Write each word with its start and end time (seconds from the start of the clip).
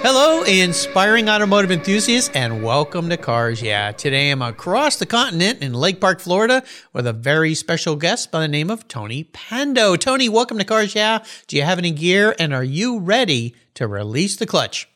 Hello, 0.00 0.44
inspiring 0.44 1.28
automotive 1.28 1.72
enthusiasts, 1.72 2.30
and 2.32 2.62
welcome 2.62 3.08
to 3.08 3.16
Cars 3.16 3.60
Yeah. 3.60 3.90
Today 3.90 4.30
I'm 4.30 4.40
across 4.42 4.96
the 4.96 5.06
continent 5.06 5.60
in 5.60 5.74
Lake 5.74 6.00
Park, 6.00 6.20
Florida, 6.20 6.62
with 6.92 7.04
a 7.06 7.12
very 7.12 7.52
special 7.54 7.96
guest 7.96 8.30
by 8.30 8.40
the 8.40 8.48
name 8.48 8.70
of 8.70 8.86
Tony 8.86 9.24
Pando. 9.24 9.96
Tony, 9.96 10.28
welcome 10.28 10.56
to 10.58 10.64
Cars 10.64 10.94
Yeah. 10.94 11.24
Do 11.48 11.56
you 11.56 11.64
have 11.64 11.78
any 11.78 11.90
gear, 11.90 12.36
and 12.38 12.54
are 12.54 12.62
you 12.64 13.00
ready 13.00 13.56
to 13.74 13.88
release 13.88 14.36
the 14.36 14.46
clutch? 14.46 14.88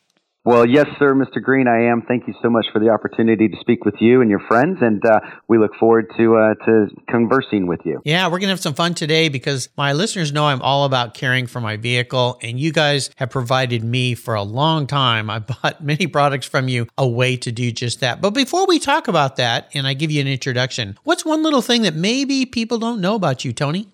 Well, 0.44 0.66
yes, 0.66 0.86
sir, 0.98 1.14
Mr. 1.14 1.40
Green, 1.40 1.68
I 1.68 1.92
am. 1.92 2.02
Thank 2.02 2.26
you 2.26 2.34
so 2.42 2.50
much 2.50 2.66
for 2.72 2.80
the 2.80 2.88
opportunity 2.88 3.46
to 3.46 3.56
speak 3.60 3.84
with 3.84 3.94
you 4.00 4.22
and 4.22 4.28
your 4.28 4.40
friends, 4.48 4.78
and 4.80 5.00
uh, 5.06 5.20
we 5.46 5.56
look 5.56 5.70
forward 5.78 6.06
to 6.16 6.36
uh, 6.36 6.54
to 6.64 6.88
conversing 7.08 7.68
with 7.68 7.78
you. 7.84 8.00
Yeah, 8.04 8.26
we're 8.26 8.40
gonna 8.40 8.50
have 8.50 8.58
some 8.58 8.74
fun 8.74 8.94
today 8.94 9.28
because 9.28 9.68
my 9.76 9.92
listeners 9.92 10.32
know 10.32 10.46
I'm 10.46 10.60
all 10.60 10.84
about 10.84 11.14
caring 11.14 11.46
for 11.46 11.60
my 11.60 11.76
vehicle, 11.76 12.40
and 12.42 12.58
you 12.58 12.72
guys 12.72 13.08
have 13.18 13.30
provided 13.30 13.84
me 13.84 14.16
for 14.16 14.34
a 14.34 14.42
long 14.42 14.88
time. 14.88 15.30
I 15.30 15.38
bought 15.38 15.80
many 15.84 16.08
products 16.08 16.46
from 16.46 16.66
you, 16.66 16.88
a 16.98 17.06
way 17.06 17.36
to 17.36 17.52
do 17.52 17.70
just 17.70 18.00
that. 18.00 18.20
But 18.20 18.30
before 18.30 18.66
we 18.66 18.80
talk 18.80 19.06
about 19.06 19.36
that, 19.36 19.70
and 19.74 19.86
I 19.86 19.94
give 19.94 20.10
you 20.10 20.20
an 20.20 20.26
introduction, 20.26 20.98
what's 21.04 21.24
one 21.24 21.44
little 21.44 21.62
thing 21.62 21.82
that 21.82 21.94
maybe 21.94 22.46
people 22.46 22.78
don't 22.78 23.00
know 23.00 23.14
about 23.14 23.44
you, 23.44 23.52
Tony? 23.52 23.91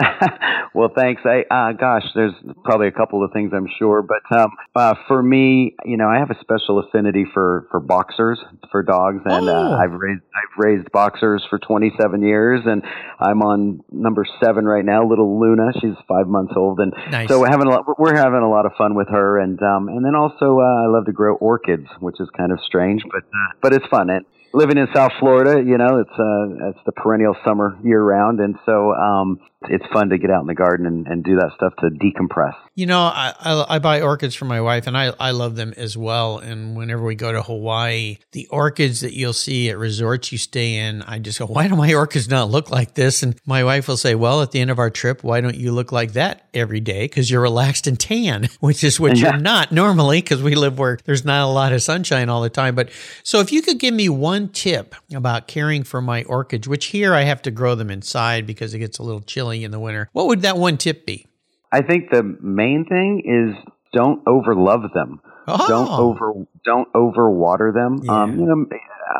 well, 0.74 0.90
thanks. 0.94 1.22
I, 1.24 1.44
uh, 1.50 1.72
gosh, 1.72 2.04
there's 2.14 2.32
probably 2.64 2.88
a 2.88 2.92
couple 2.92 3.24
of 3.24 3.32
things 3.32 3.52
I'm 3.54 3.68
sure, 3.78 4.02
but 4.02 4.22
um, 4.36 4.50
uh, 4.74 4.94
for 5.08 5.22
me, 5.22 5.74
you 5.84 5.96
know, 5.96 6.08
I 6.08 6.18
have 6.18 6.30
a 6.30 6.38
special 6.40 6.78
affinity 6.78 7.24
for 7.32 7.66
for 7.70 7.80
boxers, 7.80 8.38
for 8.70 8.82
dogs, 8.82 9.20
and 9.24 9.48
uh, 9.48 9.52
Oh. 9.52 9.72
uh, 9.74 9.76
I've 9.78 9.92
raised 9.92 10.22
I've 10.34 10.58
raised 10.64 10.92
boxers 10.92 11.44
for 11.50 11.58
27 11.58 12.22
years, 12.22 12.60
and 12.64 12.82
I'm 13.20 13.42
on 13.42 13.80
number 13.90 14.24
seven 14.42 14.64
right 14.66 14.84
now. 14.84 15.06
Little 15.06 15.38
Luna, 15.40 15.72
she's 15.80 15.94
five 16.08 16.26
months 16.26 16.54
old, 16.56 16.80
and 16.80 16.92
Nice. 17.10 17.28
so 17.28 17.40
we're 17.40 17.50
having 17.50 17.66
a 17.66 17.70
lot, 17.70 17.98
we're 17.98 18.16
having 18.16 18.40
a 18.40 18.48
lot 18.50 18.66
of 18.66 18.72
fun 18.78 18.94
with 18.94 19.08
her, 19.08 19.38
and 19.38 19.60
um, 19.62 19.88
and 19.88 20.04
then 20.04 20.14
also 20.14 20.58
uh, 20.60 20.84
I 20.84 20.86
love 20.86 21.06
to 21.06 21.12
grow 21.12 21.34
orchids, 21.36 21.86
which 22.00 22.20
is 22.20 22.28
kind 22.36 22.52
of 22.52 22.58
strange, 22.64 23.02
but 23.12 23.22
uh, 23.24 23.52
but 23.60 23.72
it's 23.72 23.86
fun. 23.86 24.10
And 24.10 24.24
living 24.52 24.78
in 24.78 24.88
South 24.94 25.12
Florida, 25.20 25.62
you 25.64 25.78
know, 25.78 25.98
it's 25.98 26.10
uh, 26.10 26.68
it's 26.70 26.78
the 26.86 26.92
perennial 26.92 27.36
summer 27.44 27.78
year 27.82 28.02
round, 28.02 28.40
and 28.40 28.56
so 28.66 28.92
um, 28.94 29.40
it's 29.68 29.84
fun 29.92 30.08
to 30.08 30.18
get 30.18 30.30
out 30.30 30.40
in 30.40 30.46
the 30.46 30.54
garden 30.54 30.86
and, 30.86 31.06
and 31.06 31.22
do 31.22 31.36
that 31.36 31.50
stuff 31.54 31.74
to 31.80 31.90
decompress. 31.90 32.54
You 32.74 32.86
know, 32.86 33.00
I, 33.00 33.34
I, 33.38 33.66
I 33.76 33.78
buy 33.78 34.00
orchids 34.00 34.34
for 34.34 34.46
my 34.46 34.60
wife, 34.62 34.86
and 34.86 34.96
I, 34.96 35.12
I 35.20 35.32
love 35.32 35.54
them 35.54 35.74
as 35.76 35.98
well. 35.98 36.38
And 36.38 36.76
whenever 36.76 37.02
we 37.04 37.14
go 37.14 37.30
to 37.30 37.42
Hawaii, 37.42 38.16
the 38.32 38.46
orchids 38.46 39.00
that 39.02 39.12
you'll 39.12 39.34
see 39.34 39.68
at 39.68 39.76
resorts 39.76 40.32
you 40.32 40.38
stay 40.38 40.76
in, 40.76 41.02
I 41.02 41.18
just 41.18 41.38
go, 41.38 41.44
why 41.46 41.68
do 41.68 41.76
my 41.76 41.92
orchids 41.92 42.30
not 42.30 42.48
look 42.50 42.70
like 42.70 42.94
this? 42.94 43.22
And 43.22 43.38
my 43.44 43.62
wife 43.64 43.86
will 43.86 43.98
say, 43.98 44.14
well, 44.14 44.40
at 44.40 44.52
the 44.52 44.60
end 44.60 44.70
of 44.70 44.78
our 44.78 44.88
trip, 44.88 45.22
why 45.22 45.42
don't 45.42 45.56
you 45.56 45.72
look 45.72 45.92
like 45.92 46.12
that 46.14 46.48
every 46.54 46.80
day? 46.80 47.04
Because 47.04 47.30
you're 47.30 47.42
relaxed 47.42 47.86
and 47.86 48.00
tan, 48.00 48.48
which 48.60 48.82
is 48.82 48.98
what 48.98 49.18
Yeah. 49.18 49.32
you're 49.32 49.40
not 49.40 49.72
normally, 49.72 50.22
because 50.22 50.42
we 50.42 50.54
live 50.54 50.78
where 50.78 50.98
there's 51.04 51.26
not 51.26 51.44
a 51.44 51.52
lot 51.52 51.74
of 51.74 51.82
sunshine 51.82 52.30
all 52.30 52.40
the 52.40 52.48
time. 52.48 52.74
But 52.74 52.88
so 53.22 53.40
if 53.40 53.52
you 53.52 53.60
could 53.60 53.78
give 53.78 53.92
me 53.92 54.08
one 54.08 54.39
tip 54.48 54.94
about 55.14 55.46
caring 55.46 55.82
for 55.84 56.00
my 56.00 56.24
orchids, 56.24 56.66
which 56.68 56.86
here 56.86 57.14
I 57.14 57.22
have 57.22 57.42
to 57.42 57.50
grow 57.50 57.74
them 57.74 57.90
inside 57.90 58.46
because 58.46 58.74
it 58.74 58.78
gets 58.78 58.98
a 58.98 59.02
little 59.02 59.20
chilly 59.20 59.64
in 59.64 59.70
the 59.70 59.80
winter, 59.80 60.08
what 60.12 60.26
would 60.26 60.42
that 60.42 60.56
one 60.56 60.76
tip 60.76 61.06
be? 61.06 61.26
I 61.72 61.82
think 61.82 62.10
the 62.10 62.22
main 62.40 62.84
thing 62.84 63.22
is 63.24 63.72
don't 63.92 64.24
overlove 64.24 64.92
them. 64.92 65.20
Oh. 65.46 65.68
Don't 65.68 65.90
over 65.90 66.46
don't 66.64 66.92
overwater 66.92 67.72
them. 67.72 68.00
Yeah. 68.04 68.22
Um, 68.22 68.38
you 68.38 68.46
know, 68.46 68.66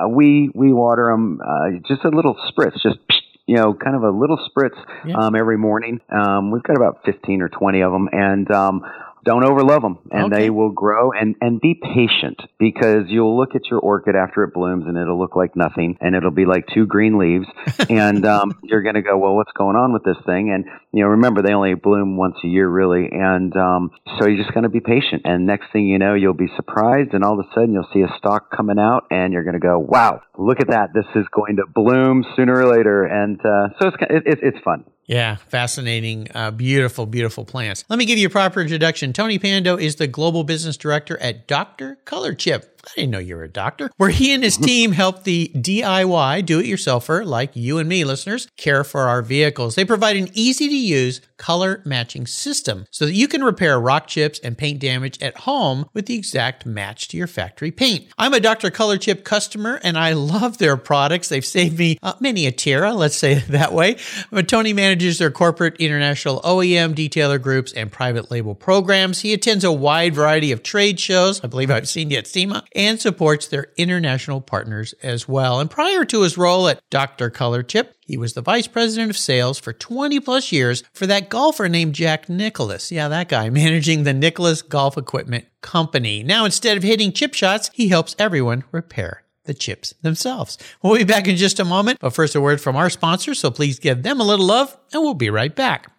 uh, 0.04 0.08
we 0.08 0.50
we 0.54 0.72
water 0.72 1.10
them 1.10 1.40
uh, 1.40 1.78
just 1.88 2.04
a 2.04 2.08
little 2.08 2.36
spritz, 2.50 2.74
just 2.82 2.98
you 3.46 3.56
know, 3.56 3.74
kind 3.74 3.96
of 3.96 4.02
a 4.02 4.10
little 4.10 4.38
spritz 4.38 4.78
Yeah. 5.04 5.16
um, 5.16 5.34
every 5.34 5.58
morning. 5.58 6.00
Um, 6.08 6.50
we've 6.52 6.62
got 6.62 6.76
about 6.76 7.00
fifteen 7.04 7.42
or 7.42 7.48
twenty 7.48 7.80
of 7.80 7.90
them, 7.92 8.08
and 8.12 8.48
um, 8.50 8.82
don't 9.24 9.42
overlove 9.44 9.82
them, 9.82 9.98
and 10.10 10.32
Okay. 10.32 10.42
they 10.44 10.50
will 10.50 10.70
grow. 10.70 11.12
And 11.12 11.36
and 11.40 11.60
be 11.60 11.74
patient 11.74 12.40
because 12.58 13.04
you'll 13.08 13.36
look 13.36 13.54
at 13.54 13.62
your 13.70 13.80
orchid 13.80 14.16
after 14.16 14.44
it 14.44 14.54
blooms, 14.54 14.84
and 14.86 14.96
it'll 14.96 15.18
look 15.18 15.36
like 15.36 15.56
nothing, 15.56 15.96
and 16.00 16.14
it'll 16.14 16.30
be 16.30 16.46
like 16.46 16.66
two 16.74 16.86
green 16.86 17.18
leaves, 17.18 17.46
and 17.90 18.24
um, 18.26 18.52
you're 18.62 18.82
going 18.82 18.94
to 18.94 19.02
go, 19.02 19.16
well, 19.18 19.34
what's 19.36 19.52
going 19.52 19.76
on 19.76 19.92
with 19.92 20.04
this 20.04 20.16
thing? 20.26 20.52
And 20.52 20.64
you 20.92 21.02
know, 21.04 21.10
remember 21.10 21.42
they 21.42 21.52
only 21.52 21.74
bloom 21.74 22.16
once 22.16 22.36
a 22.44 22.48
year, 22.48 22.68
really, 22.68 23.08
and 23.12 23.54
um, 23.56 23.90
so 24.18 24.26
you're 24.26 24.42
just 24.42 24.52
going 24.54 24.64
to 24.64 24.68
be 24.70 24.80
patient. 24.80 25.22
And 25.24 25.46
next 25.46 25.72
thing 25.72 25.86
you 25.86 25.98
know, 25.98 26.14
you'll 26.14 26.34
be 26.34 26.48
surprised, 26.56 27.12
and 27.14 27.24
all 27.24 27.38
of 27.38 27.46
a 27.46 27.48
sudden 27.54 27.72
you'll 27.72 27.88
see 27.92 28.00
a 28.02 28.08
stalk 28.18 28.50
coming 28.54 28.78
out, 28.78 29.04
and 29.10 29.32
you're 29.32 29.44
going 29.44 29.54
to 29.54 29.60
go, 29.60 29.78
wow, 29.78 30.22
look 30.38 30.60
at 30.60 30.68
that! 30.68 30.90
This 30.94 31.06
is 31.14 31.26
going 31.32 31.56
to 31.56 31.64
bloom 31.72 32.24
sooner 32.36 32.54
or 32.54 32.76
later, 32.76 33.04
and 33.04 33.38
uh, 33.40 33.68
so 33.80 33.88
it's 33.88 33.96
it, 34.08 34.22
it, 34.26 34.38
it's 34.42 34.58
fun. 34.64 34.84
Yeah, 35.10 35.34
fascinating, 35.48 36.28
uh, 36.36 36.52
beautiful, 36.52 37.04
beautiful 37.04 37.44
plants. 37.44 37.84
Let 37.88 37.98
me 37.98 38.04
give 38.04 38.16
you 38.16 38.28
a 38.28 38.30
proper 38.30 38.60
introduction. 38.60 39.12
Tony 39.12 39.40
Pando 39.40 39.76
is 39.76 39.96
the 39.96 40.06
global 40.06 40.44
business 40.44 40.76
director 40.76 41.18
at 41.18 41.48
Dr. 41.48 41.98
Color 42.04 42.32
Chip. 42.34 42.79
I 42.86 42.90
didn't 42.96 43.10
know 43.10 43.18
you 43.18 43.36
were 43.36 43.44
a 43.44 43.48
doctor. 43.48 43.90
Where 43.96 44.10
he 44.10 44.32
and 44.32 44.42
his 44.42 44.56
team 44.58 44.92
help 44.92 45.24
the 45.24 45.50
DIY 45.54 46.46
do-it-yourselfer 46.46 47.24
like 47.26 47.54
you 47.54 47.78
and 47.78 47.88
me, 47.88 48.04
listeners, 48.04 48.48
care 48.56 48.84
for 48.84 49.02
our 49.02 49.22
vehicles. 49.22 49.74
They 49.74 49.84
provide 49.84 50.16
an 50.16 50.28
easy-to-use 50.34 51.20
color 51.36 51.82
matching 51.84 52.26
system 52.26 52.86
so 52.90 53.06
that 53.06 53.14
you 53.14 53.26
can 53.26 53.42
repair 53.42 53.80
rock 53.80 54.06
chips 54.06 54.38
and 54.40 54.58
paint 54.58 54.78
damage 54.78 55.20
at 55.22 55.38
home 55.38 55.86
with 55.94 56.06
the 56.06 56.16
exact 56.16 56.66
match 56.66 57.08
to 57.08 57.16
your 57.16 57.26
factory 57.26 57.70
paint. 57.70 58.06
I'm 58.18 58.34
a 58.34 58.40
Dr. 58.40 58.70
Color 58.70 58.98
Chip 58.98 59.24
customer 59.24 59.80
and 59.82 59.96
I 59.96 60.12
love 60.12 60.58
their 60.58 60.76
products. 60.76 61.28
They've 61.28 61.44
saved 61.44 61.78
me 61.78 61.98
uh, 62.02 62.14
many 62.20 62.46
a 62.46 62.52
tear, 62.52 62.90
let's 62.92 63.16
say 63.16 63.32
it 63.34 63.48
that 63.48 63.72
way. 63.72 63.96
But 64.30 64.48
Tony 64.48 64.72
manages 64.72 65.18
their 65.18 65.30
corporate, 65.30 65.76
international 65.78 66.40
OEM, 66.42 66.94
detailer 66.94 67.40
groups, 67.40 67.72
and 67.72 67.90
private 67.90 68.30
label 68.30 68.54
programs. 68.54 69.20
He 69.20 69.32
attends 69.32 69.64
a 69.64 69.72
wide 69.72 70.14
variety 70.14 70.52
of 70.52 70.62
trade 70.62 71.00
shows. 71.00 71.42
I 71.42 71.46
believe 71.46 71.70
I've 71.70 71.88
seen 71.88 72.10
you 72.10 72.18
at 72.18 72.26
SEMA 72.26 72.64
and 72.74 73.00
supports 73.00 73.46
their 73.46 73.68
international 73.76 74.40
partners 74.40 74.94
as 75.02 75.28
well. 75.28 75.60
And 75.60 75.70
prior 75.70 76.04
to 76.06 76.22
his 76.22 76.38
role 76.38 76.68
at 76.68 76.80
Dr. 76.90 77.30
Color 77.30 77.62
Chip, 77.62 77.94
he 78.06 78.16
was 78.16 78.34
the 78.34 78.42
vice 78.42 78.66
president 78.66 79.10
of 79.10 79.16
sales 79.16 79.58
for 79.58 79.72
20 79.72 80.20
plus 80.20 80.52
years 80.52 80.82
for 80.92 81.06
that 81.06 81.28
golfer 81.28 81.68
named 81.68 81.94
Jack 81.94 82.28
Nicklaus. 82.28 82.90
Yeah, 82.90 83.08
that 83.08 83.28
guy, 83.28 83.50
managing 83.50 84.04
the 84.04 84.12
Nicklaus 84.12 84.62
Golf 84.62 84.96
Equipment 84.96 85.46
Company. 85.60 86.22
Now, 86.22 86.44
instead 86.44 86.76
of 86.76 86.82
hitting 86.82 87.12
chip 87.12 87.34
shots, 87.34 87.70
he 87.74 87.88
helps 87.88 88.16
everyone 88.18 88.64
repair 88.72 89.24
the 89.44 89.54
chips 89.54 89.94
themselves. 90.02 90.58
We'll 90.82 90.96
be 90.96 91.04
back 91.04 91.26
in 91.26 91.36
just 91.36 91.60
a 91.60 91.64
moment, 91.64 91.98
but 92.00 92.14
first 92.14 92.34
a 92.34 92.40
word 92.40 92.60
from 92.60 92.76
our 92.76 92.90
sponsor, 92.90 93.34
so 93.34 93.50
please 93.50 93.78
give 93.78 94.02
them 94.02 94.20
a 94.20 94.24
little 94.24 94.46
love, 94.46 94.76
and 94.92 95.02
we'll 95.02 95.14
be 95.14 95.30
right 95.30 95.54
back. 95.54 95.90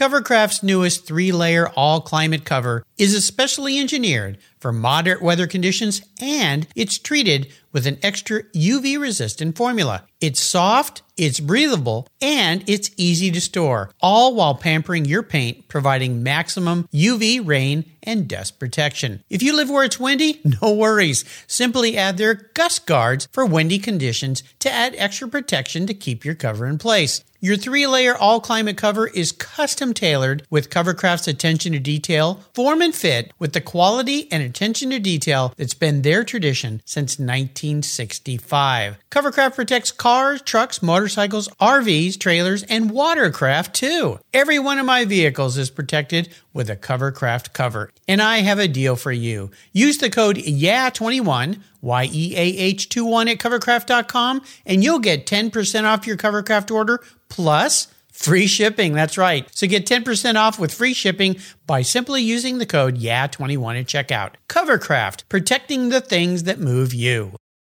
Covercraft's 0.00 0.62
newest 0.62 1.06
three 1.06 1.30
layer 1.30 1.68
all 1.76 2.00
climate 2.00 2.46
cover 2.46 2.82
is 2.96 3.14
especially 3.14 3.78
engineered 3.78 4.38
for 4.58 4.72
moderate 4.72 5.20
weather 5.20 5.46
conditions 5.46 6.00
and 6.22 6.66
it's 6.74 6.96
treated 6.96 7.52
with 7.70 7.86
an 7.86 7.98
extra 8.02 8.44
UV 8.44 8.98
resistant 8.98 9.58
formula. 9.58 10.04
It's 10.18 10.40
soft, 10.40 11.02
it's 11.18 11.38
breathable, 11.38 12.08
and 12.22 12.64
it's 12.66 12.90
easy 12.96 13.30
to 13.30 13.42
store, 13.42 13.90
all 14.00 14.34
while 14.34 14.54
pampering 14.54 15.04
your 15.04 15.22
paint, 15.22 15.68
providing 15.68 16.22
maximum 16.22 16.88
UV, 16.94 17.46
rain, 17.46 17.84
and 18.02 18.26
dust 18.26 18.58
protection. 18.58 19.22
If 19.28 19.42
you 19.42 19.54
live 19.54 19.68
where 19.68 19.84
it's 19.84 20.00
windy, 20.00 20.40
no 20.62 20.72
worries. 20.72 21.26
Simply 21.46 21.98
add 21.98 22.16
their 22.16 22.34
gust 22.54 22.86
guards 22.86 23.28
for 23.32 23.44
windy 23.44 23.78
conditions 23.78 24.42
to 24.60 24.70
add 24.70 24.94
extra 24.96 25.28
protection 25.28 25.86
to 25.86 25.92
keep 25.92 26.24
your 26.24 26.34
cover 26.34 26.66
in 26.66 26.78
place. 26.78 27.22
Your 27.42 27.56
three 27.56 27.86
layer 27.86 28.14
all 28.14 28.38
climate 28.38 28.76
cover 28.76 29.06
is 29.06 29.32
custom 29.32 29.94
tailored 29.94 30.46
with 30.50 30.68
Covercraft's 30.68 31.26
attention 31.26 31.72
to 31.72 31.78
detail, 31.78 32.42
form 32.52 32.82
and 32.82 32.94
fit 32.94 33.32
with 33.38 33.54
the 33.54 33.62
quality 33.62 34.30
and 34.30 34.42
attention 34.42 34.90
to 34.90 34.98
detail 34.98 35.54
that's 35.56 35.72
been 35.72 36.02
their 36.02 36.22
tradition 36.22 36.82
since 36.84 37.18
1965. 37.18 38.98
Covercraft 39.10 39.54
protects 39.54 39.90
cars, 39.90 40.42
trucks, 40.42 40.82
motorcycles, 40.82 41.48
RVs, 41.58 42.20
trailers, 42.20 42.62
and 42.64 42.90
watercraft 42.90 43.74
too. 43.74 44.18
Every 44.34 44.58
one 44.58 44.78
of 44.78 44.84
my 44.84 45.06
vehicles 45.06 45.56
is 45.56 45.70
protected 45.70 46.28
with 46.52 46.68
a 46.68 46.76
Covercraft 46.76 47.54
cover. 47.54 47.90
And 48.06 48.20
I 48.20 48.40
have 48.40 48.58
a 48.58 48.68
deal 48.68 48.96
for 48.96 49.12
you. 49.12 49.50
Use 49.72 49.96
the 49.96 50.10
code 50.10 50.36
YEAH21, 50.36 51.60
Y 51.80 52.08
E 52.12 52.34
A 52.36 52.40
H 52.40 52.88
21 52.88 53.28
at 53.28 53.38
covercraft.com, 53.38 54.42
and 54.66 54.84
you'll 54.84 54.98
get 54.98 55.26
10% 55.26 55.84
off 55.84 56.06
your 56.06 56.16
Covercraft 56.16 56.70
order 56.70 57.02
plus 57.28 57.88
Free 58.20 58.46
shipping, 58.46 58.92
that's 58.92 59.16
right. 59.16 59.48
So 59.56 59.66
get 59.66 59.86
10% 59.86 60.34
off 60.34 60.58
with 60.58 60.74
free 60.74 60.92
shipping 60.92 61.38
by 61.66 61.80
simply 61.80 62.22
using 62.22 62.58
the 62.58 62.66
code 62.66 62.98
YEAH21 62.98 63.80
at 63.80 63.86
checkout. 63.86 64.32
Covercraft, 64.46 65.26
protecting 65.30 65.88
the 65.88 66.02
things 66.02 66.42
that 66.42 66.58
move 66.58 66.92
you. 66.92 67.34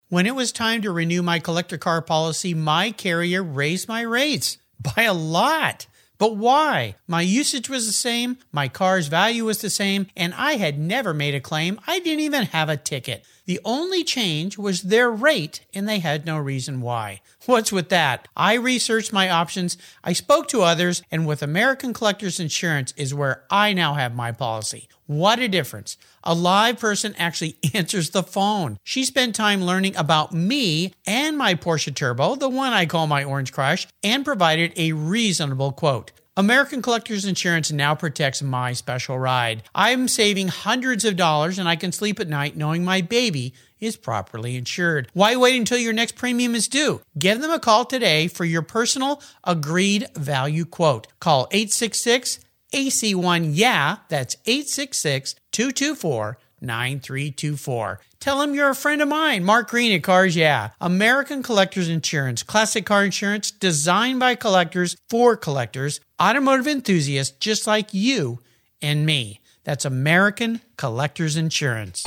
When 0.09 0.27
it 0.27 0.35
was 0.35 0.51
time 0.51 0.83
to 0.83 0.91
renew 0.91 1.23
my 1.23 1.39
collector 1.39 1.79
car 1.79 1.99
policy, 1.99 2.53
my 2.53 2.91
carrier 2.91 3.41
raised 3.41 3.87
my 3.87 4.01
rates 4.01 4.59
by 4.79 5.03
a 5.03 5.15
lot. 5.15 5.87
But 6.17 6.37
why? 6.37 6.95
My 7.07 7.21
usage 7.21 7.69
was 7.69 7.85
the 7.85 7.91
same, 7.91 8.37
my 8.51 8.67
car's 8.67 9.07
value 9.07 9.45
was 9.45 9.59
the 9.59 9.69
same, 9.69 10.07
and 10.15 10.33
I 10.33 10.53
had 10.53 10.79
never 10.79 11.13
made 11.13 11.35
a 11.35 11.41
claim. 11.41 11.79
I 11.87 11.99
didn't 11.99 12.21
even 12.21 12.45
have 12.47 12.69
a 12.69 12.77
ticket. 12.77 13.25
The 13.45 13.59
only 13.65 14.03
change 14.03 14.57
was 14.57 14.83
their 14.83 15.11
rate, 15.11 15.65
and 15.73 15.87
they 15.87 15.99
had 15.99 16.25
no 16.25 16.37
reason 16.37 16.81
why. 16.81 17.21
What's 17.45 17.71
with 17.71 17.89
that? 17.89 18.27
I 18.35 18.55
researched 18.55 19.13
my 19.13 19.29
options, 19.29 19.77
I 20.03 20.13
spoke 20.13 20.47
to 20.47 20.63
others, 20.63 21.03
and 21.11 21.27
with 21.27 21.43
American 21.43 21.93
Collectors 21.93 22.39
Insurance 22.39 22.91
is 22.97 23.13
where 23.13 23.43
I 23.51 23.71
now 23.71 23.93
have 23.93 24.15
my 24.15 24.31
policy. 24.31 24.87
What 25.05 25.37
a 25.37 25.47
difference. 25.47 25.97
A 26.23 26.33
live 26.33 26.79
person 26.79 27.13
actually 27.19 27.57
answers 27.75 28.09
the 28.09 28.23
phone. 28.23 28.79
She 28.83 29.05
spent 29.05 29.35
time 29.35 29.61
learning 29.61 29.95
about 29.95 30.33
me 30.33 30.93
and 31.05 31.37
my 31.37 31.53
Porsche 31.53 31.93
Turbo, 31.93 32.35
the 32.35 32.49
one 32.49 32.73
I 32.73 32.87
call 32.87 33.05
my 33.05 33.23
Orange 33.23 33.53
Crush, 33.53 33.87
and 34.03 34.25
provided 34.25 34.73
a 34.75 34.93
reasonable 34.93 35.71
quote. 35.71 36.11
American 36.37 36.81
Collectors 36.81 37.23
Insurance 37.23 37.71
now 37.71 37.95
protects 37.95 38.41
my 38.41 38.73
special 38.73 39.17
ride. 39.17 39.63
I'm 39.73 40.09
saving 40.09 40.49
hundreds 40.49 41.05
of 41.05 41.15
dollars 41.15 41.57
and 41.57 41.69
I 41.69 41.77
can 41.77 41.93
sleep 41.93 42.19
at 42.19 42.27
night 42.27 42.57
knowing 42.57 42.83
my 42.83 42.99
baby 42.99 43.53
is 43.79 43.97
properly 43.97 44.55
insured. 44.55 45.09
Why 45.13 45.35
wait 45.35 45.57
until 45.57 45.77
your 45.77 45.93
next 45.93 46.15
premium 46.15 46.55
is 46.55 46.67
due? 46.67 47.01
Give 47.17 47.41
them 47.41 47.51
a 47.51 47.59
call 47.59 47.85
today 47.85 48.27
for 48.27 48.45
your 48.45 48.61
personal 48.61 49.21
agreed 49.43 50.07
value 50.15 50.65
quote. 50.65 51.07
Call 51.19 51.47
866 51.51 52.39
AC1 52.73 53.51
Yeah, 53.53 53.97
that's 54.09 54.35
866 54.45 55.35
224 55.51 56.37
9324. 56.61 57.99
Tell 58.19 58.39
them 58.39 58.55
you're 58.55 58.69
a 58.69 58.75
friend 58.75 59.01
of 59.01 59.07
mine, 59.07 59.43
Mark 59.43 59.69
Green 59.69 59.91
at 59.91 60.03
Cars 60.03 60.35
Yeah. 60.35 60.69
American 60.81 61.43
Collectors 61.43 61.89
Insurance, 61.89 62.43
classic 62.43 62.85
car 62.85 63.05
insurance 63.05 63.51
designed 63.51 64.19
by 64.19 64.35
collectors 64.35 64.95
for 65.09 65.37
collectors, 65.37 65.99
automotive 66.21 66.67
enthusiasts 66.67 67.35
just 67.39 67.67
like 67.67 67.93
you 67.93 68.39
and 68.81 69.05
me. 69.05 69.41
That's 69.63 69.85
American 69.85 70.61
Collectors 70.77 71.35
Insurance. 71.35 72.05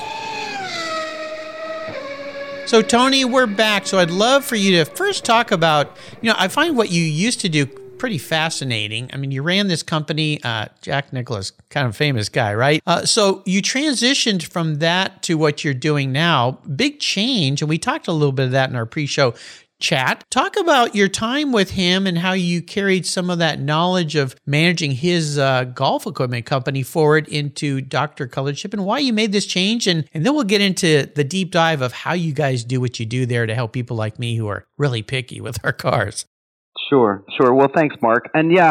So, 2.68 2.82
Tony, 2.82 3.24
we're 3.24 3.46
back. 3.46 3.86
So, 3.86 3.98
I'd 3.98 4.10
love 4.10 4.44
for 4.44 4.54
you 4.54 4.72
to 4.72 4.84
first 4.84 5.24
talk 5.24 5.52
about, 5.52 5.96
you 6.20 6.28
know, 6.28 6.36
I 6.36 6.48
find 6.48 6.76
what 6.76 6.90
you 6.90 7.02
used 7.02 7.40
to 7.40 7.48
do 7.48 7.64
pretty 7.64 8.18
fascinating. 8.18 9.08
I 9.10 9.16
mean, 9.16 9.30
you 9.30 9.40
ran 9.42 9.68
this 9.68 9.82
company, 9.82 10.38
uh, 10.44 10.66
Jack 10.82 11.10
Nicklaus, 11.10 11.52
kind 11.70 11.86
of 11.86 11.96
famous 11.96 12.28
guy, 12.28 12.52
right? 12.52 12.82
Uh, 12.86 13.06
so 13.06 13.42
you 13.46 13.62
transitioned 13.62 14.42
from 14.42 14.80
that 14.80 15.22
to 15.22 15.38
what 15.38 15.64
you're 15.64 15.72
doing 15.72 16.12
now. 16.12 16.58
Big 16.76 17.00
change. 17.00 17.62
And 17.62 17.70
we 17.70 17.78
talked 17.78 18.06
a 18.06 18.12
little 18.12 18.32
bit 18.32 18.44
of 18.44 18.50
that 18.50 18.68
in 18.68 18.76
our 18.76 18.84
pre 18.84 19.06
show 19.06 19.32
chat. 19.80 20.25
Talk 20.30 20.56
about 20.56 20.94
your 20.94 21.08
time 21.08 21.52
with 21.52 21.70
him 21.70 22.06
and 22.06 22.19
how 22.19 22.32
you 22.32 22.62
carried 22.62 23.06
some 23.06 23.30
of 23.30 23.38
that 23.38 23.60
knowledge 23.60 24.16
of 24.16 24.34
managing 24.46 24.92
his 24.92 25.38
uh, 25.38 25.64
golf 25.64 26.06
equipment 26.06 26.46
company 26.46 26.82
forward 26.82 27.28
into 27.28 27.80
Dr. 27.80 28.26
Color 28.26 28.54
Chip 28.54 28.72
and 28.72 28.84
why 28.84 28.98
you 28.98 29.12
made 29.12 29.32
this 29.32 29.46
change. 29.46 29.86
And, 29.86 30.08
and 30.12 30.25
then 30.26 30.34
we'll 30.34 30.44
get 30.44 30.60
into 30.60 31.10
the 31.14 31.25
deep 31.25 31.50
dive 31.50 31.82
of 31.82 31.92
how 31.92 32.12
you 32.12 32.32
guys 32.32 32.64
do 32.64 32.80
what 32.80 32.98
you 32.98 33.06
do 33.06 33.26
there 33.26 33.46
to 33.46 33.54
help 33.54 33.72
people 33.72 33.96
like 33.96 34.19
me 34.19 34.36
who 34.36 34.48
are 34.48 34.66
really 34.76 35.02
picky 35.02 35.40
with 35.40 35.58
our 35.64 35.72
cars. 35.72 36.26
Sure, 36.88 37.23
sure. 37.37 37.52
Well, 37.52 37.69
thanks, 37.75 37.96
Mark. 38.00 38.31
And 38.32 38.50
yeah, 38.50 38.70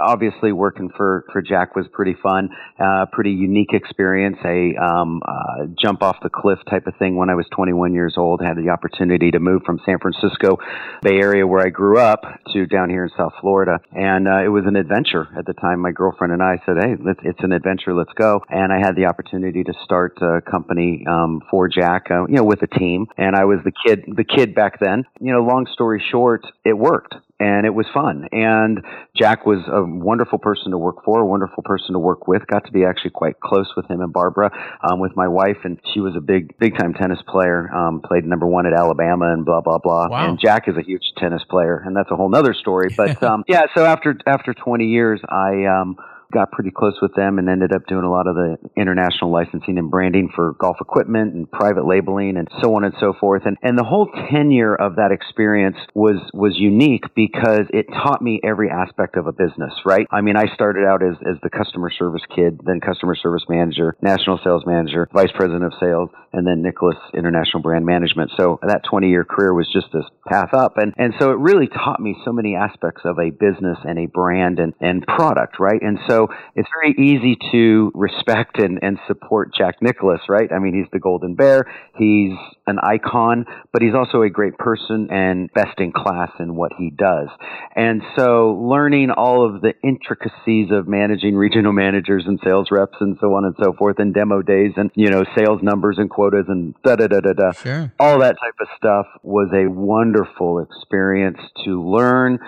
obviously 0.00 0.52
working 0.52 0.88
for, 0.96 1.24
for 1.32 1.42
Jack 1.42 1.76
was 1.76 1.86
pretty 1.92 2.16
fun, 2.22 2.48
uh, 2.78 3.06
pretty 3.12 3.32
unique 3.32 3.74
experience, 3.74 4.38
a 4.44 4.74
um, 4.82 5.20
uh, 5.26 5.66
jump 5.78 6.02
off 6.02 6.16
the 6.22 6.30
cliff 6.30 6.58
type 6.70 6.86
of 6.86 6.96
thing 6.96 7.16
when 7.16 7.28
I 7.28 7.34
was 7.34 7.44
21 7.54 7.92
years 7.92 8.14
old. 8.16 8.40
Had 8.42 8.56
the 8.56 8.70
opportunity 8.70 9.30
to 9.32 9.38
move 9.38 9.62
from 9.66 9.80
San 9.84 9.98
Francisco 9.98 10.58
Bay 11.02 11.16
Area 11.16 11.46
where 11.46 11.64
I 11.64 11.68
grew 11.68 11.98
up 11.98 12.22
to 12.54 12.66
down 12.66 12.88
here 12.88 13.04
in 13.04 13.10
South 13.18 13.34
Florida. 13.40 13.80
And 13.92 14.26
uh, 14.28 14.44
it 14.44 14.48
was 14.48 14.64
an 14.66 14.76
adventure 14.76 15.28
at 15.36 15.44
the 15.44 15.52
time. 15.52 15.80
My 15.80 15.92
girlfriend 15.92 16.32
and 16.32 16.42
I 16.42 16.56
said, 16.64 16.76
hey, 16.80 16.96
it's 17.24 17.40
an 17.42 17.52
adventure, 17.52 17.94
let's 17.94 18.12
go. 18.14 18.40
And 18.48 18.72
I 18.72 18.78
had 18.78 18.96
the 18.96 19.06
opportunity 19.06 19.62
to 19.64 19.74
start 19.84 20.16
a 20.22 20.40
company 20.40 21.04
um, 21.06 21.42
for 21.50 21.68
Jack, 21.68 22.06
uh, 22.10 22.26
you 22.28 22.36
know, 22.36 22.44
with 22.44 22.62
a 22.62 22.78
team. 22.78 23.06
And 23.18 23.36
I 23.36 23.44
was 23.44 23.58
the 23.62 23.72
kid, 23.86 24.04
the 24.06 24.24
kid 24.24 24.54
back 24.54 24.80
then. 24.80 25.04
You 25.20 25.32
know, 25.34 25.40
long 25.40 25.66
story 25.72 26.02
short, 26.10 26.46
it 26.64 26.76
worked 26.76 27.14
and 27.42 27.66
it 27.66 27.74
was 27.74 27.86
fun. 27.92 28.28
And 28.30 28.84
Jack 29.16 29.44
was 29.44 29.58
a 29.66 29.82
wonderful 29.82 30.38
person 30.38 30.70
to 30.70 30.78
work 30.78 31.04
for, 31.04 31.20
a 31.20 31.26
wonderful 31.26 31.64
person 31.64 31.94
to 31.94 31.98
work 31.98 32.28
with. 32.28 32.46
Got 32.46 32.64
to 32.66 32.72
be 32.72 32.84
actually 32.84 33.10
quite 33.10 33.40
close 33.40 33.66
with 33.76 33.90
him 33.90 34.00
and 34.00 34.12
Barbara, 34.12 34.50
um, 34.88 35.00
with 35.00 35.16
my 35.16 35.26
wife, 35.26 35.58
and 35.64 35.80
she 35.92 35.98
was 35.98 36.14
a 36.16 36.20
big, 36.20 36.56
big 36.58 36.78
time 36.78 36.94
tennis 36.94 37.18
player. 37.26 37.68
Um, 37.74 38.00
played 38.00 38.24
number 38.24 38.46
one 38.46 38.66
at 38.66 38.72
Alabama 38.72 39.32
and 39.32 39.44
blah 39.44 39.60
blah 39.60 39.78
blah. 39.78 40.08
Wow. 40.08 40.28
And 40.28 40.38
Jack 40.38 40.68
is 40.68 40.76
a 40.76 40.82
huge 40.82 41.02
tennis 41.18 41.42
player, 41.50 41.82
and 41.84 41.96
that's 41.96 42.10
a 42.12 42.16
whole 42.16 42.30
nother 42.30 42.54
story. 42.54 42.90
But 42.96 43.20
um, 43.28 43.42
yeah, 43.48 43.62
so 43.74 43.84
after 43.84 44.16
after 44.26 44.54
20 44.54 44.84
years, 44.84 45.20
I 45.28 45.64
um, 45.64 45.96
got 46.32 46.50
pretty 46.50 46.70
close 46.70 46.98
with 47.00 47.14
them 47.14 47.38
and 47.38 47.48
ended 47.48 47.72
up 47.72 47.86
doing 47.86 48.04
a 48.04 48.10
lot 48.10 48.26
of 48.26 48.34
the 48.34 48.56
international 48.76 49.30
licensing 49.30 49.78
and 49.78 49.90
branding 49.90 50.30
for 50.34 50.54
golf 50.58 50.78
equipment 50.80 51.34
and 51.34 51.50
private 51.50 51.86
labeling 51.86 52.36
and 52.36 52.48
so 52.62 52.74
on 52.74 52.84
and 52.84 52.94
so 52.98 53.12
forth. 53.18 53.42
And, 53.44 53.56
and 53.62 53.78
the 53.78 53.84
whole 53.84 54.10
tenure 54.30 54.74
of 54.74 54.96
that 54.96 55.12
experience 55.12 55.76
was, 55.94 56.16
was 56.32 56.54
unique 56.56 57.04
because 57.14 57.66
it 57.70 57.86
taught 57.92 58.22
me 58.22 58.40
every 58.42 58.70
aspect 58.70 59.16
of 59.16 59.26
a 59.26 59.32
business, 59.32 59.72
right? 59.84 60.06
I 60.10 60.20
mean, 60.22 60.36
I 60.36 60.52
started 60.54 60.84
out 60.84 61.02
as, 61.02 61.16
as 61.28 61.36
the 61.42 61.50
customer 61.50 61.90
service 61.90 62.22
kid, 62.34 62.60
then 62.64 62.80
customer 62.80 63.14
service 63.14 63.44
manager, 63.48 63.96
national 64.00 64.40
sales 64.42 64.64
manager, 64.66 65.08
vice 65.12 65.32
president 65.34 65.64
of 65.64 65.72
sales, 65.78 66.10
and 66.32 66.46
then 66.46 66.62
Nicklaus 66.62 66.96
International 67.14 67.62
Brand 67.62 67.84
Management. 67.84 68.30
So 68.36 68.58
that 68.62 68.82
20 68.88 69.08
year 69.08 69.24
career 69.24 69.52
was 69.52 69.68
just 69.72 69.86
this 69.92 70.04
path 70.26 70.54
up. 70.54 70.78
And, 70.78 70.94
and 70.96 71.12
so 71.20 71.30
it 71.30 71.38
really 71.38 71.68
taught 71.68 72.00
me 72.00 72.16
so 72.24 72.32
many 72.32 72.56
aspects 72.56 73.02
of 73.04 73.18
a 73.18 73.30
business 73.30 73.78
and 73.84 73.98
a 73.98 74.06
brand 74.06 74.58
and, 74.58 74.72
and 74.80 75.06
product, 75.06 75.58
right? 75.58 75.80
And 75.80 75.98
so 76.08 76.21
it's 76.54 76.68
very 76.74 76.94
easy 76.98 77.36
to 77.52 77.90
respect 77.94 78.58
and, 78.58 78.78
and 78.82 78.98
support 79.06 79.54
Jack 79.56 79.76
Nicklaus, 79.80 80.20
right? 80.28 80.50
I 80.52 80.58
mean, 80.58 80.74
he's 80.74 80.90
the 80.92 80.98
Golden 80.98 81.34
Bear. 81.34 81.64
He's 81.96 82.32
an 82.66 82.78
icon, 82.82 83.46
but 83.72 83.82
he's 83.82 83.94
also 83.94 84.22
a 84.22 84.30
great 84.30 84.56
person 84.58 85.08
and 85.10 85.52
best 85.52 85.78
in 85.78 85.92
class 85.92 86.30
in 86.38 86.54
what 86.54 86.72
he 86.78 86.90
does. 86.90 87.28
And 87.74 88.02
so 88.16 88.52
learning 88.52 89.10
all 89.10 89.44
of 89.44 89.62
the 89.62 89.74
intricacies 89.82 90.70
of 90.70 90.86
managing 90.86 91.34
regional 91.34 91.72
managers 91.72 92.24
and 92.26 92.38
sales 92.44 92.68
reps 92.70 92.96
and 93.00 93.16
so 93.20 93.34
on 93.34 93.44
and 93.44 93.54
so 93.62 93.72
forth 93.72 93.98
and 93.98 94.14
demo 94.14 94.42
days 94.42 94.72
and, 94.76 94.90
you 94.94 95.10
know, 95.10 95.24
sales 95.36 95.60
numbers 95.62 95.96
and 95.98 96.10
quotas 96.10 96.46
and 96.48 96.74
da 96.84 96.96
da 96.96 97.06
da 97.06 97.20
da 97.20 97.32
da. 97.32 97.52
Sure. 97.52 97.92
All 97.98 98.18
that 98.20 98.36
type 98.40 98.54
of 98.60 98.68
stuff 98.76 99.06
was 99.22 99.50
a 99.52 99.70
wonderful 99.70 100.60
experience 100.60 101.38
to 101.64 101.82
learn 101.82 102.38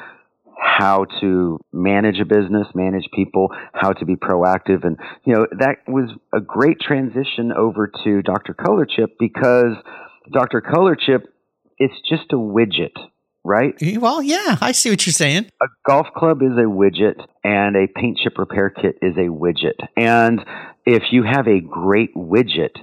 how 0.60 1.06
to 1.20 1.58
manage 1.72 2.20
a 2.20 2.24
business, 2.24 2.66
manage 2.74 3.08
people, 3.14 3.48
how 3.72 3.92
to 3.92 4.04
be 4.04 4.16
proactive. 4.16 4.84
And, 4.84 4.98
you 5.24 5.34
know, 5.34 5.46
that 5.58 5.78
was 5.86 6.10
a 6.34 6.40
great 6.40 6.80
transition 6.80 7.52
over 7.56 7.90
to 8.04 8.22
Dr. 8.22 8.54
Color 8.54 8.86
Chip 8.86 9.16
because 9.18 9.76
Dr. 10.32 10.60
Color 10.60 10.96
Chip, 10.96 11.32
it's 11.78 11.94
just 12.08 12.32
a 12.32 12.36
widget, 12.36 12.94
right? 13.44 13.74
Well, 13.98 14.22
yeah, 14.22 14.56
I 14.60 14.72
see 14.72 14.90
what 14.90 15.06
you're 15.06 15.12
saying. 15.12 15.50
A 15.62 15.66
golf 15.86 16.06
club 16.16 16.42
is 16.42 16.52
a 16.52 16.68
widget 16.68 17.20
and 17.42 17.76
a 17.76 17.86
paint 17.86 18.18
chip 18.22 18.38
repair 18.38 18.70
kit 18.70 18.98
is 19.02 19.16
a 19.16 19.28
widget. 19.28 19.78
And 19.96 20.40
if 20.86 21.02
you 21.10 21.24
have 21.24 21.46
a 21.46 21.60
great 21.60 22.14
widget, 22.14 22.76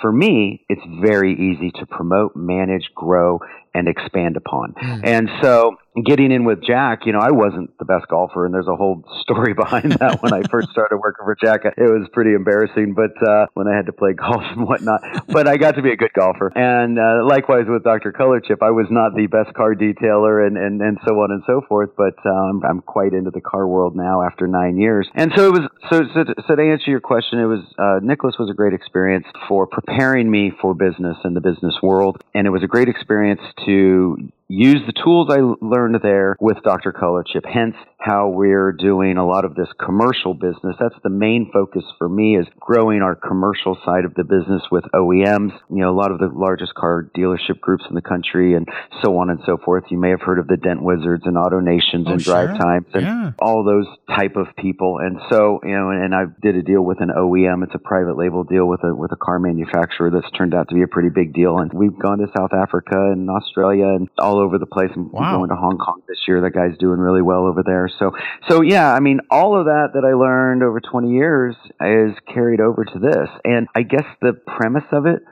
for 0.00 0.12
me, 0.12 0.64
it's 0.68 0.82
very 1.00 1.32
easy 1.32 1.70
to 1.80 1.86
promote, 1.86 2.36
manage, 2.36 2.90
grow, 2.94 3.40
and 3.76 3.88
expand 3.88 4.36
upon. 4.36 4.72
Mm. 4.72 5.00
And 5.04 5.30
so 5.42 5.76
getting 6.04 6.32
in 6.32 6.44
with 6.44 6.62
Jack, 6.62 7.06
you 7.06 7.12
know, 7.12 7.20
I 7.20 7.30
wasn't 7.30 7.76
the 7.78 7.84
best 7.84 8.08
golfer, 8.08 8.44
and 8.44 8.52
there's 8.52 8.66
a 8.66 8.76
whole 8.76 9.04
story 9.20 9.54
behind 9.58 9.92
that. 9.92 10.22
when 10.22 10.32
I 10.32 10.42
first 10.50 10.70
started 10.70 10.98
working 10.98 11.24
for 11.24 11.36
Jack, 11.36 11.64
it 11.64 11.74
was 11.78 12.08
pretty 12.12 12.34
embarrassing. 12.34 12.94
But 12.94 13.16
uh, 13.26 13.46
when 13.54 13.68
I 13.68 13.76
had 13.76 13.86
to 13.86 13.92
play 13.92 14.12
golf 14.16 14.42
and 14.42 14.66
whatnot, 14.66 15.00
but 15.28 15.48
I 15.48 15.56
got 15.56 15.76
to 15.76 15.82
be 15.82 15.92
a 15.92 15.96
good 15.96 16.12
golfer. 16.12 16.52
And 16.54 16.98
uh, 16.98 17.24
likewise 17.24 17.64
with 17.68 17.84
Dr. 17.84 18.12
Color 18.12 18.40
Chip, 18.40 18.62
I 18.62 18.70
was 18.70 18.86
not 18.90 19.14
the 19.14 19.26
best 19.26 19.54
car 19.54 19.74
detailer, 19.74 20.46
and 20.46 20.56
and, 20.56 20.80
and 20.80 20.98
so 21.06 21.20
on 21.20 21.30
and 21.30 21.42
so 21.46 21.62
forth. 21.68 21.90
But 21.96 22.16
um, 22.26 22.62
I'm 22.68 22.80
quite 22.80 23.12
into 23.12 23.30
the 23.30 23.40
car 23.40 23.66
world 23.66 23.96
now 23.96 24.22
after 24.22 24.46
nine 24.46 24.76
years. 24.76 25.08
And 25.14 25.32
so 25.36 25.48
it 25.48 25.52
was. 25.52 25.68
So 25.90 26.02
so, 26.14 26.24
so 26.46 26.56
to 26.56 26.62
answer 26.62 26.90
your 26.90 27.00
question, 27.00 27.38
it 27.38 27.46
was 27.46 27.60
uh, 27.78 28.00
Nicklaus 28.02 28.36
was 28.38 28.50
a 28.50 28.54
great 28.54 28.74
experience 28.74 29.26
for 29.48 29.66
preparing 29.66 30.30
me 30.30 30.52
for 30.60 30.74
business 30.74 31.16
in 31.24 31.34
the 31.34 31.40
business 31.40 31.74
world, 31.82 32.22
and 32.34 32.46
it 32.46 32.50
was 32.50 32.62
a 32.62 32.66
great 32.66 32.88
experience 32.88 33.40
to 33.66 34.32
use 34.48 34.80
the 34.86 34.92
tools 35.04 35.28
I 35.30 35.40
learned 35.64 35.98
there 36.02 36.36
with 36.40 36.58
Dr. 36.62 36.92
Color 36.92 37.24
Chip. 37.32 37.44
Hence 37.52 37.74
how 37.98 38.28
we're 38.28 38.70
doing 38.70 39.16
a 39.16 39.26
lot 39.26 39.44
of 39.44 39.56
this 39.56 39.66
commercial 39.84 40.32
business. 40.34 40.76
That's 40.78 40.94
the 41.02 41.10
main 41.10 41.50
focus 41.52 41.82
for 41.98 42.08
me 42.08 42.38
is 42.38 42.46
growing 42.60 43.02
our 43.02 43.16
commercial 43.16 43.76
side 43.84 44.04
of 44.04 44.14
the 44.14 44.22
business 44.22 44.62
with 44.70 44.84
OEMs, 44.94 45.50
you 45.70 45.82
know, 45.82 45.90
a 45.90 45.96
lot 45.98 46.12
of 46.12 46.20
the 46.20 46.28
largest 46.32 46.74
car 46.74 47.10
dealership 47.16 47.58
groups 47.60 47.82
in 47.88 47.96
the 47.96 48.02
country 48.02 48.54
and 48.54 48.68
so 49.02 49.18
on 49.18 49.30
and 49.30 49.40
so 49.44 49.56
forth. 49.64 49.82
You 49.90 49.98
may 49.98 50.10
have 50.10 50.20
heard 50.22 50.38
of 50.38 50.46
the 50.46 50.56
Dent 50.56 50.82
Wizards 50.82 51.24
and 51.26 51.36
Auto 51.36 51.58
Nations 51.58 52.06
Oh, 52.08 52.12
and 52.12 52.22
sure. 52.22 52.46
Drive 52.46 52.58
Times 52.60 52.86
and 52.94 53.02
Yeah. 53.02 53.32
all 53.40 53.64
those 53.64 53.86
type 54.14 54.36
of 54.36 54.46
people. 54.56 54.98
And 54.98 55.18
so, 55.28 55.58
you 55.64 55.76
know, 55.76 55.90
and 55.90 56.14
I 56.14 56.26
did 56.40 56.54
a 56.54 56.62
deal 56.62 56.82
with 56.82 57.00
an 57.00 57.10
OEM. 57.10 57.64
It's 57.64 57.74
a 57.74 57.78
private 57.80 58.16
label 58.16 58.44
deal 58.44 58.66
with 58.66 58.84
a 58.84 58.94
with 58.94 59.10
a 59.10 59.16
car 59.16 59.40
manufacturer 59.40 60.10
that's 60.10 60.30
turned 60.38 60.54
out 60.54 60.68
to 60.68 60.74
be 60.76 60.82
a 60.82 60.88
pretty 60.88 61.08
big 61.08 61.34
deal. 61.34 61.58
And 61.58 61.72
we've 61.72 61.98
gone 61.98 62.18
to 62.18 62.28
South 62.38 62.52
Africa 62.52 62.94
and 63.10 63.28
Australia 63.28 63.88
and 63.88 64.08
all 64.20 64.35
over 64.38 64.58
the 64.58 64.66
place. 64.66 64.90
And 64.94 65.10
Wow. 65.12 65.38
going 65.38 65.50
to 65.50 65.56
Hong 65.56 65.78
Kong 65.78 66.02
this 66.08 66.18
year. 66.26 66.40
That 66.42 66.50
guy's 66.50 66.76
doing 66.78 66.98
really 66.98 67.22
well 67.22 67.46
over 67.46 67.62
there. 67.64 67.88
So, 67.98 68.12
so 68.48 68.62
yeah, 68.62 68.92
I 68.92 69.00
mean, 69.00 69.20
all 69.30 69.58
of 69.58 69.66
that 69.66 69.90
that 69.94 70.04
I 70.04 70.14
learned 70.14 70.62
over 70.62 70.80
20 70.80 71.10
years 71.10 71.56
is 71.80 72.12
carried 72.32 72.60
over 72.60 72.84
to 72.84 72.98
this. 72.98 73.28
And 73.44 73.68
I 73.74 73.82
guess 73.82 74.04
the 74.20 74.32
premise 74.46 74.88
of 74.92 75.06
it 75.06 75.22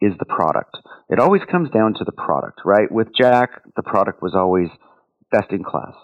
is 0.00 0.12
the 0.18 0.26
product. 0.26 0.76
It 1.08 1.18
always 1.18 1.42
comes 1.50 1.70
down 1.70 1.94
to 1.94 2.04
the 2.04 2.12
product, 2.12 2.60
right? 2.64 2.90
With 2.90 3.08
Jack, 3.16 3.62
the 3.76 3.82
product 3.82 4.22
was 4.22 4.34
always 4.34 4.68
best 5.30 5.50
in 5.50 5.64
class. 5.64 5.94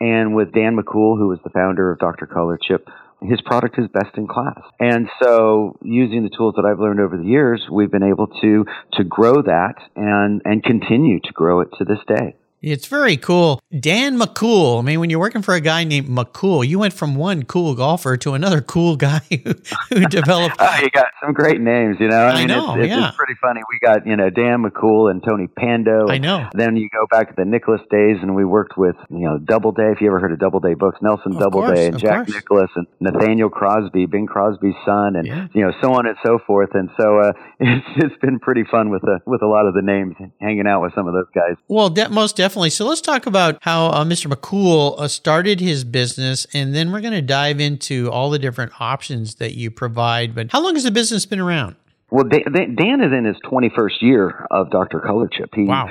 And 0.00 0.34
with 0.34 0.52
Dan 0.52 0.76
McCool, 0.76 1.18
who 1.18 1.28
was 1.28 1.38
the 1.42 1.50
founder 1.50 1.90
of 1.90 1.98
Dr. 1.98 2.26
Color 2.26 2.58
Chip, 2.62 2.88
his 3.22 3.40
product 3.42 3.78
is 3.78 3.88
best 3.88 4.16
in 4.16 4.26
class. 4.26 4.60
And 4.78 5.08
so 5.22 5.76
using 5.82 6.22
the 6.22 6.30
tools 6.30 6.54
that 6.56 6.64
I've 6.64 6.78
learned 6.78 7.00
over 7.00 7.16
the 7.16 7.24
years, 7.24 7.66
we've 7.70 7.90
been 7.90 8.02
able 8.02 8.28
to 8.40 8.64
to 8.94 9.04
grow 9.04 9.42
that 9.42 9.74
and 9.96 10.42
and 10.44 10.62
continue 10.62 11.20
to 11.20 11.32
grow 11.32 11.60
it 11.60 11.68
to 11.78 11.84
this 11.84 11.98
day. 12.06 12.36
It's 12.60 12.86
very 12.86 13.16
cool. 13.16 13.60
Dan 13.78 14.18
McCool. 14.18 14.80
I 14.80 14.82
mean, 14.82 14.98
when 14.98 15.10
you're 15.10 15.20
working 15.20 15.42
for 15.42 15.54
a 15.54 15.60
guy 15.60 15.84
named 15.84 16.08
McCool, 16.08 16.66
you 16.66 16.78
went 16.78 16.92
from 16.92 17.14
one 17.14 17.44
cool 17.44 17.74
golfer 17.76 18.16
to 18.16 18.34
another 18.34 18.60
cool 18.60 18.96
guy 18.96 19.20
who, 19.30 19.54
who 19.90 20.06
developed. 20.06 20.56
Oh, 20.70 20.76
you 20.82 20.90
got 20.90 21.06
some 21.22 21.32
great 21.32 21.60
names, 21.60 21.96
you 22.00 22.08
know. 22.08 22.18
I 22.26 22.38
mean, 22.40 22.48
know, 22.48 22.74
it's, 22.74 22.84
it's, 22.86 22.90
yeah. 22.90 23.08
it's 23.08 23.16
pretty 23.16 23.34
funny. 23.40 23.60
We 23.70 23.78
got 23.78 24.06
you 24.06 24.16
know 24.16 24.28
Dan 24.28 24.62
McCool 24.64 25.10
and 25.10 25.22
Tony 25.22 25.46
Pando. 25.46 26.08
I 26.08 26.18
know. 26.18 26.48
Then 26.52 26.76
you 26.76 26.88
go 26.92 27.06
back 27.10 27.28
to 27.28 27.34
the 27.36 27.44
Nicklaus 27.44 27.80
days, 27.90 28.16
and 28.22 28.34
we 28.34 28.44
worked 28.44 28.76
with 28.76 28.96
you 29.08 29.20
know 29.20 29.38
Doubleday. 29.38 29.92
If 29.92 30.00
you 30.00 30.08
ever 30.08 30.18
heard 30.18 30.32
of 30.32 30.40
Doubleday 30.40 30.74
books, 30.74 30.98
Nelson 31.00 31.32
Of 31.34 31.38
Doubleday 31.40 31.66
course, 31.66 31.78
and 31.94 31.98
Jack 31.98 32.26
course. 32.26 32.34
Nicklaus 32.34 32.70
and 32.76 32.86
Nathaniel 33.00 33.50
Crosby, 33.50 34.06
Bing 34.06 34.26
Crosby's 34.26 34.74
son, 34.84 35.16
and 35.16 35.26
Yeah. 35.26 35.46
you 35.54 35.62
know 35.64 35.72
so 35.80 35.92
on 35.94 36.06
and 36.06 36.16
so 36.24 36.38
forth. 36.46 36.70
And 36.74 36.90
so 37.00 37.18
uh, 37.20 37.32
it's 37.60 37.86
it's 37.96 38.16
been 38.20 38.40
pretty 38.40 38.64
fun 38.70 38.90
with 38.90 39.02
the 39.02 39.20
with 39.26 39.42
a 39.42 39.46
lot 39.46 39.66
of 39.66 39.74
the 39.74 39.82
names, 39.82 40.16
hanging 40.40 40.66
out 40.66 40.82
with 40.82 40.92
some 40.94 41.06
of 41.06 41.14
those 41.14 41.28
guys. 41.34 41.56
Well, 41.68 41.88
de- 41.88 42.08
most 42.08 42.36
definitely. 42.36 42.47
So 42.48 42.86
let's 42.86 43.00
talk 43.00 43.26
about 43.26 43.58
how 43.62 43.86
uh, 43.86 44.04
Mr. 44.04 44.32
McCool 44.32 44.98
uh, 44.98 45.06
started 45.06 45.60
his 45.60 45.84
business, 45.84 46.46
and 46.54 46.74
then 46.74 46.90
we're 46.90 47.00
going 47.00 47.12
to 47.12 47.22
dive 47.22 47.60
into 47.60 48.10
all 48.10 48.30
the 48.30 48.38
different 48.38 48.72
options 48.80 49.36
that 49.36 49.54
you 49.54 49.70
provide. 49.70 50.34
But 50.34 50.50
how 50.50 50.62
long 50.62 50.74
has 50.74 50.84
the 50.84 50.90
business 50.90 51.26
been 51.26 51.40
around? 51.40 51.76
Well, 52.10 52.24
Dan, 52.24 52.74
Dan 52.74 53.00
is 53.02 53.12
in 53.12 53.26
his 53.26 53.36
21st 53.44 54.00
year 54.00 54.46
of 54.50 54.70
Dr. 54.70 55.00
Color 55.00 55.28
Chip. 55.28 55.50
He, 55.54 55.64
Wow. 55.64 55.90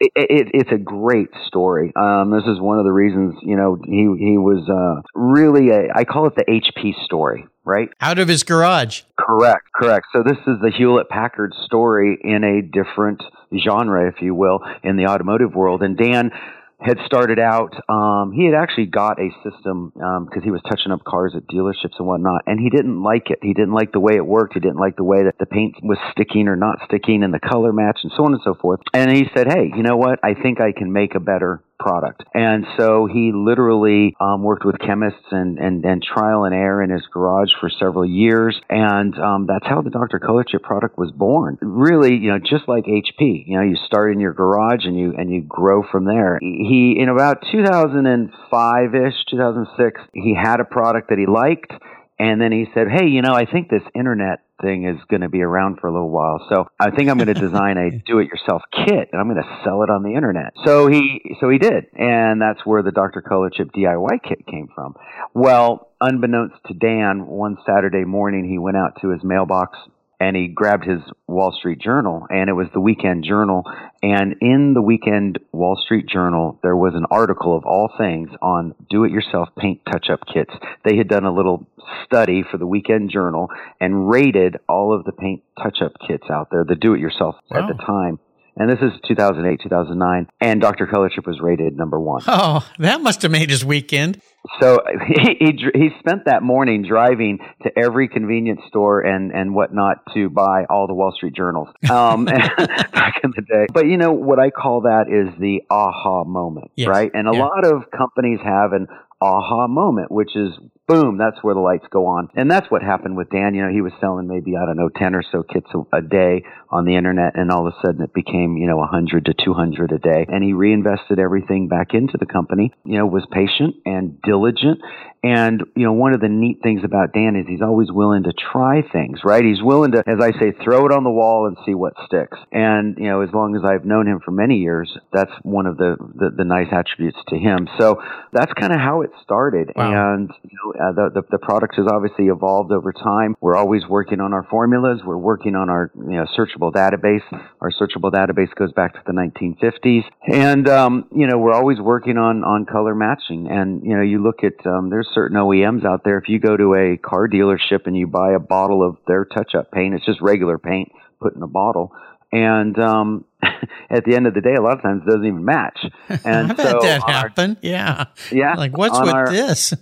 It, 0.00 0.12
it, 0.14 0.48
it's 0.54 0.72
a 0.72 0.78
great 0.78 1.30
story. 1.46 1.92
Um, 1.96 2.30
this 2.30 2.44
is 2.44 2.60
one 2.60 2.78
of 2.78 2.84
the 2.84 2.92
reasons, 2.92 3.34
you 3.42 3.56
know, 3.56 3.78
he 3.84 4.06
he 4.18 4.38
was 4.38 4.68
uh, 4.68 5.02
really 5.14 5.70
a 5.70 5.92
I 5.94 6.04
call 6.04 6.26
it 6.26 6.34
the 6.36 6.44
HP 6.44 7.04
story, 7.04 7.46
right? 7.64 7.88
Out 8.00 8.18
of 8.18 8.28
his 8.28 8.42
garage. 8.42 9.02
Correct, 9.18 9.66
correct. 9.74 10.06
So 10.12 10.22
this 10.22 10.38
is 10.46 10.60
the 10.62 10.70
Hewlett 10.76 11.08
Packard 11.08 11.52
story 11.64 12.18
in 12.22 12.44
a 12.44 12.62
different 12.62 13.22
genre, 13.64 14.08
if 14.08 14.22
you 14.22 14.34
will, 14.34 14.60
in 14.82 14.96
the 14.96 15.06
automotive 15.06 15.54
world. 15.54 15.82
And 15.82 15.96
Dan 15.96 16.30
had 16.80 16.98
started 17.06 17.38
out. 17.38 17.74
Um, 17.88 18.32
he 18.32 18.44
had 18.44 18.54
actually 18.54 18.86
got 18.86 19.18
a 19.18 19.30
system 19.42 19.90
because 19.92 20.44
he 20.44 20.50
was 20.50 20.60
touching 20.68 20.92
up 20.92 21.02
cars 21.04 21.34
at 21.36 21.46
dealerships 21.46 21.98
and 21.98 22.06
whatnot, 22.06 22.42
and 22.46 22.60
he 22.60 22.70
didn't 22.70 23.02
like 23.02 23.30
it. 23.30 23.40
He 23.42 23.52
didn't 23.52 23.74
like 23.74 23.92
the 23.92 24.00
way 24.00 24.14
it 24.14 24.24
worked. 24.24 24.54
He 24.54 24.60
didn't 24.60 24.78
like 24.78 24.96
the 24.96 25.04
way 25.04 25.24
that 25.24 25.38
the 25.38 25.46
paint 25.46 25.76
was 25.82 25.98
sticking 26.12 26.46
or 26.46 26.56
not 26.56 26.78
sticking, 26.86 27.22
and 27.22 27.34
the 27.34 27.40
color 27.40 27.72
match, 27.72 27.98
and 28.02 28.12
so 28.16 28.24
on 28.24 28.32
and 28.32 28.42
so 28.44 28.54
forth. 28.54 28.80
And 28.94 29.10
he 29.10 29.26
said, 29.34 29.48
"Hey, 29.48 29.72
you 29.74 29.82
know 29.82 29.96
what? 29.96 30.20
I 30.22 30.34
think 30.34 30.60
I 30.60 30.72
can 30.72 30.92
make 30.92 31.14
a 31.14 31.20
better." 31.20 31.62
Product. 31.78 32.24
And 32.34 32.66
so 32.76 33.06
he 33.06 33.32
literally 33.34 34.14
um, 34.20 34.42
worked 34.42 34.64
with 34.64 34.78
chemists 34.78 35.24
and, 35.30 35.58
and, 35.58 35.84
and 35.84 36.02
trial 36.02 36.44
and 36.44 36.54
error 36.54 36.82
in 36.82 36.90
his 36.90 37.02
garage 37.12 37.50
for 37.60 37.70
several 37.70 38.04
years. 38.04 38.58
And 38.68 39.18
um, 39.18 39.46
that's 39.46 39.66
how 39.66 39.82
the 39.82 39.90
Dr. 39.90 40.18
Color 40.18 40.44
Chip 40.44 40.62
product 40.62 40.98
was 40.98 41.10
born. 41.12 41.58
Really, 41.60 42.16
you 42.16 42.30
know, 42.30 42.38
just 42.38 42.68
like 42.68 42.84
HP, 42.84 43.46
you 43.46 43.56
know, 43.56 43.62
you 43.62 43.76
start 43.86 44.12
in 44.12 44.20
your 44.20 44.32
garage 44.32 44.84
and 44.84 44.98
you, 44.98 45.14
and 45.16 45.30
you 45.30 45.42
grow 45.42 45.82
from 45.90 46.04
there. 46.04 46.38
He, 46.40 46.96
in 46.98 47.08
about 47.08 47.44
2005 47.50 48.94
ish, 48.94 49.14
2006, 49.30 50.00
he 50.12 50.34
had 50.34 50.60
a 50.60 50.64
product 50.64 51.10
that 51.10 51.18
he 51.18 51.26
liked. 51.26 51.72
And 52.18 52.40
then 52.40 52.50
he 52.50 52.66
said, 52.74 52.88
Hey, 52.88 53.06
you 53.06 53.22
know, 53.22 53.34
I 53.34 53.46
think 53.46 53.68
this 53.68 53.82
internet 53.94 54.40
thing 54.60 54.84
is 54.88 54.96
going 55.08 55.20
to 55.20 55.28
be 55.28 55.42
around 55.42 55.78
for 55.80 55.86
a 55.86 55.92
little 55.92 56.10
while. 56.10 56.44
So 56.50 56.66
I 56.80 56.90
think 56.90 57.08
I'm 57.08 57.16
going 57.16 57.26
to 57.34 57.34
design 57.34 57.78
a 57.78 57.90
do 57.90 58.18
it 58.18 58.28
yourself 58.28 58.62
kit 58.72 59.10
and 59.12 59.20
I'm 59.20 59.28
going 59.28 59.42
to 59.42 59.60
sell 59.64 59.82
it 59.82 59.90
on 59.90 60.02
the 60.02 60.14
internet. 60.14 60.52
So 60.64 60.88
he, 60.88 61.36
so 61.40 61.48
he 61.48 61.58
did. 61.58 61.86
And 61.94 62.40
that's 62.42 62.64
where 62.66 62.82
the 62.82 62.90
Dr. 62.90 63.22
Color 63.22 63.50
Chip 63.50 63.70
DIY 63.72 64.22
kit 64.26 64.46
came 64.46 64.68
from. 64.74 64.94
Well, 65.32 65.90
unbeknownst 66.00 66.56
to 66.66 66.74
Dan, 66.74 67.26
one 67.26 67.56
Saturday 67.64 68.04
morning, 68.04 68.48
he 68.48 68.58
went 68.58 68.76
out 68.76 69.00
to 69.02 69.10
his 69.10 69.22
mailbox 69.22 69.78
and 70.20 70.36
he 70.36 70.48
grabbed 70.48 70.84
his 70.84 71.00
Wall 71.26 71.52
Street 71.56 71.80
Journal, 71.80 72.26
and 72.30 72.48
it 72.48 72.52
was 72.52 72.66
the 72.74 72.80
Weekend 72.80 73.24
Journal. 73.24 73.62
And 74.02 74.34
in 74.40 74.74
the 74.74 74.82
Weekend 74.82 75.38
Wall 75.52 75.80
Street 75.84 76.06
Journal, 76.08 76.58
there 76.62 76.76
was 76.76 76.94
an 76.94 77.06
article 77.10 77.56
of 77.56 77.64
all 77.64 77.90
things 77.96 78.30
on 78.42 78.74
do 78.90 79.04
it 79.04 79.12
yourself 79.12 79.48
paint 79.56 79.80
touch 79.90 80.08
up 80.10 80.20
kits. 80.32 80.52
They 80.84 80.96
had 80.96 81.08
done 81.08 81.24
a 81.24 81.32
little 81.34 81.66
study 82.04 82.42
for 82.50 82.58
the 82.58 82.66
Weekend 82.66 83.10
Journal 83.10 83.48
and 83.80 84.08
rated 84.10 84.56
all 84.68 84.94
of 84.94 85.04
the 85.04 85.12
paint 85.12 85.42
touch 85.62 85.78
up 85.82 85.92
kits 86.06 86.24
out 86.30 86.48
there, 86.50 86.64
the 86.64 86.74
do 86.74 86.94
it 86.94 87.00
yourself 87.00 87.36
Wow. 87.50 87.60
at 87.68 87.68
the 87.76 87.82
time. 87.82 88.18
And 88.60 88.68
this 88.68 88.80
is 88.82 88.90
2008, 89.06 89.60
2009, 89.62 90.26
and 90.40 90.60
Dr. 90.60 90.88
Color 90.88 91.10
Chip 91.14 91.28
was 91.28 91.38
rated 91.40 91.76
number 91.76 92.00
one. 92.00 92.22
Oh, 92.26 92.68
that 92.80 93.00
must 93.00 93.22
have 93.22 93.30
made 93.30 93.50
his 93.50 93.64
weekend. 93.64 94.20
So 94.60 94.78
he, 95.08 95.36
he 95.38 95.68
he 95.74 95.88
spent 96.00 96.24
that 96.26 96.42
morning 96.42 96.84
driving 96.88 97.38
to 97.62 97.70
every 97.78 98.08
convenience 98.08 98.60
store 98.68 99.00
and 99.00 99.32
and 99.32 99.54
whatnot 99.54 99.98
to 100.14 100.28
buy 100.30 100.64
all 100.70 100.86
the 100.86 100.94
Wall 100.94 101.12
Street 101.16 101.34
journals 101.34 101.68
um, 101.90 102.24
back 102.26 103.20
in 103.22 103.32
the 103.36 103.42
day. 103.42 103.66
But 103.72 103.86
you 103.86 103.96
know 103.96 104.12
what 104.12 104.38
I 104.38 104.50
call 104.50 104.82
that 104.82 105.06
is 105.08 105.38
the 105.40 105.62
aha 105.70 106.24
moment, 106.24 106.70
Yes. 106.76 106.88
right? 106.88 107.10
And 107.12 107.28
a 107.28 107.32
Yeah. 107.32 107.40
lot 107.44 107.64
of 107.64 107.90
companies 107.90 108.40
have 108.42 108.72
an 108.72 108.86
aha 109.20 109.66
moment, 109.66 110.10
which 110.10 110.34
is 110.36 110.50
boom, 110.88 111.18
that's 111.18 111.36
where 111.42 111.54
the 111.54 111.60
lights 111.60 111.86
go 111.90 112.06
on. 112.06 112.28
And 112.34 112.50
that's 112.50 112.70
what 112.70 112.82
happened 112.82 113.16
with 113.16 113.30
Dan. 113.30 113.54
You 113.54 113.62
know, 113.62 113.72
he 113.72 113.82
was 113.82 113.92
selling 114.00 114.26
maybe, 114.26 114.56
I 114.56 114.64
don't 114.64 114.76
know, 114.76 114.88
10 114.88 115.14
or 115.14 115.22
so 115.30 115.42
kits 115.42 115.68
a, 115.92 116.00
day 116.00 116.42
on 116.70 116.86
the 116.86 116.96
internet. 116.96 117.36
And 117.36 117.50
all 117.50 117.66
of 117.66 117.74
a 117.74 117.86
sudden 117.86 118.02
it 118.02 118.14
became, 118.14 118.56
you 118.56 118.66
know, 118.66 118.78
100 118.78 119.26
to 119.26 119.34
200 119.34 119.92
a 119.92 119.98
day. 119.98 120.26
And 120.28 120.42
he 120.42 120.54
reinvested 120.54 121.18
everything 121.18 121.68
back 121.68 121.92
into 121.92 122.16
the 122.18 122.26
company, 122.26 122.72
you 122.84 122.98
know, 122.98 123.06
was 123.06 123.26
patient 123.30 123.76
and 123.84 124.20
diligent. 124.22 124.80
And, 125.22 125.64
you 125.74 125.84
know, 125.84 125.92
one 125.92 126.12
of 126.12 126.20
the 126.20 126.28
neat 126.28 126.60
things 126.62 126.82
about 126.84 127.12
Dan 127.12 127.34
is 127.34 127.46
he's 127.48 127.62
always 127.62 127.90
willing 127.90 128.22
to 128.24 128.32
try 128.32 128.82
things, 128.82 129.20
right? 129.24 129.44
He's 129.44 129.62
willing 129.62 129.92
to, 129.92 129.98
as 130.06 130.20
I 130.22 130.30
say, 130.38 130.52
throw 130.62 130.86
it 130.86 130.92
on 130.92 131.02
the 131.02 131.10
wall 131.10 131.46
and 131.46 131.56
see 131.66 131.74
what 131.74 131.94
sticks. 132.06 132.38
And, 132.52 132.96
you 132.98 133.08
know, 133.08 133.22
as 133.22 133.30
long 133.32 133.56
as 133.56 133.62
I've 133.64 133.84
known 133.84 134.06
him 134.06 134.20
for 134.24 134.30
many 134.30 134.58
years, 134.58 134.96
that's 135.12 135.32
one 135.42 135.66
of 135.66 135.76
the, 135.76 135.96
the, 136.14 136.30
the 136.36 136.44
nice 136.44 136.68
attributes 136.70 137.18
to 137.28 137.36
him. 137.36 137.68
So 137.78 138.00
that's 138.32 138.52
kind 138.52 138.72
of 138.72 138.78
how 138.78 139.02
it 139.02 139.10
started. 139.22 139.72
Wow. 139.74 140.14
And, 140.14 140.30
you 140.44 140.56
know, 140.62 140.88
uh, 140.88 140.92
the, 140.92 141.20
the, 141.20 141.22
the 141.32 141.38
product 141.38 141.74
has 141.76 141.86
obviously 141.90 142.26
evolved 142.26 142.70
over 142.70 142.92
time. 142.92 143.34
We're 143.40 143.56
always 143.56 143.82
working 143.88 144.20
on 144.20 144.32
our 144.32 144.46
formulas. 144.48 145.00
We're 145.04 145.16
working 145.16 145.56
on 145.56 145.68
our, 145.68 145.90
you 145.96 146.14
know, 146.14 146.26
searchable 146.38 146.72
database. 146.72 147.26
Our 147.60 147.72
searchable 147.72 148.12
database 148.12 148.54
goes 148.54 148.72
back 148.72 148.94
to 148.94 149.00
the 149.04 149.12
1950s. 149.12 150.04
And, 150.32 150.68
um, 150.68 151.08
you 151.12 151.26
know, 151.26 151.38
we're 151.38 151.54
always 151.54 151.80
working 151.80 152.18
on, 152.18 152.44
on 152.44 152.66
color 152.66 152.94
matching. 152.94 153.48
And, 153.50 153.82
you 153.82 153.96
know, 153.96 154.02
you 154.02 154.22
look 154.22 154.44
at, 154.44 154.64
um, 154.64 154.90
there's 154.90 155.07
certain 155.14 155.36
OEMs 155.36 155.84
out 155.84 156.02
there. 156.04 156.18
If 156.18 156.28
you 156.28 156.38
go 156.38 156.56
to 156.56 156.74
a 156.74 156.96
car 156.96 157.28
dealership 157.28 157.86
and 157.86 157.96
you 157.96 158.06
buy 158.06 158.32
a 158.32 158.38
bottle 158.38 158.86
of 158.86 158.96
their 159.06 159.24
touch 159.24 159.54
up 159.54 159.70
paint, 159.72 159.94
it's 159.94 160.04
just 160.06 160.20
regular 160.20 160.58
paint 160.58 160.90
put 161.20 161.34
in 161.34 161.42
a 161.42 161.46
bottle. 161.48 161.92
And, 162.30 162.78
um, 162.78 163.24
at 163.42 164.04
the 164.04 164.14
end 164.14 164.26
of 164.26 164.34
the 164.34 164.40
day, 164.40 164.54
a 164.54 164.60
lot 164.62 164.76
of 164.76 164.82
times 164.82 165.02
it 165.06 165.10
doesn't 165.10 165.24
even 165.26 165.44
match. 165.44 165.78
And 166.24 166.50
I've 166.52 166.56
had 166.58 166.70
so 166.70 166.80
that 166.80 167.02
on 167.02 167.10
our- 167.14 167.56
Yeah. 167.62 168.04
yeah. 168.30 168.54
Like, 168.54 168.76
what's 168.76 168.98
with 169.00 169.08
our- 169.14 169.30
this? 169.30 169.72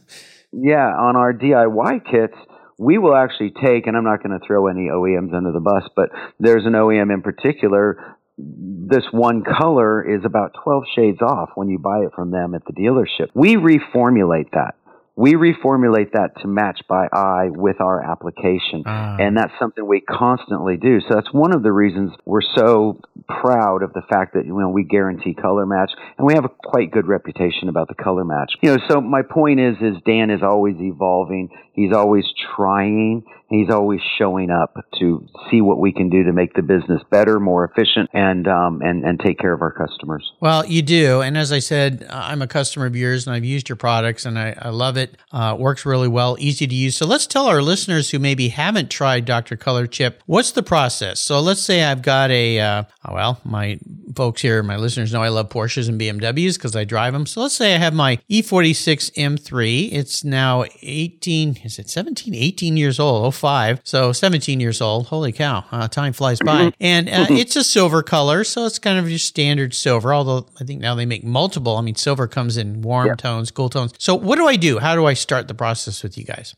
yeah, 0.52 0.86
on 0.96 1.16
our 1.16 1.32
DIY 1.32 2.04
kits, 2.10 2.36
we 2.78 2.98
will 2.98 3.16
actually 3.16 3.52
take, 3.64 3.86
and 3.86 3.96
I'm 3.96 4.04
not 4.04 4.22
going 4.22 4.38
to 4.38 4.46
throw 4.46 4.66
any 4.68 4.88
OEMs 4.88 5.34
under 5.34 5.50
the 5.50 5.60
bus, 5.60 5.84
but 5.96 6.10
there's 6.38 6.66
an 6.66 6.74
OEM 6.74 7.12
in 7.12 7.22
particular. 7.22 8.16
This 8.38 9.04
one 9.12 9.42
color 9.44 10.02
is 10.06 10.24
about 10.26 10.52
12 10.62 10.84
shades 10.94 11.22
off 11.22 11.50
when 11.54 11.68
you 11.70 11.78
buy 11.78 12.00
it 12.00 12.12
from 12.14 12.30
them 12.30 12.54
at 12.54 12.62
the 12.66 12.72
dealership. 12.74 13.28
We 13.34 13.56
reformulate 13.56 14.50
that. 14.52 14.74
We 15.16 15.32
reformulate 15.32 16.12
that 16.12 16.38
to 16.42 16.46
match 16.46 16.80
by 16.88 17.08
eye 17.10 17.48
with 17.48 17.80
our 17.80 18.04
application. 18.04 18.82
Ah. 18.84 19.16
And 19.18 19.34
that's 19.34 19.52
something 19.58 19.86
we 19.86 20.02
constantly 20.02 20.76
do. 20.76 21.00
So 21.00 21.14
that's 21.14 21.32
one 21.32 21.54
of 21.54 21.62
the 21.62 21.72
reasons 21.72 22.12
we're 22.26 22.42
so 22.54 23.00
proud 23.26 23.82
of 23.82 23.94
the 23.94 24.02
fact 24.10 24.34
that, 24.34 24.44
you 24.44 24.58
know, 24.58 24.68
we 24.68 24.84
guarantee 24.84 25.32
color 25.32 25.64
match 25.64 25.90
and 26.18 26.26
we 26.26 26.34
have 26.34 26.44
a 26.44 26.50
quite 26.50 26.90
good 26.90 27.06
reputation 27.06 27.70
about 27.70 27.88
the 27.88 27.94
color 27.94 28.24
match. 28.24 28.52
You 28.60 28.76
know, 28.76 28.82
so 28.88 29.00
my 29.00 29.22
point 29.22 29.58
is, 29.58 29.76
is 29.80 29.96
Dan 30.04 30.28
is 30.28 30.42
always 30.42 30.76
evolving. 30.78 31.48
He's 31.72 31.94
always 31.94 32.26
trying. 32.54 33.24
He's 33.48 33.70
always 33.70 34.00
showing 34.18 34.50
up 34.50 34.76
to 34.98 35.26
see 35.50 35.60
what 35.60 35.78
we 35.78 35.92
can 35.92 36.10
do 36.10 36.24
to 36.24 36.32
make 36.32 36.54
the 36.54 36.62
business 36.62 37.02
better, 37.10 37.38
more 37.38 37.64
efficient, 37.64 38.10
and 38.12 38.48
um, 38.48 38.82
and 38.82 39.04
and 39.04 39.20
take 39.20 39.38
care 39.38 39.52
of 39.52 39.62
our 39.62 39.72
customers. 39.72 40.32
Well, 40.40 40.66
you 40.66 40.82
do. 40.82 41.22
And 41.22 41.36
as 41.36 41.52
I 41.52 41.60
said, 41.60 42.06
I'm 42.10 42.42
a 42.42 42.46
customer 42.46 42.86
of 42.86 42.96
yours 42.96 43.26
and 43.26 43.34
I've 43.34 43.44
used 43.44 43.68
your 43.68 43.76
products 43.76 44.24
and 44.24 44.38
I, 44.38 44.56
I 44.60 44.70
love 44.70 44.96
it. 44.96 45.16
Uh, 45.32 45.56
works 45.58 45.86
really 45.86 46.08
well, 46.08 46.36
easy 46.38 46.66
to 46.66 46.74
use. 46.74 46.96
So 46.96 47.06
let's 47.06 47.26
tell 47.26 47.46
our 47.46 47.62
listeners 47.62 48.10
who 48.10 48.18
maybe 48.18 48.48
haven't 48.48 48.90
tried 48.90 49.24
Dr. 49.24 49.56
Color 49.56 49.86
Chip, 49.86 50.22
what's 50.26 50.52
the 50.52 50.62
process? 50.62 51.20
So 51.20 51.40
let's 51.40 51.62
say 51.62 51.84
I've 51.84 52.02
got 52.02 52.30
a, 52.30 52.58
uh, 52.58 52.84
well, 53.10 53.40
my 53.44 53.78
folks 54.14 54.42
here, 54.42 54.62
my 54.62 54.76
listeners 54.76 55.12
know 55.12 55.22
I 55.22 55.28
love 55.28 55.48
Porsches 55.48 55.88
and 55.88 56.00
BMWs 56.00 56.54
because 56.54 56.74
I 56.74 56.84
drive 56.84 57.12
them. 57.12 57.26
So 57.26 57.42
let's 57.42 57.56
say 57.56 57.74
I 57.74 57.78
have 57.78 57.94
my 57.94 58.16
E46 58.30 59.12
M3. 59.14 59.92
It's 59.92 60.24
now 60.24 60.64
18, 60.82 61.58
is 61.64 61.78
it 61.78 61.90
17, 61.90 62.34
18 62.34 62.76
years 62.76 62.98
old, 62.98 63.34
05. 63.36 63.80
So 63.84 64.12
17 64.12 64.60
years 64.60 64.80
old. 64.80 65.06
Holy 65.08 65.32
cow. 65.32 65.64
Uh, 65.70 65.88
time 65.88 66.12
flies 66.12 66.38
by. 66.40 66.72
And 66.80 67.08
uh, 67.08 67.26
it's 67.30 67.56
a 67.56 67.64
silver 67.64 68.02
color. 68.02 68.44
So 68.44 68.64
it's 68.66 68.78
kind 68.78 68.98
of 68.98 69.08
your 69.08 69.18
standard 69.18 69.74
silver, 69.74 70.12
although 70.14 70.46
I 70.60 70.64
think 70.64 70.80
now 70.80 70.94
they 70.94 71.06
make 71.06 71.24
multiple. 71.24 71.76
I 71.76 71.82
mean, 71.82 71.94
silver 71.94 72.26
comes 72.26 72.56
in 72.56 72.82
warm 72.82 73.06
Yep. 73.08 73.18
tones, 73.18 73.50
cool 73.50 73.68
tones. 73.68 73.92
So 73.98 74.14
what 74.14 74.36
do 74.36 74.46
I 74.46 74.56
do? 74.56 74.78
How 74.78 74.94
do 74.94 75.06
I 75.06 75.14
start 75.14 75.48
the 75.48 75.54
process 75.54 76.02
with 76.02 76.16
you 76.18 76.24
guys? 76.24 76.54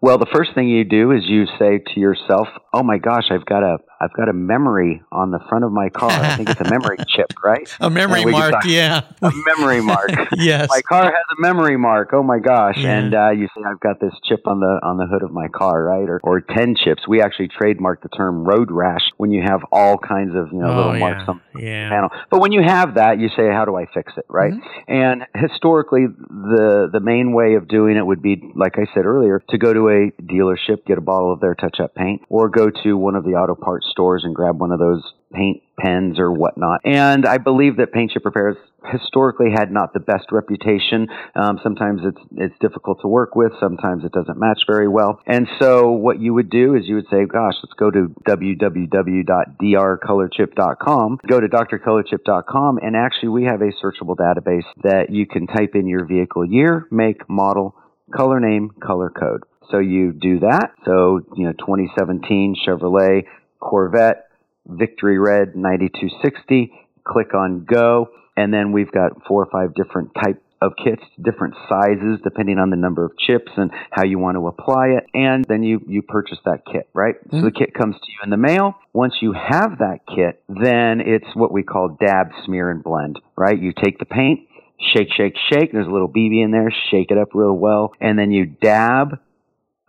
Well, 0.00 0.18
the 0.18 0.26
first 0.34 0.50
thing 0.54 0.68
you 0.68 0.82
do 0.84 1.12
is 1.12 1.22
you 1.26 1.46
say 1.60 1.78
to 1.94 2.00
yourself, 2.00 2.48
"Oh 2.72 2.82
my 2.82 2.98
gosh, 2.98 3.24
I've 3.30 3.44
got 3.46 3.62
a 3.62 3.78
I've 4.02 4.12
got 4.14 4.28
a 4.28 4.32
memory 4.32 5.02
on 5.12 5.30
the 5.30 5.38
front 5.48 5.64
of 5.64 5.72
my 5.72 5.88
car. 5.88 6.10
I 6.10 6.36
think 6.36 6.50
it's 6.50 6.60
a 6.60 6.68
memory 6.70 6.96
chip, 7.08 7.32
right? 7.44 7.68
A 7.80 7.88
memory 7.88 8.24
mark. 8.24 8.54
Yeah. 8.64 9.02
A 9.22 9.30
memory 9.46 9.80
mark. 9.80 10.10
yes. 10.36 10.68
my 10.70 10.82
car 10.82 11.04
has 11.04 11.24
a 11.38 11.40
memory 11.40 11.76
mark. 11.76 12.10
Oh 12.12 12.22
my 12.22 12.38
gosh! 12.40 12.78
Yeah. 12.78 12.98
And 12.98 13.14
uh, 13.14 13.30
you 13.30 13.46
say 13.56 13.62
I've 13.64 13.80
got 13.80 14.00
this 14.00 14.12
chip 14.28 14.40
on 14.46 14.60
the 14.60 14.80
on 14.82 14.96
the 14.96 15.06
hood 15.06 15.22
of 15.22 15.30
my 15.30 15.46
car, 15.48 15.84
right? 15.84 16.08
Or 16.08 16.20
or 16.24 16.40
ten 16.40 16.74
chips. 16.74 17.06
We 17.06 17.22
actually 17.22 17.48
trademarked 17.48 18.02
the 18.02 18.08
term 18.08 18.44
road 18.44 18.70
rash 18.72 19.02
when 19.18 19.30
you 19.30 19.42
have 19.42 19.60
all 19.70 19.98
kinds 19.98 20.34
of 20.34 20.48
you 20.52 20.58
know 20.58 20.72
Oh, 20.72 20.76
little 20.76 20.94
yeah. 20.94 20.98
marks 21.00 21.28
on 21.28 21.40
the 21.54 21.62
Yeah. 21.62 21.88
panel. 21.90 22.10
But 22.30 22.40
when 22.40 22.50
you 22.52 22.62
have 22.62 22.94
that, 22.94 23.18
you 23.20 23.28
say, 23.36 23.46
how 23.52 23.64
do 23.64 23.76
I 23.76 23.86
fix 23.94 24.12
it, 24.16 24.24
right? 24.28 24.52
Mm-hmm. 24.52 24.92
And 24.92 25.22
historically, 25.34 26.06
the 26.08 26.88
the 26.92 27.00
main 27.00 27.32
way 27.32 27.54
of 27.54 27.68
doing 27.68 27.96
it 27.96 28.04
would 28.04 28.22
be, 28.22 28.42
like 28.56 28.78
I 28.78 28.86
said 28.94 29.06
earlier, 29.06 29.42
to 29.50 29.58
go 29.58 29.72
to 29.72 29.88
a 29.88 30.10
dealership, 30.22 30.84
get 30.86 30.98
a 30.98 31.00
bottle 31.02 31.32
of 31.32 31.40
their 31.40 31.54
touch-up 31.54 31.94
paint, 31.94 32.22
or 32.28 32.48
go 32.48 32.70
to 32.82 32.96
one 32.96 33.14
of 33.14 33.24
the 33.24 33.30
auto 33.32 33.54
parts 33.54 33.86
stores 33.92 34.22
and 34.24 34.34
grab 34.34 34.60
one 34.60 34.72
of 34.72 34.80
those 34.80 35.04
paint 35.32 35.62
pens 35.78 36.18
or 36.18 36.32
whatnot. 36.32 36.80
And 36.84 37.24
I 37.26 37.38
believe 37.38 37.76
that 37.76 37.92
paint 37.92 38.10
chip 38.12 38.24
repairs 38.24 38.56
historically 38.90 39.50
had 39.54 39.70
not 39.70 39.92
the 39.92 40.00
best 40.00 40.32
reputation. 40.32 41.06
Um, 41.34 41.60
sometimes 41.62 42.00
it's 42.04 42.20
it's 42.36 42.58
difficult 42.60 43.00
to 43.02 43.08
work 43.08 43.36
with. 43.36 43.52
Sometimes 43.60 44.04
it 44.04 44.12
doesn't 44.12 44.38
match 44.38 44.60
very 44.66 44.88
well. 44.88 45.20
And 45.26 45.46
so 45.60 45.90
what 45.92 46.18
you 46.20 46.32
would 46.34 46.50
do 46.50 46.74
is 46.74 46.82
you 46.86 46.96
would 46.96 47.08
say, 47.10 47.24
"Gosh, 47.26 47.54
let's 47.62 47.74
go 47.78 47.90
to 47.90 48.14
www.drcolorchip.com." 48.28 51.20
Go 51.28 51.40
to 51.40 51.48
drcolorchip.com, 51.48 52.78
and 52.78 52.96
actually 52.96 53.28
we 53.28 53.44
have 53.44 53.62
a 53.62 53.70
searchable 53.82 54.16
database 54.16 54.66
that 54.82 55.10
you 55.10 55.26
can 55.26 55.46
type 55.46 55.74
in 55.74 55.86
your 55.86 56.04
vehicle 56.04 56.44
year, 56.44 56.88
make, 56.90 57.28
model, 57.28 57.76
color 58.14 58.40
name, 58.40 58.70
color 58.82 59.10
code. 59.10 59.44
So 59.70 59.78
you 59.78 60.12
do 60.12 60.40
that. 60.40 60.72
So 60.84 61.20
you 61.36 61.46
know, 61.46 61.52
2017 61.52 62.56
Chevrolet 62.66 63.22
Corvette 63.62 64.26
Victory 64.66 65.18
Red 65.18 65.56
9260. 65.56 66.72
Click 67.04 67.34
on 67.34 67.64
Go, 67.64 68.08
and 68.36 68.52
then 68.52 68.72
we've 68.72 68.90
got 68.90 69.24
four 69.26 69.42
or 69.42 69.50
five 69.50 69.74
different 69.74 70.10
type 70.22 70.42
of 70.60 70.72
kits, 70.82 71.02
different 71.20 71.54
sizes 71.68 72.20
depending 72.22 72.58
on 72.58 72.70
the 72.70 72.76
number 72.76 73.04
of 73.04 73.10
chips 73.18 73.50
and 73.56 73.72
how 73.90 74.04
you 74.04 74.18
want 74.18 74.36
to 74.36 74.46
apply 74.46 74.88
it. 74.88 75.04
And 75.12 75.44
then 75.48 75.62
you 75.64 75.80
you 75.88 76.02
purchase 76.02 76.38
that 76.44 76.64
kit, 76.70 76.88
right? 76.94 77.16
So 77.30 77.40
the 77.40 77.48
mm-hmm. 77.48 77.58
kit 77.58 77.74
comes 77.74 77.96
to 77.96 78.06
you 78.12 78.18
in 78.22 78.30
the 78.30 78.36
mail. 78.36 78.74
Once 78.92 79.14
you 79.20 79.32
have 79.32 79.78
that 79.78 80.00
kit, 80.06 80.42
then 80.48 81.00
it's 81.00 81.34
what 81.34 81.52
we 81.52 81.64
call 81.64 81.96
dab, 82.00 82.28
smear, 82.44 82.70
and 82.70 82.82
blend, 82.82 83.18
right? 83.36 83.58
You 83.58 83.72
take 83.72 83.98
the 83.98 84.04
paint, 84.04 84.48
shake, 84.94 85.08
shake, 85.16 85.34
shake. 85.50 85.72
There's 85.72 85.88
a 85.88 85.90
little 85.90 86.08
BB 86.08 86.44
in 86.44 86.52
there. 86.52 86.72
Shake 86.90 87.10
it 87.10 87.18
up 87.18 87.30
real 87.34 87.54
well, 87.54 87.92
and 88.00 88.16
then 88.16 88.30
you 88.30 88.46
dab 88.46 89.18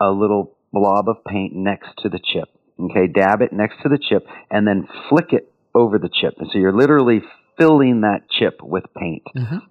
a 0.02 0.10
little 0.10 0.58
blob 0.72 1.08
of 1.08 1.24
paint 1.24 1.54
next 1.54 1.90
to 2.00 2.10
the 2.10 2.20
chip. 2.20 2.50
Okay, 2.84 3.08
dab 3.08 3.42
it 3.42 3.54
next 3.54 3.82
to 3.84 3.90
the 3.90 3.98
chip 3.98 4.26
and 4.52 4.68
then 4.68 4.88
flick 5.10 5.32
it 5.32 5.52
over 5.76 5.98
the 5.98 6.10
chip. 6.10 6.36
And 6.40 6.50
so 6.52 6.60
you're 6.60 6.76
literally 6.76 7.22
filling 7.58 8.02
that 8.02 8.30
chip 8.30 8.62
with 8.62 8.84
paint. 8.98 9.24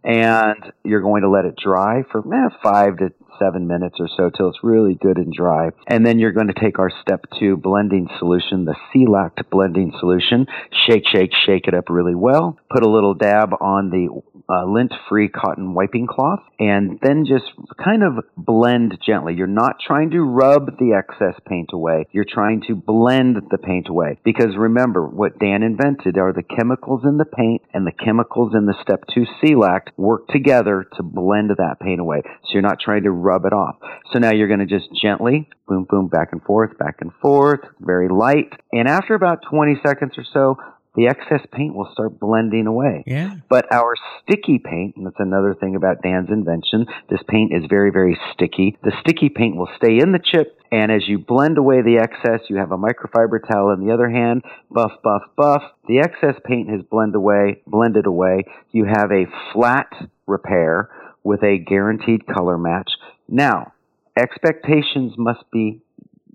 And 0.04 0.72
you're 0.84 1.02
going 1.02 1.22
to 1.22 1.28
let 1.28 1.44
it 1.44 1.56
dry 1.56 2.02
for 2.10 2.20
eh, 2.20 2.48
five 2.62 2.98
to 2.98 3.12
seven 3.38 3.66
minutes 3.66 3.96
or 3.98 4.08
so 4.16 4.30
till 4.30 4.48
it's 4.48 4.58
really 4.62 4.94
good 4.94 5.16
and 5.16 5.32
dry. 5.32 5.70
And 5.88 6.06
then 6.06 6.18
you're 6.18 6.32
going 6.32 6.48
to 6.48 6.60
take 6.60 6.78
our 6.78 6.90
step 7.02 7.24
two 7.38 7.56
blending 7.56 8.08
solution, 8.18 8.64
the 8.64 8.76
Sealact 8.94 9.48
blending 9.50 9.92
solution, 9.98 10.46
shake, 10.86 11.04
shake, 11.12 11.32
shake 11.46 11.68
it 11.68 11.74
up 11.74 11.88
really 11.88 12.14
well, 12.14 12.58
put 12.70 12.84
a 12.84 12.90
little 12.90 13.14
dab 13.14 13.50
on 13.60 13.90
the 13.90 14.08
uh, 14.48 14.64
lint-free 14.66 15.28
cotton 15.28 15.74
wiping 15.74 16.06
cloth, 16.06 16.40
and 16.58 16.98
then 17.02 17.24
just 17.24 17.44
kind 17.82 18.02
of 18.02 18.24
blend 18.36 18.98
gently. 19.04 19.34
You're 19.34 19.46
not 19.46 19.76
trying 19.84 20.10
to 20.10 20.20
rub 20.20 20.78
the 20.78 20.94
excess 20.98 21.40
paint 21.48 21.70
away. 21.72 22.06
You're 22.12 22.26
trying 22.28 22.62
to 22.68 22.74
blend 22.74 23.36
the 23.50 23.58
paint 23.58 23.88
away. 23.88 24.18
Because 24.24 24.56
remember, 24.56 25.06
what 25.06 25.38
Dan 25.38 25.62
invented 25.62 26.18
are 26.18 26.32
the 26.32 26.42
chemicals 26.42 27.02
in 27.04 27.18
the 27.18 27.24
paint 27.24 27.62
and 27.72 27.86
the 27.86 27.92
chemicals 27.92 28.52
in 28.54 28.66
the 28.66 28.76
step 28.82 29.04
two 29.14 29.24
Sealact 29.42 29.88
work 29.96 30.28
together 30.28 30.86
to 30.96 31.02
blend 31.02 31.50
that 31.50 31.80
paint 31.80 32.00
away. 32.00 32.22
So 32.24 32.54
you're 32.54 32.62
not 32.62 32.80
trying 32.80 33.04
to 33.04 33.10
rub 33.22 33.44
it 33.44 33.52
off. 33.52 33.76
So 34.12 34.18
now 34.18 34.32
you're 34.32 34.48
going 34.48 34.60
to 34.60 34.66
just 34.66 34.88
gently, 35.00 35.48
boom, 35.66 35.86
boom, 35.88 36.08
back 36.08 36.28
and 36.32 36.42
forth, 36.42 36.76
back 36.78 36.96
and 37.00 37.12
forth, 37.20 37.60
very 37.80 38.08
light. 38.08 38.52
And 38.72 38.88
after 38.88 39.14
about 39.14 39.40
20 39.50 39.80
seconds 39.84 40.12
or 40.18 40.24
so, 40.32 40.56
the 40.94 41.06
excess 41.06 41.40
paint 41.52 41.74
will 41.74 41.88
start 41.92 42.20
blending 42.20 42.66
away. 42.66 43.02
Yeah. 43.06 43.36
But 43.48 43.72
our 43.72 43.94
sticky 44.22 44.58
paint, 44.58 44.96
and 44.96 45.06
that's 45.06 45.16
another 45.18 45.54
thing 45.54 45.74
about 45.74 46.02
Dan's 46.02 46.28
invention, 46.28 46.86
this 47.08 47.20
paint 47.28 47.52
is 47.54 47.64
very, 47.68 47.90
very 47.90 48.18
sticky. 48.34 48.76
The 48.82 48.92
sticky 49.00 49.30
paint 49.30 49.56
will 49.56 49.70
stay 49.76 49.98
in 49.98 50.12
the 50.12 50.20
chip, 50.22 50.58
and 50.70 50.92
as 50.92 51.08
you 51.08 51.18
blend 51.18 51.56
away 51.56 51.80
the 51.80 51.96
excess, 51.96 52.40
you 52.50 52.56
have 52.56 52.72
a 52.72 52.76
microfiber 52.76 53.40
towel 53.50 53.72
in 53.72 53.86
the 53.86 53.92
other 53.92 54.10
hand, 54.10 54.42
buff, 54.70 54.92
buff, 55.02 55.22
buff. 55.36 55.62
The 55.88 56.00
excess 56.00 56.38
paint 56.44 56.68
has 56.68 56.82
blended 56.90 57.16
away, 57.16 57.62
blended 57.66 58.06
away. 58.06 58.44
You 58.72 58.84
have 58.84 59.10
a 59.10 59.24
flat 59.52 59.88
repair 60.26 60.90
with 61.24 61.42
a 61.42 61.58
guaranteed 61.58 62.26
color 62.26 62.58
match. 62.58 62.90
Now, 63.28 63.72
expectations 64.18 65.12
must 65.16 65.44
be 65.52 65.82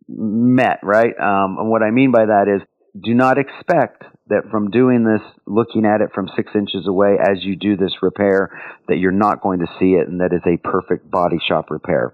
met, 0.08 0.80
right? 0.84 1.14
Um, 1.20 1.58
and 1.60 1.70
what 1.70 1.84
I 1.84 1.92
mean 1.92 2.12
by 2.12 2.26
that 2.26 2.48
is 2.48 2.62
do 3.04 3.14
not 3.14 3.38
expect 3.38 4.04
that 4.30 4.50
from 4.52 4.72
doing 4.72 5.04
this, 5.04 5.22
looking 5.46 5.86
at 5.86 6.02
it 6.02 6.10
from 6.14 6.30
six 6.36 6.52
inches 6.56 6.88
away 6.88 7.18
as 7.20 7.44
you 7.44 7.56
do 7.56 7.78
this 7.78 7.94
repair, 8.02 8.50
that 8.88 8.98
you're 8.98 9.12
not 9.12 9.42
going 9.42 9.60
to 9.60 9.68
see 9.80 9.94
it 9.94 10.08
and 10.08 10.20
that 10.22 10.34
is 10.34 10.42
a 10.46 10.58
perfect 10.58 11.10
body 11.10 11.38
shop 11.48 11.70
repair. 11.70 12.14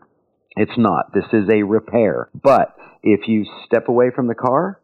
It's 0.56 0.78
not. 0.78 1.14
This 1.14 1.26
is 1.34 1.50
a 1.52 1.64
repair. 1.64 2.30
But 2.34 2.76
if 3.02 3.28
you 3.28 3.46
step 3.66 3.88
away 3.88 4.12
from 4.16 4.28
the 4.28 4.36
car 4.36 4.80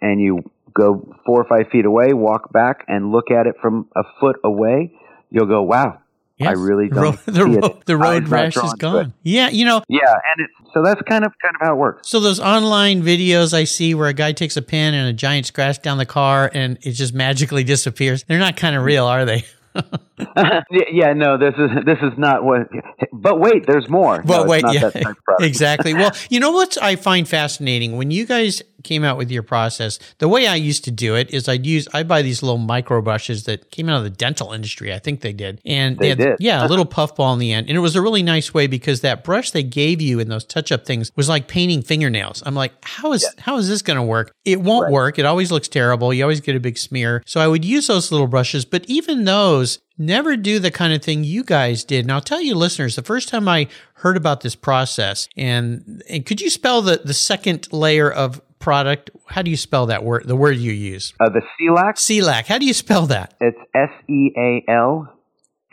and 0.00 0.20
you 0.20 0.40
go 0.74 1.14
four 1.24 1.40
or 1.40 1.48
five 1.48 1.70
feet 1.70 1.86
away, 1.86 2.12
walk 2.12 2.52
back 2.52 2.84
and 2.88 3.12
look 3.12 3.30
at 3.30 3.46
it 3.46 3.54
from 3.62 3.88
a 3.96 4.02
foot 4.20 4.36
away, 4.44 4.92
you'll 5.30 5.46
go, 5.46 5.62
wow, 5.62 6.00
I 6.42 6.52
really 6.52 6.88
The 6.88 6.94
don't 7.00 7.24
the 7.26 7.32
see 7.32 7.40
it. 7.40 7.62
road, 7.62 7.82
the 7.86 7.96
road 7.96 8.28
rash 8.28 8.56
is 8.56 8.62
drawn 8.62 8.68
to 8.70 8.74
it. 8.74 8.78
gone. 8.78 9.14
Yeah, 9.22 9.48
you 9.50 9.64
know, 9.64 9.82
Yeah, 9.88 10.00
and 10.12 10.44
it, 10.44 10.50
so 10.72 10.82
that's 10.82 11.00
kind 11.02 11.24
of 11.24 11.32
kind 11.40 11.54
of 11.54 11.60
how 11.66 11.74
it 11.74 11.76
works. 11.78 12.08
so 12.08 12.18
those 12.20 12.40
online 12.40 13.02
videos 13.02 13.54
I 13.54 13.64
see 13.64 13.94
where 13.94 14.08
a 14.08 14.12
guy 14.14 14.32
takes 14.32 14.56
a 14.56 14.62
pin 14.62 14.94
and 14.94 15.08
a 15.08 15.12
giant 15.12 15.46
scratch 15.46 15.80
down 15.82 15.98
the 15.98 16.06
car 16.06 16.50
and 16.52 16.78
it 16.82 16.92
just 16.92 17.14
magically 17.14 17.62
disappears. 17.64 18.24
They're 18.24 18.38
not 18.40 18.56
kind 18.56 18.74
of 18.74 18.82
real, 18.84 19.04
are 19.06 19.24
they? 19.24 19.44
yeah, 20.92 21.12
no, 21.14 21.36
this 21.36 21.54
is 21.58 21.70
this 21.84 21.98
is 22.02 22.16
not 22.16 22.44
what. 22.44 22.68
But 23.12 23.40
wait, 23.40 23.66
there's 23.66 23.88
more. 23.88 24.22
Well, 24.24 24.44
No, 24.44 24.50
wait, 24.50 24.64
yeah, 24.72 24.80
that 24.88 24.92
type 24.92 25.06
of 25.06 25.24
product. 25.24 25.46
exactly. 25.46 25.94
Well, 25.94 26.12
you 26.30 26.38
know 26.40 26.52
what 26.52 26.76
I 26.80 26.96
find 26.96 27.26
fascinating 27.28 27.96
when 27.96 28.10
you 28.12 28.24
guys 28.26 28.62
came 28.84 29.02
out 29.02 29.16
with 29.16 29.30
your 29.30 29.42
process. 29.42 29.98
The 30.18 30.28
way 30.28 30.46
I 30.46 30.54
used 30.54 30.84
to 30.84 30.90
do 30.90 31.16
it 31.16 31.30
is 31.30 31.48
I'd 31.48 31.66
use, 31.66 31.88
I'd 31.92 32.06
buy 32.06 32.22
these 32.22 32.42
little 32.42 32.58
micro 32.58 33.02
brushes 33.02 33.44
that 33.44 33.70
came 33.70 33.88
out 33.88 33.98
of 33.98 34.04
the 34.04 34.10
dental 34.10 34.52
industry. 34.52 34.92
I 34.92 34.98
think 34.98 35.20
they 35.20 35.32
did. 35.32 35.60
And 35.64 35.98
they, 35.98 36.10
had, 36.10 36.18
did. 36.18 36.36
yeah, 36.38 36.64
a 36.64 36.68
little 36.68 36.84
puff 36.84 37.16
ball 37.16 37.32
in 37.32 37.38
the 37.38 37.52
end. 37.52 37.68
And 37.68 37.76
it 37.76 37.80
was 37.80 37.96
a 37.96 38.02
really 38.02 38.22
nice 38.22 38.54
way 38.54 38.66
because 38.66 39.00
that 39.00 39.24
brush 39.24 39.50
they 39.50 39.62
gave 39.62 40.00
you 40.00 40.20
in 40.20 40.28
those 40.28 40.44
touch 40.44 40.70
up 40.70 40.86
things 40.86 41.10
was 41.16 41.28
like 41.28 41.48
painting 41.48 41.82
fingernails. 41.82 42.42
I'm 42.46 42.54
like, 42.54 42.72
how 42.82 43.12
is, 43.12 43.22
yeah. 43.22 43.42
how 43.42 43.56
is 43.56 43.68
this 43.68 43.82
going 43.82 43.96
to 43.96 44.02
work? 44.02 44.32
It 44.44 44.60
won't 44.60 44.84
right. 44.84 44.92
work. 44.92 45.18
It 45.18 45.24
always 45.24 45.50
looks 45.50 45.68
terrible. 45.68 46.12
You 46.12 46.22
always 46.22 46.40
get 46.40 46.54
a 46.54 46.60
big 46.60 46.78
smear. 46.78 47.22
So 47.26 47.40
I 47.40 47.48
would 47.48 47.64
use 47.64 47.86
those 47.86 48.12
little 48.12 48.26
brushes, 48.26 48.64
but 48.64 48.84
even 48.86 49.24
those 49.24 49.78
never 49.98 50.36
do 50.36 50.58
the 50.58 50.70
kind 50.70 50.92
of 50.92 51.02
thing 51.02 51.24
you 51.24 51.44
guys 51.44 51.84
did. 51.84 52.04
And 52.04 52.12
I'll 52.12 52.20
tell 52.20 52.40
you 52.40 52.54
listeners, 52.54 52.96
the 52.96 53.02
first 53.02 53.28
time 53.28 53.48
I 53.48 53.68
heard 53.94 54.16
about 54.16 54.40
this 54.40 54.54
process 54.54 55.28
and, 55.36 56.02
and 56.08 56.26
could 56.26 56.40
you 56.40 56.50
spell 56.50 56.82
the, 56.82 57.00
the 57.04 57.14
second 57.14 57.72
layer 57.72 58.10
of 58.10 58.40
product? 58.64 59.10
How 59.26 59.42
do 59.42 59.50
you 59.50 59.56
spell 59.56 59.86
that 59.86 60.02
word? 60.02 60.26
The 60.26 60.34
word 60.34 60.56
you 60.56 60.72
use? 60.72 61.12
Uh, 61.20 61.28
the 61.28 61.42
Sealact. 61.60 61.96
Sealact. 61.96 62.46
How 62.46 62.58
do 62.58 62.66
you 62.66 62.72
spell 62.72 63.06
that? 63.06 63.34
It's 63.40 63.58
S 63.74 63.90
E 64.08 64.32
A 64.36 64.64
L 64.68 65.12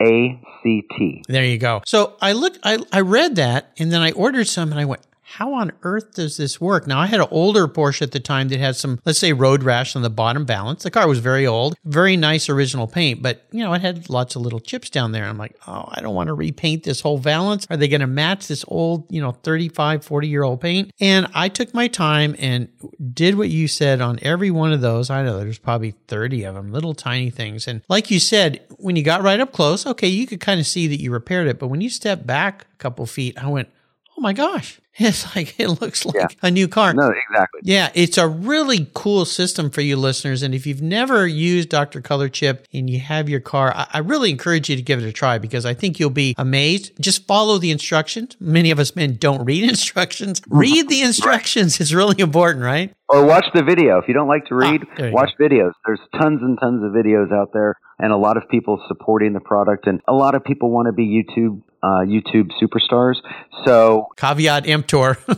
A 0.00 0.40
C 0.62 0.82
T. 0.96 1.24
There 1.26 1.44
you 1.44 1.58
go. 1.58 1.80
So 1.86 2.16
I 2.20 2.32
looked, 2.32 2.58
I, 2.62 2.78
I 2.92 3.00
read 3.00 3.36
that 3.36 3.72
and 3.78 3.90
then 3.90 4.02
I 4.02 4.12
ordered 4.12 4.46
some 4.46 4.70
and 4.70 4.78
I 4.78 4.84
went, 4.84 5.02
how 5.32 5.54
on 5.54 5.72
earth 5.82 6.12
does 6.12 6.36
this 6.36 6.60
work? 6.60 6.86
Now, 6.86 7.00
I 7.00 7.06
had 7.06 7.20
an 7.20 7.28
older 7.30 7.66
Porsche 7.66 8.02
at 8.02 8.12
the 8.12 8.20
time 8.20 8.48
that 8.48 8.60
had 8.60 8.76
some, 8.76 9.00
let's 9.06 9.18
say, 9.18 9.32
road 9.32 9.62
rash 9.62 9.96
on 9.96 10.02
the 10.02 10.10
bottom 10.10 10.44
valance. 10.44 10.82
The 10.82 10.90
car 10.90 11.08
was 11.08 11.20
very 11.20 11.46
old, 11.46 11.74
very 11.86 12.18
nice 12.18 12.50
original 12.50 12.86
paint, 12.86 13.22
but, 13.22 13.46
you 13.50 13.64
know, 13.64 13.72
it 13.72 13.80
had 13.80 14.10
lots 14.10 14.36
of 14.36 14.42
little 14.42 14.60
chips 14.60 14.90
down 14.90 15.12
there. 15.12 15.24
I'm 15.24 15.38
like, 15.38 15.56
oh, 15.66 15.88
I 15.90 16.02
don't 16.02 16.14
want 16.14 16.26
to 16.26 16.34
repaint 16.34 16.84
this 16.84 17.00
whole 17.00 17.16
valance. 17.16 17.66
Are 17.70 17.78
they 17.78 17.88
going 17.88 18.02
to 18.02 18.06
match 18.06 18.46
this 18.46 18.62
old, 18.68 19.10
you 19.10 19.22
know, 19.22 19.32
35, 19.32 20.04
40 20.04 20.28
year 20.28 20.42
old 20.42 20.60
paint? 20.60 20.90
And 21.00 21.26
I 21.32 21.48
took 21.48 21.72
my 21.72 21.88
time 21.88 22.36
and 22.38 22.68
did 23.14 23.38
what 23.38 23.48
you 23.48 23.68
said 23.68 24.02
on 24.02 24.18
every 24.20 24.50
one 24.50 24.74
of 24.74 24.82
those. 24.82 25.08
I 25.08 25.22
know 25.22 25.38
there's 25.38 25.58
probably 25.58 25.94
30 26.08 26.44
of 26.44 26.56
them, 26.56 26.72
little 26.72 26.92
tiny 26.92 27.30
things. 27.30 27.66
And 27.66 27.80
like 27.88 28.10
you 28.10 28.20
said, 28.20 28.60
when 28.76 28.96
you 28.96 29.02
got 29.02 29.22
right 29.22 29.40
up 29.40 29.52
close, 29.52 29.86
okay, 29.86 30.08
you 30.08 30.26
could 30.26 30.40
kind 30.40 30.60
of 30.60 30.66
see 30.66 30.86
that 30.88 31.00
you 31.00 31.10
repaired 31.10 31.46
it. 31.46 31.58
But 31.58 31.68
when 31.68 31.80
you 31.80 31.88
step 31.88 32.26
back 32.26 32.66
a 32.74 32.76
couple 32.76 33.06
feet, 33.06 33.42
I 33.42 33.46
went, 33.46 33.70
oh 34.16 34.20
my 34.20 34.32
gosh, 34.32 34.80
it's 34.96 35.34
like 35.34 35.58
it 35.58 35.68
looks 35.80 36.04
like 36.04 36.14
yeah. 36.14 36.26
a 36.42 36.50
new 36.50 36.68
car. 36.68 36.92
No, 36.92 37.10
exactly. 37.10 37.60
Yeah, 37.64 37.90
it's 37.94 38.18
a 38.18 38.28
really 38.28 38.90
cool 38.94 39.24
system 39.24 39.70
for 39.70 39.80
you 39.80 39.96
listeners. 39.96 40.42
And 40.42 40.54
if 40.54 40.66
you've 40.66 40.82
never 40.82 41.26
used 41.26 41.70
Dr. 41.70 42.00
Color 42.00 42.28
Chip 42.28 42.66
and 42.72 42.90
you 42.90 43.00
have 43.00 43.28
your 43.28 43.40
car, 43.40 43.72
I, 43.74 43.86
I 43.94 43.98
really 43.98 44.30
encourage 44.30 44.68
you 44.68 44.76
to 44.76 44.82
give 44.82 45.02
it 45.02 45.06
a 45.06 45.12
try 45.12 45.38
because 45.38 45.64
I 45.64 45.74
think 45.74 45.98
you'll 45.98 46.10
be 46.10 46.34
amazed. 46.36 46.92
Just 47.00 47.26
follow 47.26 47.58
the 47.58 47.70
instructions. 47.70 48.36
Many 48.38 48.70
of 48.70 48.78
us 48.78 48.94
men 48.94 49.16
don't 49.16 49.44
read 49.44 49.64
instructions. 49.68 50.42
Read 50.48 50.88
the 50.88 51.00
instructions. 51.02 51.80
It's 51.80 51.92
really 51.92 52.20
important, 52.20 52.64
right? 52.64 52.94
Or 53.08 53.24
watch 53.24 53.46
the 53.54 53.62
video. 53.62 53.98
If 53.98 54.08
you 54.08 54.14
don't 54.14 54.28
like 54.28 54.46
to 54.46 54.54
read, 54.54 54.82
ah, 54.98 55.10
watch 55.10 55.30
go. 55.38 55.46
videos. 55.46 55.72
There's 55.86 56.00
tons 56.20 56.40
and 56.42 56.58
tons 56.60 56.82
of 56.84 56.92
videos 56.92 57.32
out 57.32 57.50
there 57.52 57.76
and 57.98 58.12
a 58.12 58.16
lot 58.16 58.36
of 58.36 58.48
people 58.50 58.82
supporting 58.88 59.32
the 59.32 59.40
product 59.40 59.86
and 59.86 60.00
a 60.08 60.12
lot 60.12 60.34
of 60.34 60.44
people 60.44 60.70
want 60.70 60.86
to 60.86 60.92
be 60.92 61.06
YouTube 61.06 61.62
uh, 61.82 62.04
YouTube 62.06 62.50
superstars. 62.60 63.16
So 63.64 64.08
caveat 64.16 64.68
emptor. 64.68 65.18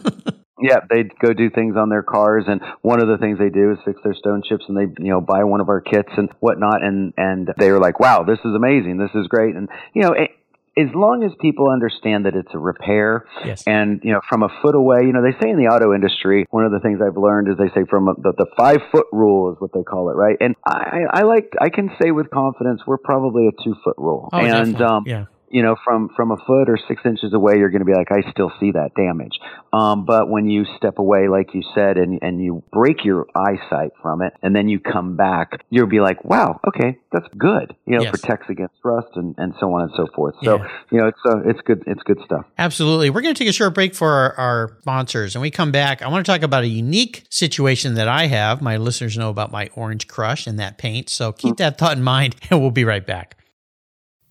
yeah, 0.61 0.81
they 0.89 1.05
go 1.21 1.33
do 1.33 1.51
things 1.51 1.77
on 1.77 1.89
their 1.89 2.03
cars, 2.03 2.45
and 2.47 2.61
one 2.83 3.03
of 3.03 3.09
the 3.09 3.19
things 3.19 3.39
they 3.39 3.51
do 3.51 3.73
is 3.73 3.79
fix 3.85 4.01
their 4.05 4.15
stone 4.15 4.43
chips, 4.49 4.65
and 4.69 4.77
they 4.77 5.03
you 5.03 5.11
know 5.11 5.21
buy 5.21 5.45
one 5.45 5.61
of 5.61 5.69
our 5.69 5.81
kits 5.81 6.11
and 6.17 6.31
whatnot, 6.41 6.83
and 6.83 7.13
and 7.17 7.53
they 7.59 7.71
were 7.71 7.81
like, 7.81 8.01
wow, 8.01 8.23
this 8.23 8.39
is 8.45 8.55
amazing, 8.55 8.99
this 8.99 9.11
is 9.15 9.27
great, 9.29 9.55
and 9.55 9.69
you 9.95 10.03
know. 10.03 10.13
It, 10.13 10.31
as 10.77 10.89
long 10.93 11.23
as 11.23 11.31
people 11.41 11.71
understand 11.71 12.27
that 12.27 12.35
it's 12.35 12.53
a 12.53 12.59
repair 12.59 13.27
yes. 13.45 13.63
and 13.65 14.01
you 14.03 14.11
know 14.11 14.21
from 14.29 14.43
a 14.43 14.49
foot 14.61 14.75
away 14.75 14.99
you 15.03 15.13
know 15.13 15.23
they 15.23 15.31
say 15.41 15.49
in 15.49 15.57
the 15.57 15.71
auto 15.71 15.95
industry 15.95 16.47
one 16.51 16.65
of 16.65 16.73
the 16.73 16.81
things 16.81 16.99
i've 17.01 17.17
learned 17.17 17.47
is 17.47 17.55
they 17.57 17.69
say 17.81 17.87
from 17.89 18.09
a, 18.09 18.15
the, 18.15 18.33
the 18.39 18.47
five 18.57 18.79
foot 18.91 19.07
rule 19.13 19.53
is 19.53 19.61
what 19.61 19.73
they 19.73 19.85
call 19.85 20.11
it 20.11 20.15
right 20.15 20.37
and 20.41 20.57
i 20.67 21.03
i 21.13 21.23
like 21.23 21.53
i 21.61 21.69
can 21.69 21.91
say 22.03 22.11
with 22.11 22.29
confidence 22.29 22.81
we're 22.89 22.99
probably 22.99 23.47
a 23.47 23.53
two 23.63 23.77
foot 23.85 23.95
rule 23.99 24.29
oh, 24.33 24.39
and 24.39 24.83
um 24.83 25.05
yeah 25.07 25.27
you 25.51 25.63
know, 25.63 25.77
from 25.85 26.11
from 26.17 26.31
a 26.31 26.37
foot 26.37 26.69
or 26.69 26.79
six 26.89 27.03
inches 27.05 27.33
away, 27.33 27.59
you're 27.59 27.71
going 27.71 27.81
to 27.81 27.87
be 27.87 27.95
like, 27.95 28.11
I 28.11 28.29
still 28.31 28.53
see 28.61 28.73
that 28.73 28.91
damage. 28.97 29.39
Um, 29.73 30.05
but 30.05 30.29
when 30.29 30.49
you 30.49 30.65
step 30.77 30.99
away, 30.99 31.29
like 31.29 31.55
you 31.55 31.63
said, 31.75 31.97
and 31.97 32.19
and 32.23 32.43
you 32.43 32.63
break 32.73 33.05
your 33.05 33.27
eyesight 33.35 33.93
from 34.03 34.23
it, 34.23 34.33
and 34.43 34.55
then 34.55 34.69
you 34.69 34.81
come 34.81 35.17
back, 35.17 35.65
you'll 35.71 35.87
be 35.87 36.01
like, 36.01 36.25
wow, 36.25 36.61
okay, 36.67 36.99
that's 37.13 37.27
good. 37.37 37.75
You 37.87 37.97
know, 37.97 38.03
yes. 38.03 38.11
protects 38.11 38.51
against 38.51 38.75
rust 38.85 39.09
and, 39.15 39.35
and 39.39 39.55
so 39.61 39.73
on 39.73 39.83
and 39.83 39.91
so 39.97 40.07
forth. 40.15 40.35
So 40.43 40.59
yeah. 40.59 40.69
you 40.91 40.99
know, 40.99 41.09
it's 41.09 41.21
uh, 41.27 41.41
it's 41.45 41.61
good 41.63 41.85
it's 41.87 42.03
good 42.03 42.21
stuff. 42.25 42.47
Absolutely. 42.59 43.11
We're 43.11 43.23
going 43.23 43.35
to 43.35 43.39
take 43.39 43.49
a 43.49 43.53
short 43.53 43.75
break 43.75 43.95
for 43.95 44.09
our, 44.11 44.35
our 44.35 44.77
sponsors, 44.81 45.35
and 45.35 45.43
we 45.43 45.51
come 45.51 45.73
back. 45.73 46.03
I 46.03 46.09
want 46.09 46.25
to 46.25 46.33
talk 46.33 46.43
about 46.43 46.65
a 46.65 46.69
unique 46.69 47.25
situation 47.31 47.95
that 47.95 48.09
I 48.09 48.27
have. 48.27 48.63
My 48.63 48.77
listeners 48.77 49.17
know 49.17 49.31
about 49.31 49.53
my 49.53 49.71
orange 49.75 50.09
crush 50.09 50.47
and 50.47 50.59
that 50.59 50.79
paint, 50.79 51.09
so 51.09 51.33
keep 51.33 51.55
mm-hmm. 51.55 51.63
that 51.63 51.79
thought 51.79 51.97
in 51.97 52.03
mind, 52.03 52.37
and 52.51 52.61
we'll 52.61 52.71
be 52.71 52.85
right 52.85 53.07
back. 53.07 53.37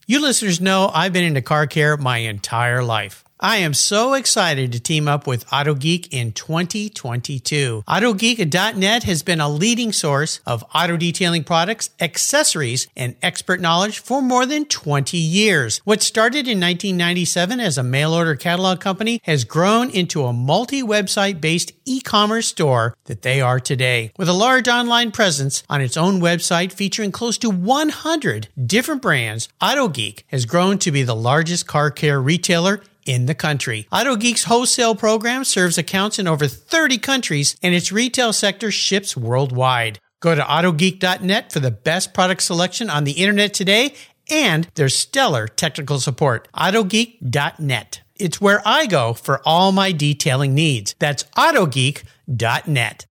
You 0.05 0.21
listeners 0.21 0.59
know 0.59 0.91
I've 0.93 1.13
been 1.13 1.23
into 1.23 1.41
car 1.41 1.65
care 1.65 1.95
my 1.95 2.17
entire 2.17 2.83
life. 2.83 3.23
I 3.39 3.57
am 3.57 3.73
so 3.73 4.13
excited 4.13 4.71
to 4.71 4.79
team 4.79 5.07
up 5.07 5.27
with 5.27 5.45
AutoGeek 5.47 6.07
in 6.11 6.31
2022. 6.31 7.83
AutoGeek.net 7.87 9.03
has 9.03 9.23
been 9.23 9.41
a 9.41 9.49
leading 9.49 9.91
source 9.91 10.39
of 10.45 10.63
auto 10.73 10.95
detailing 10.95 11.43
products, 11.43 11.89
accessories, 11.99 12.87
and 12.95 13.15
expert 13.21 13.59
knowledge 13.59 13.99
for 13.99 14.21
more 14.21 14.45
than 14.45 14.65
20 14.65 15.17
years. 15.17 15.81
What 15.83 16.01
started 16.01 16.47
in 16.47 16.59
1997 16.59 17.59
as 17.59 17.77
a 17.77 17.83
mail 17.83 18.13
order 18.13 18.35
catalog 18.35 18.79
company 18.79 19.19
has 19.23 19.43
grown 19.43 19.89
into 19.89 20.23
a 20.23 20.31
multi 20.31 20.81
website 20.81 21.41
based 21.41 21.73
e 21.85 22.01
commerce 22.01 22.47
store 22.47 22.95
that 23.05 23.23
they 23.23 23.41
are 23.41 23.59
today. 23.59 24.13
With 24.17 24.29
a 24.29 24.33
large 24.33 24.69
online 24.69 25.11
presence 25.11 25.63
on 25.69 25.81
its 25.81 25.97
own 25.97 26.21
website 26.21 26.71
featuring 26.71 27.11
close 27.11 27.37
to 27.39 27.49
100 27.49 28.47
different 28.65 29.01
brands, 29.01 29.49
AutoGeek 29.61 30.23
has 30.27 30.45
grown 30.45 30.77
to 30.77 30.91
be 30.91 31.03
the 31.03 31.15
largest 31.15 31.67
car 31.67 31.91
care 31.91 32.21
retailer 32.21 32.81
in 33.05 33.25
the 33.25 33.35
country. 33.35 33.87
AutoGeek's 33.91 34.45
wholesale 34.45 34.95
program 34.95 35.43
serves 35.43 35.77
accounts 35.77 36.19
in 36.19 36.27
over 36.27 36.47
30 36.47 36.97
countries 36.97 37.55
and 37.61 37.73
its 37.73 37.91
retail 37.91 38.33
sector 38.33 38.71
ships 38.71 39.15
worldwide. 39.15 39.99
Go 40.21 40.35
to 40.35 40.41
autogeek.net 40.41 41.51
for 41.51 41.59
the 41.59 41.71
best 41.71 42.13
product 42.13 42.43
selection 42.43 42.89
on 42.89 43.03
the 43.03 43.11
internet 43.11 43.53
today 43.53 43.93
and 44.29 44.69
their 44.75 44.89
stellar 44.89 45.47
technical 45.47 45.99
support. 45.99 46.47
autogeek.net. 46.55 48.01
It's 48.15 48.39
where 48.39 48.61
I 48.65 48.85
go 48.85 49.13
for 49.13 49.41
all 49.45 49.71
my 49.71 49.91
detailing 49.91 50.53
needs. 50.53 50.95
That's 50.99 51.23
autogeek.net. 51.35 53.05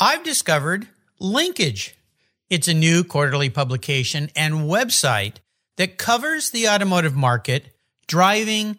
I've 0.00 0.22
discovered 0.22 0.88
Linkage. 1.20 1.96
It's 2.50 2.68
a 2.68 2.74
new 2.74 3.04
quarterly 3.04 3.50
publication 3.50 4.30
and 4.36 4.68
website 4.68 5.36
that 5.76 5.98
covers 5.98 6.50
the 6.50 6.68
automotive 6.68 7.14
market, 7.14 7.74
driving, 8.06 8.78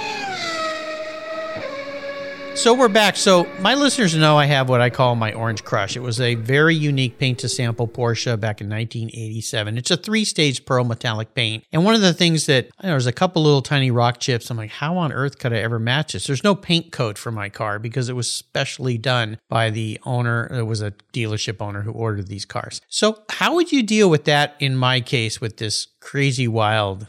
So 2.53 2.75
we're 2.75 2.89
back. 2.89 3.15
So 3.15 3.45
my 3.59 3.73
listeners 3.75 4.15
know 4.15 4.37
I 4.37 4.45
have 4.45 4.69
what 4.69 4.81
I 4.81 4.89
call 4.89 5.15
my 5.15 5.33
Orange 5.33 5.63
Crush. 5.63 5.95
It 5.95 6.01
was 6.01 6.19
a 6.19 6.35
very 6.35 6.75
unique 6.75 7.17
paint 7.17 7.39
to 7.39 7.49
sample 7.49 7.87
Porsche 7.87 8.39
back 8.39 8.61
in 8.61 8.69
1987. 8.69 9.77
It's 9.77 9.89
a 9.89 9.97
three-stage 9.97 10.65
pearl 10.65 10.83
metallic 10.83 11.33
paint. 11.33 11.63
And 11.71 11.85
one 11.85 11.95
of 11.95 12.01
the 12.01 12.13
things 12.13 12.45
that 12.45 12.65
know, 12.83 12.89
there's 12.89 13.07
a 13.07 13.13
couple 13.13 13.41
little 13.41 13.61
tiny 13.61 13.89
rock 13.89 14.19
chips. 14.19 14.51
I'm 14.51 14.57
like, 14.57 14.69
how 14.69 14.97
on 14.97 15.11
earth 15.11 15.39
could 15.39 15.53
I 15.53 15.57
ever 15.57 15.79
match 15.79 16.13
this? 16.13 16.27
There's 16.27 16.43
no 16.43 16.53
paint 16.53 16.91
code 16.91 17.17
for 17.17 17.31
my 17.31 17.49
car 17.49 17.79
because 17.79 18.09
it 18.09 18.15
was 18.15 18.29
specially 18.29 18.97
done 18.97 19.39
by 19.49 19.69
the 19.69 19.99
owner. 20.03 20.47
It 20.53 20.63
was 20.63 20.81
a 20.81 20.91
dealership 21.13 21.61
owner 21.61 21.81
who 21.81 21.91
ordered 21.91 22.27
these 22.27 22.45
cars. 22.45 22.81
So 22.89 23.23
how 23.29 23.55
would 23.55 23.71
you 23.71 23.81
deal 23.81 24.09
with 24.09 24.25
that 24.25 24.55
in 24.59 24.75
my 24.75 25.01
case 25.01 25.41
with 25.41 25.57
this 25.57 25.87
crazy 25.99 26.47
wild 26.47 27.07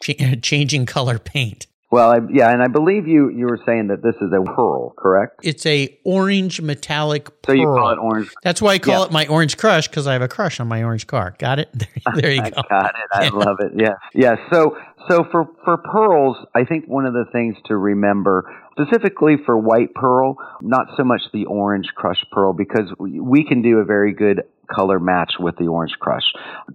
changing 0.42 0.86
color 0.86 1.18
paint. 1.18 1.66
Well, 1.90 2.10
I, 2.10 2.18
yeah, 2.32 2.50
and 2.50 2.62
I 2.62 2.66
believe 2.66 3.06
you 3.06 3.30
you 3.30 3.46
were 3.46 3.60
saying 3.64 3.88
that 3.88 4.02
this 4.02 4.16
is 4.16 4.32
a 4.32 4.42
pearl, 4.42 4.90
correct? 4.98 5.40
It's 5.44 5.64
a 5.66 5.96
orange 6.04 6.60
metallic 6.60 7.28
So 7.46 7.52
you 7.52 7.64
call 7.64 7.90
it 7.92 7.98
orange. 7.98 8.28
That's 8.42 8.60
why 8.60 8.72
I 8.72 8.78
call 8.80 9.00
Yeah. 9.02 9.06
it 9.06 9.12
my 9.12 9.26
orange 9.28 9.56
crush 9.56 9.86
because 9.86 10.06
I 10.08 10.12
have 10.14 10.22
a 10.22 10.26
crush 10.28 10.58
on 10.58 10.66
my 10.66 10.82
orange 10.82 11.06
car. 11.06 11.36
Got 11.38 11.60
it? 11.60 11.68
There, 12.12 12.22
there 12.22 12.32
you 12.32 12.42
go. 12.50 12.62
got 12.68 12.86
it. 12.86 12.94
I 13.12 13.24
Yeah. 13.24 13.30
love 13.30 13.58
it. 13.60 13.72
Yeah, 13.76 13.94
yeah. 14.14 14.34
So 14.52 14.76
so 15.08 15.24
for 15.30 15.48
for 15.64 15.76
pearls, 15.78 16.36
I 16.56 16.64
think 16.64 16.86
one 16.88 17.06
of 17.06 17.12
the 17.14 17.24
things 17.32 17.56
to 17.66 17.76
remember 17.76 18.52
specifically 18.72 19.36
for 19.46 19.56
white 19.56 19.94
pearl, 19.94 20.36
not 20.62 20.88
so 20.96 21.04
much 21.04 21.22
the 21.32 21.46
orange 21.46 21.86
crush 21.94 22.18
pearl 22.32 22.52
because 22.52 22.92
we 22.98 23.20
we 23.20 23.44
can 23.44 23.62
do 23.62 23.78
a 23.78 23.84
very 23.84 24.12
good 24.12 24.42
color 24.74 24.98
match 24.98 25.34
with 25.38 25.56
the 25.58 25.68
orange 25.68 25.92
crush. 26.00 26.24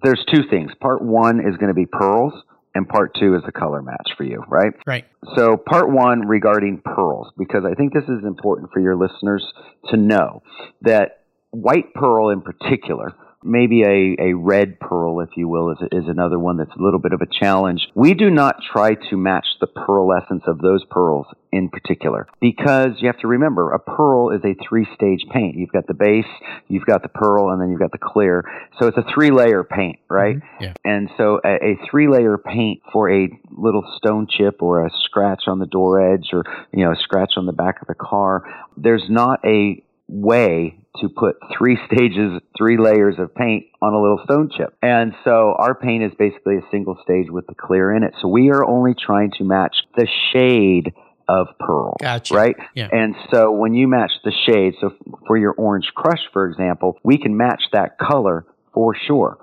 There's 0.02 0.24
two 0.34 0.44
things. 0.50 0.72
Part 0.80 1.02
one 1.02 1.42
is 1.42 1.58
going 1.58 1.68
to 1.68 1.74
be 1.74 1.86
pearls. 1.86 2.34
And 2.74 2.88
part 2.88 3.16
two 3.20 3.36
is 3.36 3.42
the 3.46 3.52
color 3.52 3.82
match 3.82 4.12
for 4.18 4.24
you, 4.24 4.44
right? 4.48 4.74
Right. 4.88 5.06
So, 5.36 5.58
part 5.58 5.92
one 5.92 6.28
regarding 6.28 6.82
pearls, 6.84 7.28
because 7.38 7.64
I 7.70 7.74
think 7.74 7.94
this 7.94 8.06
is 8.06 8.24
important 8.24 8.72
for 8.72 8.80
your 8.80 8.96
listeners 8.96 9.46
to 9.90 9.98
know 9.98 10.42
that 10.82 11.24
white 11.52 11.94
pearl 11.94 12.30
in 12.30 12.42
particular, 12.42 13.14
maybe 13.44 13.84
a, 13.84 14.16
a 14.20 14.34
red 14.34 14.80
pearl, 14.80 15.20
if 15.22 15.30
you 15.36 15.48
will, 15.48 15.72
is, 15.72 15.78
is 15.92 16.08
another 16.08 16.38
one 16.38 16.58
that's 16.58 16.72
a 16.78 16.82
little 16.82 17.00
bit 17.00 17.14
of 17.14 17.22
a 17.22 17.26
challenge. 17.26 17.88
We 17.96 18.14
do 18.14 18.30
not 18.30 18.58
try 18.72 18.96
to 19.10 19.18
match 19.18 19.46
the 19.60 19.68
pearlescence 19.68 20.44
of 20.48 20.60
those 20.60 20.84
pearls 20.90 21.28
in 21.52 21.70
particular 21.70 22.28
because 22.40 22.92
you 23.00 23.08
have 23.08 23.20
to 23.20 23.28
remember 23.28 23.72
a 23.72 23.80
pearl 23.80 24.30
is 24.30 24.42
a 24.46 24.56
three 24.68 24.88
stage 24.96 25.26
paint. 25.32 25.56
You've 25.58 25.72
got 25.72 25.88
the 25.88 25.94
base, 25.94 26.26
you've 26.68 26.86
got 26.86 27.02
the 27.04 27.10
pearl, 27.10 27.52
and 27.52 27.62
then 27.62 27.70
you've 27.70 27.80
got 27.80 27.92
the 27.92 27.98
clear. 27.98 28.44
So, 28.80 28.88
it's 28.88 28.98
a 28.98 29.06
three 29.14 29.32
layer 29.32 29.64
paint, 29.64 30.00
right? 30.10 30.38
Mm-hmm. 30.38 30.64
Yeah. 30.64 30.74
And 30.86 31.10
so 31.18 31.40
a, 31.44 31.56
a 31.56 31.80
three 31.90 32.08
layer 32.08 32.38
paint 32.38 32.82
for 32.92 33.12
a 33.12 33.30
little 33.50 33.84
stone 33.98 34.28
chip 34.30 34.62
or 34.62 34.86
a 34.86 34.90
scratch 35.06 35.44
on 35.48 35.60
the 35.60 35.66
door 35.66 36.14
edge 36.14 36.30
or, 36.34 36.44
you 36.74 36.86
know, 36.86 36.92
a 36.92 36.96
scratch 36.96 37.34
on 37.38 37.46
the 37.46 37.54
back 37.54 37.82
of 37.82 37.88
the 37.88 37.96
car, 37.96 38.44
there's 38.78 39.06
not 39.10 39.40
a 39.46 39.84
way 40.08 40.81
to 41.00 41.10
put 41.10 41.38
three 41.58 41.78
stages, 41.92 42.42
three 42.58 42.78
layers 42.78 43.16
of 43.20 43.34
paint 43.36 43.66
on 43.82 43.94
a 43.94 44.02
little 44.02 44.22
stone 44.24 44.50
chip. 44.56 44.76
And 44.82 45.14
so 45.24 45.56
our 45.58 45.76
paint 45.76 46.04
is 46.04 46.12
basically 46.18 46.58
a 46.58 46.72
single 46.72 46.98
stage 47.04 47.28
with 47.30 47.48
the 47.48 47.56
clear 47.56 47.94
in 47.96 48.04
it. 48.04 48.14
So 48.22 48.28
we 48.28 48.50
are 48.50 48.66
only 48.66 48.94
trying 48.94 49.32
to 49.38 49.44
match 49.44 49.76
the 49.96 50.08
shade 50.34 50.94
of 51.28 51.48
pearl. 51.60 51.96
Gotcha. 52.02 52.34
Right? 52.34 52.56
Yeah. 52.76 52.90
And 52.92 53.16
so 53.32 53.52
when 53.52 53.74
you 53.74 53.88
match 53.88 54.12
the 54.24 54.34
shade, 54.46 54.74
so 54.82 54.92
for 55.28 55.38
your 55.38 55.54
orange 55.54 55.92
crush, 55.96 56.22
for 56.34 56.48
example, 56.50 56.98
we 57.04 57.18
can 57.18 57.38
match 57.38 57.64
that 57.74 57.98
color 57.98 58.46
for 58.74 58.96
sure. 59.08 59.38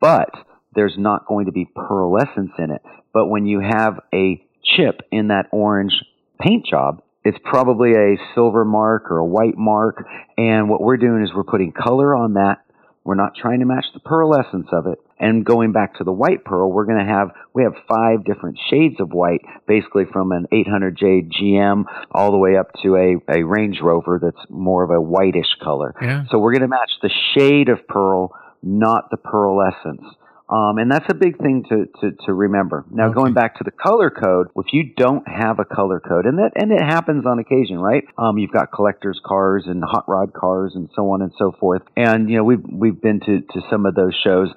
But 0.00 0.30
there's 0.74 0.94
not 0.96 1.26
going 1.26 1.46
to 1.46 1.52
be 1.52 1.66
pearlescence 1.76 2.52
in 2.58 2.70
it. 2.70 2.82
But 3.12 3.26
when 3.26 3.46
you 3.46 3.60
have 3.60 4.00
a 4.14 4.42
chip 4.64 5.02
in 5.10 5.28
that 5.28 5.46
orange 5.50 5.92
paint 6.40 6.66
job, 6.66 7.02
it's 7.26 7.38
probably 7.42 7.92
a 7.92 8.16
silver 8.34 8.64
mark 8.64 9.10
or 9.10 9.18
a 9.18 9.26
white 9.26 9.56
mark. 9.56 10.06
And 10.38 10.68
what 10.68 10.80
we're 10.80 10.96
doing 10.96 11.24
is 11.24 11.30
we're 11.34 11.42
putting 11.42 11.72
color 11.72 12.14
on 12.14 12.34
that. 12.34 12.58
We're 13.02 13.16
not 13.16 13.32
trying 13.40 13.60
to 13.60 13.66
match 13.66 13.86
the 13.94 14.00
pearlescence 14.00 14.68
of 14.72 14.86
it. 14.86 14.98
And 15.18 15.44
going 15.44 15.72
back 15.72 15.96
to 15.96 16.04
the 16.04 16.12
white 16.12 16.44
pearl, 16.44 16.70
we're 16.70 16.84
going 16.84 17.04
to 17.04 17.12
have, 17.12 17.30
we 17.54 17.62
have 17.62 17.72
five 17.88 18.24
different 18.24 18.58
shades 18.70 18.96
of 19.00 19.10
white, 19.12 19.40
basically 19.66 20.04
from 20.12 20.30
an 20.30 20.46
800J 20.52 21.30
GM 21.32 21.84
all 22.12 22.30
the 22.30 22.36
way 22.36 22.56
up 22.56 22.70
to 22.82 22.94
a, 22.96 23.38
a 23.38 23.44
Range 23.44 23.78
Rover 23.82 24.20
that's 24.22 24.44
more 24.48 24.84
of 24.84 24.90
a 24.90 25.00
whitish 25.00 25.54
color. 25.62 25.94
Yeah. 26.00 26.24
So 26.30 26.38
we're 26.38 26.52
going 26.52 26.62
to 26.62 26.68
match 26.68 26.90
the 27.02 27.10
shade 27.34 27.68
of 27.68 27.86
pearl, 27.88 28.32
not 28.62 29.10
the 29.10 29.16
pearl 29.16 29.56
pearlescence. 29.56 30.04
Um, 30.48 30.78
and 30.78 30.90
that's 30.90 31.06
a 31.10 31.14
big 31.14 31.38
thing 31.38 31.64
to, 31.70 31.86
to, 32.00 32.16
to 32.26 32.32
remember. 32.32 32.84
Now, 32.90 33.06
Okay. 33.06 33.14
going 33.14 33.34
back 33.34 33.56
to 33.58 33.64
the 33.64 33.72
color 33.72 34.10
code, 34.10 34.48
if 34.56 34.72
you 34.72 34.92
don't 34.96 35.26
have 35.26 35.58
a 35.58 35.64
color 35.64 35.98
code, 36.00 36.24
and 36.24 36.38
that 36.38 36.52
and 36.54 36.70
it 36.70 36.80
happens 36.82 37.26
on 37.26 37.38
occasion, 37.40 37.78
right? 37.78 38.04
Um, 38.16 38.38
you've 38.38 38.52
got 38.52 38.70
collectors' 38.72 39.20
cars 39.26 39.64
and 39.66 39.82
hot 39.82 40.04
rod 40.08 40.32
cars 40.32 40.72
and 40.76 40.88
so 40.94 41.10
on 41.10 41.22
and 41.22 41.32
so 41.36 41.52
forth. 41.58 41.82
And 41.96 42.30
you 42.30 42.36
know, 42.36 42.44
we've 42.44 42.64
we've 42.70 43.00
been 43.00 43.18
to 43.20 43.40
to 43.40 43.60
some 43.70 43.86
of 43.86 43.94
those 43.96 44.14
shows. 44.22 44.48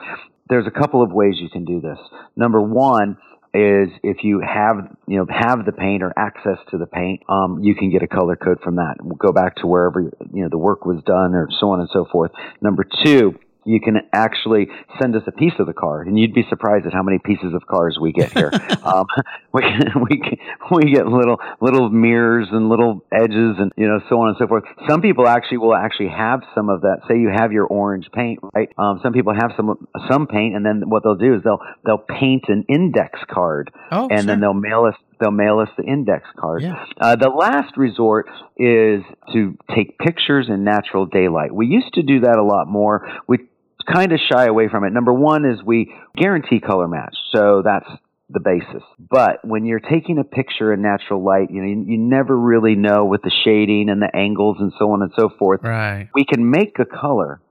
There's 0.48 0.68
a 0.68 0.72
couple 0.72 1.02
of 1.02 1.12
ways 1.12 1.36
you 1.38 1.50
can 1.50 1.66
do 1.66 1.82
this. 1.82 1.98
Number 2.36 2.62
one 2.62 3.18
is 3.52 3.90
if 4.04 4.18
you 4.24 4.42
have 4.42 4.96
you 5.08 5.18
know 5.18 5.26
have 5.28 5.66
the 5.66 5.72
paint 5.72 6.04
or 6.04 6.14
access 6.16 6.60
to 6.70 6.78
the 6.78 6.86
paint, 6.86 7.22
um, 7.30 7.60
you 7.64 7.74
can 7.74 7.90
get 7.92 8.04
a 8.04 8.08
color 8.08 8.36
code 8.36 8.60
from 8.64 8.76
that. 8.76 8.98
We'll 9.02 9.16
go 9.16 9.32
back 9.32 9.56
to 9.58 9.68
wherever 9.68 10.02
you 10.02 10.44
know 10.44 10.50
the 10.50 10.58
work 10.60 10.86
was 10.86 11.02
done 11.04 11.34
or 11.34 11.48
so 11.60 11.72
on 11.72 11.80
and 11.80 11.90
so 11.92 12.06
forth. 12.12 12.30
Number 12.62 12.86
two, 13.04 13.40
you 13.66 13.80
can 13.80 13.98
actually 14.14 14.68
send 15.02 15.16
us 15.16 15.24
a 15.28 15.32
piece 15.32 15.54
of 15.60 15.68
the 15.68 15.74
car, 15.74 16.02
and 16.02 16.18
you'd 16.18 16.34
be 16.34 16.44
surprised 16.50 16.86
at 16.86 16.94
how 16.94 17.04
many 17.04 17.20
pieces 17.20 17.54
of 17.54 17.66
cars 17.68 17.98
we 18.02 18.12
get 18.12 18.32
here. 18.34 18.52
um, 18.84 19.06
we 19.54 19.62
we 20.10 20.40
we 20.72 20.94
get 20.94 21.08
little 21.08 21.38
little 21.62 21.90
mirrors 21.90 22.48
and 22.52 22.70
little 22.70 23.04
edges, 23.12 23.58
and 23.60 23.72
you 23.76 23.88
know 23.88 24.00
so 24.10 24.20
on 24.22 24.30
and 24.30 24.38
so 24.40 24.48
forth. 24.48 24.64
Some 24.90 25.02
people 25.02 25.28
actually 25.28 25.58
will 25.58 25.76
actually 25.76 26.10
have 26.10 26.42
some 26.56 26.70
of 26.70 26.82
that. 26.82 27.02
Say 27.08 27.18
you 27.20 27.30
have 27.36 27.52
your 27.52 27.66
orange 27.66 28.08
paint, 28.14 28.40
right? 28.54 28.70
Um, 28.78 29.00
some 29.04 29.14
people 29.14 29.34
have 29.34 29.52
some 29.56 29.88
some 30.10 30.28
paint, 30.28 30.56
and 30.56 30.66
then 30.66 30.90
what 30.90 31.04
they'll 31.04 31.16
do 31.16 31.36
is 31.36 31.44
they'll 31.44 31.62
they'll 31.86 31.98
paint 31.98 32.46
an 32.48 32.66
index 32.70 33.20
card, 33.30 33.72
Oh, 33.92 34.08
and 34.10 34.28
then 34.28 34.40
they'll 34.40 34.54
mail 34.54 34.86
us 34.86 34.96
they'll 35.20 35.32
mail 35.32 35.60
us 35.60 35.70
the 35.78 35.84
index 35.84 36.28
card. 36.38 36.64
Yeah. 36.64 36.86
Uh, 37.00 37.16
the 37.16 37.30
last 37.30 37.78
resort 37.78 38.28
is 38.58 39.02
to 39.34 39.58
take 39.76 39.98
pictures 39.98 40.48
in 40.50 40.64
natural 40.64 41.06
daylight. 41.06 41.54
We 41.54 41.68
used 41.68 41.94
to 41.96 42.04
do 42.04 42.22
that 42.22 42.38
a 42.38 42.44
lot 42.44 42.68
more. 42.68 43.08
We 43.28 43.50
kind 43.92 44.12
of 44.12 44.20
shy 44.32 44.46
away 44.46 44.70
from 44.70 44.84
it. 44.84 44.94
Number 44.94 45.14
one 45.14 45.46
is 45.46 45.64
we 45.64 45.94
guarantee 46.16 46.60
color 46.60 46.88
match, 46.88 47.16
so 47.34 47.62
that's 47.64 47.90
the 48.30 48.40
basis. 48.40 48.84
But 49.00 49.40
when 49.44 49.66
you're 49.66 49.80
taking 49.80 50.20
a 50.20 50.24
picture 50.24 50.72
in 50.72 50.82
natural 50.82 51.24
light, 51.24 51.50
you 51.50 51.62
know 51.62 51.68
you, 51.68 51.84
you 51.88 51.98
never 51.98 52.38
really 52.38 52.76
know 52.76 53.06
with 53.06 53.22
the 53.24 53.32
shading 53.44 53.90
and 53.90 54.02
the 54.02 54.16
angles 54.16 54.58
and 54.60 54.72
so 54.78 54.92
on 54.92 55.02
and 55.02 55.12
so 55.18 55.30
forth. 55.38 55.62
Right. 55.64 56.10
We 56.14 56.26
can 56.26 56.50
make 56.50 56.78
a 56.80 56.86
color 56.86 57.42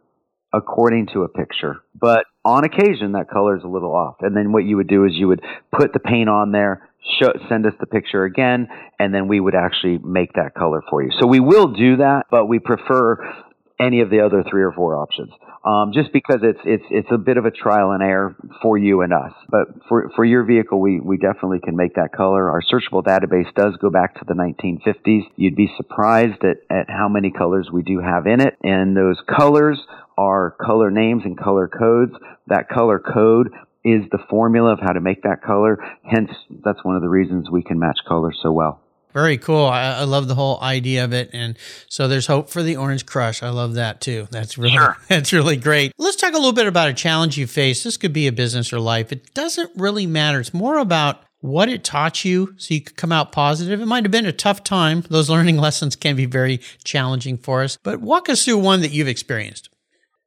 according 0.53 1.09
to 1.13 1.25
a 1.25 1.29
picture, 1.29 1.77
but 1.95 2.25
on 2.45 2.65
occasion 2.65 3.13
that 3.13 3.29
color 3.29 3.57
is 3.57 3.65
a 3.65 3.69
little 3.69 3.95
off. 3.95 4.17
And 4.21 4.37
then 4.37 4.53
what 4.53 4.65
you 4.65 4.77
would 4.77 4.89
do 4.89 5.05
is 5.05 5.13
you 5.15 5.29
would 5.29 5.43
put 5.77 5.93
the 5.93 5.99
paint 5.99 6.29
on 6.29 6.53
there, 6.53 6.88
show, 7.19 7.33
send 7.49 7.67
us 7.67 7.75
the 7.81 7.87
picture 7.87 8.25
again, 8.25 8.69
and 8.99 9.15
then 9.15 9.29
we 9.29 9.41
would 9.41 9.55
actually 9.55 9.99
make 9.99 10.33
that 10.35 10.55
color 10.55 10.83
for 10.91 11.03
you. 11.03 11.11
So 11.19 11.27
we 11.27 11.41
will 11.41 11.69
do 11.69 11.97
that, 11.97 12.27
but 12.31 12.47
we 12.47 12.59
prefer 12.59 13.45
any 13.81 14.01
of 14.01 14.11
the 14.11 14.21
other 14.21 14.45
three 14.49 14.63
or 14.63 14.73
four 14.73 14.97
options. 14.97 15.31
Um, 15.65 15.93
just 15.93 16.13
because 16.13 16.41
it's 16.43 16.61
it's 16.65 16.85
it's 16.91 17.09
a 17.11 17.19
bit 17.19 17.37
of 17.37 17.45
a 17.45 17.51
trial 17.51 17.91
and 17.91 18.03
error 18.03 18.35
for 18.63 18.79
you 18.79 19.03
and 19.03 19.13
us. 19.13 19.33
But 19.51 19.69
for 19.89 20.11
for 20.15 20.25
your 20.25 20.45
vehicle, 20.45 20.81
we 20.81 21.01
we 21.01 21.17
definitely 21.17 21.61
can 21.61 21.77
make 21.77 21.95
that 21.97 22.13
color. 22.13 22.49
Our 22.51 22.63
searchable 22.63 23.03
database 23.03 23.53
does 23.55 23.77
go 23.77 23.91
back 23.91 24.15
to 24.15 24.25
the 24.27 24.35
1950s. 24.35 25.23
You'd 25.37 25.57
be 25.57 25.71
surprised 25.77 26.45
at 26.45 26.59
at 26.71 26.89
how 26.89 27.09
many 27.09 27.31
colors 27.31 27.69
we 27.73 27.83
do 27.83 28.01
have 28.01 28.27
in 28.27 28.41
it, 28.41 28.57
and 28.63 28.97
those 28.97 29.21
colors 29.29 29.79
are 30.17 30.53
color 30.53 30.91
names 30.91 31.23
and 31.25 31.37
color 31.37 31.69
codes. 31.69 32.13
That 32.47 32.69
color 32.69 32.99
code 32.99 33.51
is 33.85 34.03
the 34.11 34.19
formula 34.31 34.73
of 34.73 34.81
how 34.81 34.93
to 34.93 35.01
make 35.01 35.23
that 35.23 35.43
color. 35.43 35.79
Hence, 36.03 36.31
that's 36.65 36.83
one 36.85 36.97
of 36.97 37.03
the 37.03 37.09
reasons 37.09 37.51
we 37.51 37.63
can 37.63 37.79
match 37.79 37.99
colors 38.07 38.39
so 38.43 38.53
well. 38.53 38.81
Very 39.15 39.39
cool. 39.39 39.65
I, 39.67 39.95
I 39.95 40.05
love 40.05 40.29
the 40.29 40.35
whole 40.35 40.61
idea 40.61 41.05
of 41.05 41.13
it, 41.13 41.31
and 41.33 41.57
so 41.89 42.09
there's 42.09 42.27
hope 42.27 42.51
for 42.51 42.63
the 42.63 42.77
Orange 42.77 43.07
Crush. 43.07 43.43
I 43.43 43.49
love 43.49 43.75
that 43.75 44.01
too. 44.01 44.29
That's 44.31 44.59
really 44.59 44.79
that's 45.09 45.33
really 45.33 45.57
great. 45.57 45.93
Let's 45.97 46.17
talk 46.17 46.35
a 46.35 46.37
little 46.37 46.53
bit 46.53 46.67
about 46.67 46.91
a 46.91 46.95
challenge 46.95 47.39
you 47.39 47.47
faced. 47.47 47.85
This 47.85 47.97
could 47.97 48.13
be 48.13 48.27
a 48.27 48.33
business 48.33 48.73
or 48.73 48.81
life. 48.81 49.11
It 49.11 49.33
doesn't 49.35 49.71
really 49.77 50.07
matter. 50.07 50.41
It's 50.41 50.53
more 50.53 50.79
about 50.79 51.23
what 51.41 51.69
it 51.69 51.85
taught 51.85 52.25
you, 52.25 52.55
so 52.59 52.75
you 52.75 52.81
could 52.81 52.97
come 52.97 53.13
out 53.13 53.33
positive. 53.33 53.81
It 53.81 53.87
might 53.87 54.05
have 54.05 54.11
been 54.11 54.27
a 54.27 54.33
tough 54.33 54.63
time. 54.63 55.03
Those 55.09 55.31
learning 55.31 55.57
lessons 55.59 55.97
can 55.97 56.17
be 56.17 56.27
very 56.27 56.59
challenging 56.85 57.39
for 57.39 57.63
us. 57.63 57.79
But 57.83 58.01
walk 58.01 58.29
us 58.29 58.45
through 58.45 58.59
one 58.59 58.83
that 58.83 58.93
you've 58.93 59.09
experienced. 59.09 59.71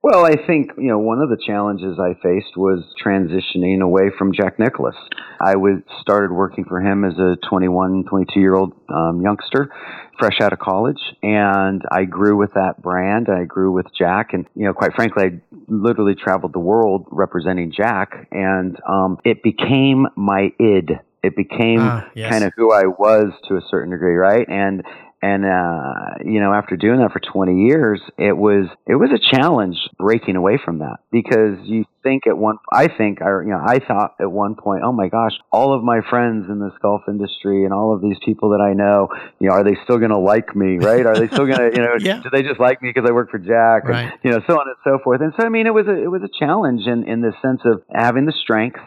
Well, 0.04 0.26
I 0.26 0.36
think, 0.48 0.72
you 0.80 0.88
know, 0.88 0.98
one 0.98 1.20
of 1.20 1.30
the 1.30 1.38
challenges 1.46 2.00
I 2.00 2.16
faced 2.24 2.58
was 2.58 2.84
transitioning 3.06 3.82
away 3.82 4.10
from 4.18 4.34
Jack 4.34 4.58
Nicklaus. 4.58 4.96
I 5.40 5.56
was 5.58 5.82
started 6.02 6.32
working 6.34 6.66
for 6.66 6.82
him 6.82 7.06
as 7.06 7.14
a 7.20 7.38
21, 7.48 8.06
22 8.10 8.40
year 8.40 8.56
old 8.56 8.74
um, 8.90 9.22
youngster, 9.22 9.70
fresh 10.18 10.42
out 10.42 10.54
of 10.54 10.60
college, 10.60 11.00
and 11.22 11.84
I 11.92 12.06
grew 12.06 12.36
with 12.36 12.54
that 12.56 12.82
brand. 12.82 13.28
I 13.30 13.44
grew 13.44 13.72
with 13.72 13.86
Jack, 13.96 14.34
and 14.34 14.48
you 14.56 14.66
know, 14.66 14.74
quite 14.74 14.94
frankly, 14.96 15.24
I 15.24 15.40
literally 15.68 16.16
traveled 16.16 16.54
the 16.54 16.60
world 16.60 17.06
representing 17.12 17.72
Jack, 17.72 18.28
and 18.32 18.78
um, 18.90 19.20
it 19.24 19.44
became 19.44 20.08
my 20.16 20.52
id. 20.60 21.00
It 21.24 21.36
became 21.36 21.80
Ah, 21.82 22.10
yes. 22.16 22.32
kind 22.32 22.44
of 22.44 22.54
who 22.58 22.74
I 22.74 22.88
was 22.88 23.32
to 23.50 23.56
a 23.56 23.62
certain 23.70 23.92
degree, 23.92 24.16
right? 24.16 24.48
And 24.50 24.84
and 25.24 25.46
uh, 25.46 26.18
you 26.26 26.40
know, 26.42 26.52
after 26.54 26.76
doing 26.76 27.00
that 27.00 27.12
for 27.12 27.20
20 27.20 27.66
years, 27.68 28.02
it 28.18 28.36
was 28.36 28.66
it 28.88 28.96
was 28.96 29.10
a 29.14 29.20
challenge 29.36 29.78
breaking 30.00 30.36
away 30.36 30.58
from 30.64 30.80
that 30.80 30.98
because 31.12 31.60
you 31.66 31.86
think 32.02 32.26
at 32.26 32.36
one, 32.36 32.58
I 32.74 32.88
think, 32.88 33.22
I 33.22 33.30
you 33.46 33.50
know, 33.54 33.62
I 33.64 33.78
thought 33.78 34.16
at 34.20 34.32
one 34.32 34.56
point, 34.56 34.82
oh 34.84 34.92
my 34.92 35.10
gosh, 35.10 35.34
all 35.52 35.74
of 35.76 35.84
my 35.84 36.02
friends 36.10 36.48
in 36.50 36.60
this 36.60 36.74
golf 36.82 37.02
industry 37.08 37.64
and 37.66 37.72
all 37.74 37.94
of 37.94 38.02
these 38.02 38.18
people 38.26 38.50
that 38.50 38.62
I 38.62 38.74
know, 38.74 39.10
you 39.40 39.50
know, 39.50 39.54
are 39.54 39.64
they 39.64 39.78
still 39.84 40.00
going 40.00 40.10
to 40.10 40.18
like 40.18 40.56
me, 40.56 40.78
right? 40.80 41.06
Are 41.06 41.20
they 41.20 41.28
still 41.28 41.46
going 41.46 41.60
to, 41.60 41.70
you 41.72 41.84
know, 41.86 41.94
Yeah. 42.02 42.22
do 42.24 42.30
they 42.32 42.42
just 42.42 42.60
like 42.60 42.82
me 42.82 42.90
because 42.92 43.08
I 43.08 43.14
work 43.14 43.30
for 43.30 43.38
Jack, 43.38 43.88
Right. 43.88 44.06
and, 44.06 44.14
you 44.24 44.32
know, 44.32 44.42
so 44.48 44.56
on 44.60 44.68
and 44.68 44.78
so 44.84 44.98
forth. 45.04 45.22
And 45.22 45.34
so, 45.40 45.46
I 45.46 45.50
mean, 45.50 45.68
it 45.68 45.74
was 45.74 45.86
a 45.86 46.02
it 46.02 46.10
was 46.10 46.24
a 46.24 46.30
challenge 46.40 46.88
in 46.88 47.04
in 47.08 47.22
the 47.22 47.34
sense 47.44 47.62
of 47.66 47.84
having 47.94 48.26
the 48.26 48.34
strength 48.42 48.80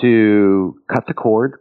to 0.00 0.80
cut 0.92 1.06
the 1.06 1.14
cord 1.14 1.60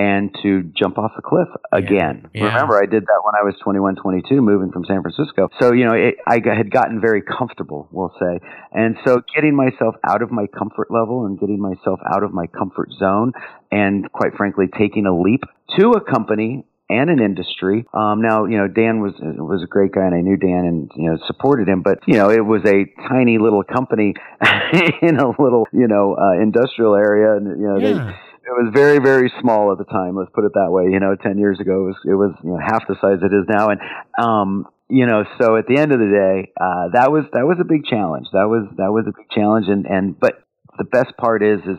and 0.00 0.34
to 0.42 0.62
jump 0.74 0.96
off 0.96 1.12
the 1.14 1.20
cliff 1.20 1.48
again. 1.72 2.30
Yeah. 2.32 2.44
Remember, 2.44 2.80
I 2.80 2.86
did 2.86 3.04
that 3.04 3.20
when 3.22 3.34
I 3.36 3.44
was 3.44 3.54
21, 3.62 3.96
22, 3.96 4.40
moving 4.40 4.72
from 4.72 4.86
San 4.86 5.02
Francisco. 5.02 5.50
So, 5.60 5.74
you 5.74 5.84
know, 5.84 5.92
it, 5.92 6.14
I 6.26 6.40
had 6.56 6.70
gotten 6.70 7.02
very 7.02 7.20
comfortable, 7.20 7.86
we'll 7.92 8.14
say. 8.18 8.40
And 8.72 8.96
so 9.04 9.20
getting 9.34 9.54
myself 9.54 9.96
out 10.08 10.22
of 10.22 10.30
my 10.30 10.46
comfort 10.46 10.90
level 10.90 11.26
and 11.26 11.38
getting 11.38 11.60
myself 11.60 12.00
out 12.16 12.22
of 12.22 12.32
my 12.32 12.46
comfort 12.46 12.88
zone 12.98 13.32
and 13.70 14.10
quite 14.10 14.32
frankly, 14.38 14.66
taking 14.78 15.04
a 15.04 15.14
leap 15.14 15.42
to 15.78 15.90
a 15.90 16.00
company 16.00 16.64
and 16.88 17.10
an 17.10 17.20
industry. 17.20 17.84
Um, 17.92 18.22
now, 18.22 18.46
you 18.46 18.56
know, 18.56 18.68
Dan 18.68 19.00
was 19.00 19.12
was 19.20 19.62
a 19.62 19.66
great 19.68 19.92
guy, 19.92 20.06
and 20.06 20.14
I 20.14 20.22
knew 20.22 20.36
Dan 20.36 20.64
and 20.64 20.90
you 20.96 21.10
know 21.10 21.18
supported 21.26 21.68
him. 21.68 21.82
But 21.82 22.00
you 22.08 22.14
know, 22.14 22.30
it 22.30 22.44
was 22.44 22.62
a 22.66 22.86
tiny 23.08 23.38
little 23.38 23.62
company 23.62 24.14
in 25.02 25.20
a 25.20 25.28
little 25.28 25.68
you 25.72 25.86
know 25.86 26.16
uh, 26.18 26.42
industrial 26.42 26.96
area, 26.96 27.36
and 27.36 27.60
you 27.60 27.68
know 27.68 27.78
they 27.78 27.92
Yeah. 27.92 28.16
It 28.44 28.50
was 28.50 28.72
very 28.72 28.98
very 28.98 29.32
small 29.40 29.72
at 29.72 29.78
the 29.78 29.84
time 29.84 30.16
let's 30.16 30.30
put 30.34 30.44
it 30.44 30.52
that 30.54 30.70
way 30.70 30.84
you 30.84 31.00
know 31.00 31.14
10 31.14 31.38
years 31.38 31.60
ago 31.60 31.84
it 31.84 31.86
was 31.86 31.96
it 32.04 32.14
was 32.14 32.32
you 32.42 32.50
know 32.50 32.58
half 32.58 32.86
the 32.88 32.96
size 33.00 33.18
it 33.22 33.34
is 33.34 33.46
now. 33.48 33.68
And 33.68 33.80
um 34.18 34.66
you 34.88 35.06
know 35.06 35.24
so 35.40 35.56
at 35.56 35.66
the 35.66 35.78
end 35.78 35.92
of 35.92 35.98
the 35.98 36.10
day 36.10 36.52
uh 36.60 36.88
that 36.92 37.12
was 37.12 37.24
that 37.32 37.46
was 37.46 37.58
a 37.60 37.64
big 37.64 37.84
challenge. 37.84 38.26
That 38.32 38.48
was 38.48 38.68
that 38.76 38.90
was 38.90 39.04
a 39.06 39.12
big 39.16 39.30
challenge. 39.30 39.66
And 39.68 39.86
and 39.86 40.18
but 40.18 40.42
the 40.78 40.84
best 40.84 41.16
part 41.18 41.42
is 41.42 41.60
is 41.60 41.78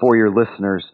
for 0.00 0.16
your 0.16 0.30
listeners 0.30 0.84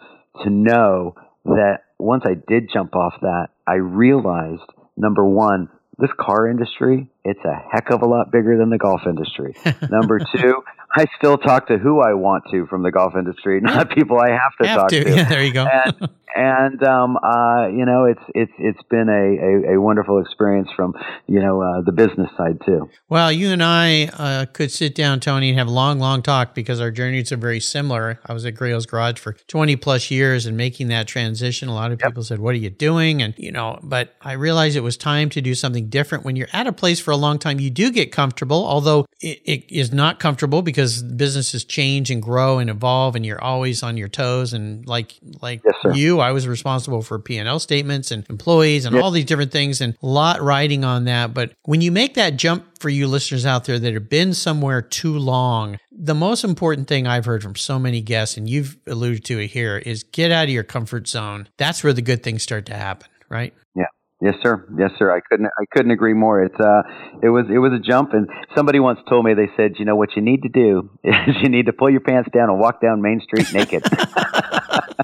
to 0.42 0.50
know 0.50 1.14
that 1.44 1.78
once 1.98 2.24
I 2.26 2.34
did 2.34 2.68
jump 2.72 2.94
off 2.94 3.14
that 3.22 3.48
I 3.66 3.74
realized 3.74 4.68
number 4.96 5.24
1 5.24 5.68
this 5.98 6.10
car 6.18 6.48
industry 6.48 7.08
it's 7.28 7.44
a 7.44 7.54
heck 7.72 7.90
of 7.90 8.02
a 8.02 8.06
lot 8.06 8.30
bigger 8.30 8.56
than 8.56 8.70
the 8.70 8.78
golf 8.78 9.02
industry 9.06 9.54
number 9.90 10.18
2 10.18 10.62
I 10.96 11.04
still 11.18 11.36
talk 11.36 11.68
to 11.68 11.76
who 11.76 12.00
I 12.00 12.14
want 12.14 12.44
to 12.52 12.66
from 12.66 12.82
the 12.82 12.90
golf 12.90 13.14
industry, 13.16 13.60
not 13.62 13.90
people 13.90 14.18
I 14.18 14.30
have 14.30 14.56
to 14.60 14.66
Have 14.66 14.78
talk 14.78 14.88
to. 14.90 15.04
to. 15.04 15.10
Yeah, 15.16 15.28
there 15.28 15.44
you 15.44 15.52
go. 15.52 15.66
And, 15.66 16.08
and 16.34 16.82
um, 16.82 17.16
uh, 17.16 17.68
you 17.68 17.86
know, 17.86 18.04
it's 18.04 18.20
it's 18.34 18.52
it's 18.58 18.82
been 18.90 19.08
a, 19.08 19.72
a, 19.72 19.76
a 19.76 19.80
wonderful 19.80 20.20
experience 20.20 20.68
from 20.76 20.94
you 21.26 21.40
know 21.40 21.62
uh, 21.62 21.80
the 21.80 21.92
business 21.92 22.28
side 22.36 22.58
too. 22.66 22.90
Well, 23.08 23.32
you 23.32 23.50
and 23.50 23.62
I 23.62 24.06
uh, 24.06 24.46
could 24.46 24.70
sit 24.70 24.94
down, 24.94 25.20
Tony, 25.20 25.48
and 25.50 25.58
have 25.58 25.68
a 25.68 25.72
long, 25.72 25.98
long 25.98 26.22
talk 26.22 26.54
because 26.54 26.80
our 26.80 26.90
journeys 26.90 27.32
are 27.32 27.38
very 27.38 27.60
similar. 27.60 28.20
I 28.26 28.34
was 28.34 28.44
at 28.44 28.54
Griot's 28.54 28.84
Garage 28.84 29.18
for 29.18 29.32
20 29.32 29.76
plus 29.76 30.10
years 30.10 30.44
and 30.44 30.56
making 30.56 30.88
that 30.88 31.06
transition. 31.06 31.68
A 31.68 31.74
lot 31.74 31.90
of 31.90 31.98
people 31.98 32.22
said, 32.22 32.38
What 32.38 32.54
are 32.54 32.58
you 32.58 32.70
doing? 32.70 33.22
And, 33.22 33.32
you 33.38 33.52
know, 33.52 33.78
but 33.82 34.14
I 34.20 34.32
realized 34.32 34.76
it 34.76 34.80
was 34.80 34.96
time 34.98 35.30
to 35.30 35.40
do 35.40 35.54
something 35.54 35.88
different. 35.88 36.24
When 36.24 36.36
you're 36.36 36.48
at 36.52 36.66
a 36.66 36.72
place 36.72 37.00
for 37.00 37.12
a 37.16 37.18
long 37.18 37.38
time, 37.38 37.58
you 37.58 37.70
do 37.70 37.90
get 37.90 38.12
comfortable, 38.12 38.64
although 38.66 39.06
it, 39.20 39.40
it 39.44 39.72
is 39.72 39.92
not 39.92 40.20
comfortable 40.20 40.62
because 40.62 41.02
businesses 41.02 41.64
change 41.64 42.10
and 42.10 42.22
grow 42.22 42.58
and 42.58 42.70
evolve 42.70 43.16
and 43.16 43.26
you're 43.26 43.42
always 43.42 43.82
on 43.82 43.96
your 43.96 44.08
toes. 44.08 44.52
And 44.52 44.86
like, 44.86 45.14
like 45.42 45.62
Yes, 45.64 45.96
you, 45.96 46.20
I 46.20 46.32
was 46.32 46.46
responsible 46.46 47.02
for 47.02 47.18
P&L 47.18 47.58
statements 47.58 48.10
and 48.10 48.24
employees 48.30 48.84
and 48.84 48.96
all 48.96 49.10
these 49.10 49.24
different 49.24 49.52
things 49.52 49.80
and 49.80 49.96
a 50.02 50.06
lot 50.06 50.40
riding 50.40 50.84
on 50.84 51.04
that. 51.04 51.34
But 51.34 51.52
when 51.64 51.80
you 51.80 51.90
make 51.90 52.14
that 52.14 52.36
jump 52.36 52.78
for 52.78 52.88
you 52.88 53.08
listeners 53.08 53.46
out 53.46 53.64
there 53.64 53.78
that 53.78 53.94
have 53.94 54.08
been 54.08 54.34
somewhere 54.34 54.82
too 54.82 55.18
long, 55.18 55.78
the 55.90 56.14
most 56.14 56.44
important 56.44 56.88
thing 56.88 57.06
I've 57.06 57.24
heard 57.24 57.42
from 57.42 57.56
so 57.56 57.78
many 57.78 58.00
guests, 58.00 58.36
and 58.36 58.48
you've 58.48 58.76
alluded 58.86 59.24
to 59.26 59.38
it 59.38 59.48
here, 59.48 59.78
is 59.78 60.02
get 60.02 60.30
out 60.30 60.44
of 60.44 60.50
your 60.50 60.62
comfort 60.62 61.08
zone. 61.08 61.48
That's 61.56 61.82
where 61.82 61.92
the 61.92 62.02
good 62.02 62.22
things 62.22 62.42
start 62.42 62.66
to 62.66 62.74
happen, 62.74 63.08
right? 63.28 63.54
Yeah. 63.74 63.86
Yes, 64.20 64.34
sir. 64.42 64.66
Yes, 64.78 64.92
sir. 64.98 65.14
I 65.14 65.20
couldn't. 65.20 65.46
I 65.46 65.64
couldn't 65.70 65.90
agree 65.90 66.14
more. 66.14 66.42
It's 66.42 66.58
uh, 66.58 66.82
it 67.22 67.28
was 67.28 67.44
it 67.52 67.58
was 67.58 67.72
a 67.72 67.78
jump, 67.78 68.14
and 68.14 68.26
somebody 68.54 68.80
once 68.80 68.98
told 69.10 69.26
me 69.26 69.34
they 69.34 69.50
said, 69.58 69.72
you 69.78 69.84
know, 69.84 69.94
what 69.94 70.16
you 70.16 70.22
need 70.22 70.42
to 70.42 70.48
do 70.48 70.88
is 71.04 71.36
you 71.42 71.50
need 71.50 71.66
to 71.66 71.72
pull 71.74 71.90
your 71.90 72.00
pants 72.00 72.30
down 72.32 72.48
and 72.48 72.58
walk 72.58 72.80
down 72.80 73.02
Main 73.02 73.20
Street 73.20 73.52
naked, 73.52 73.84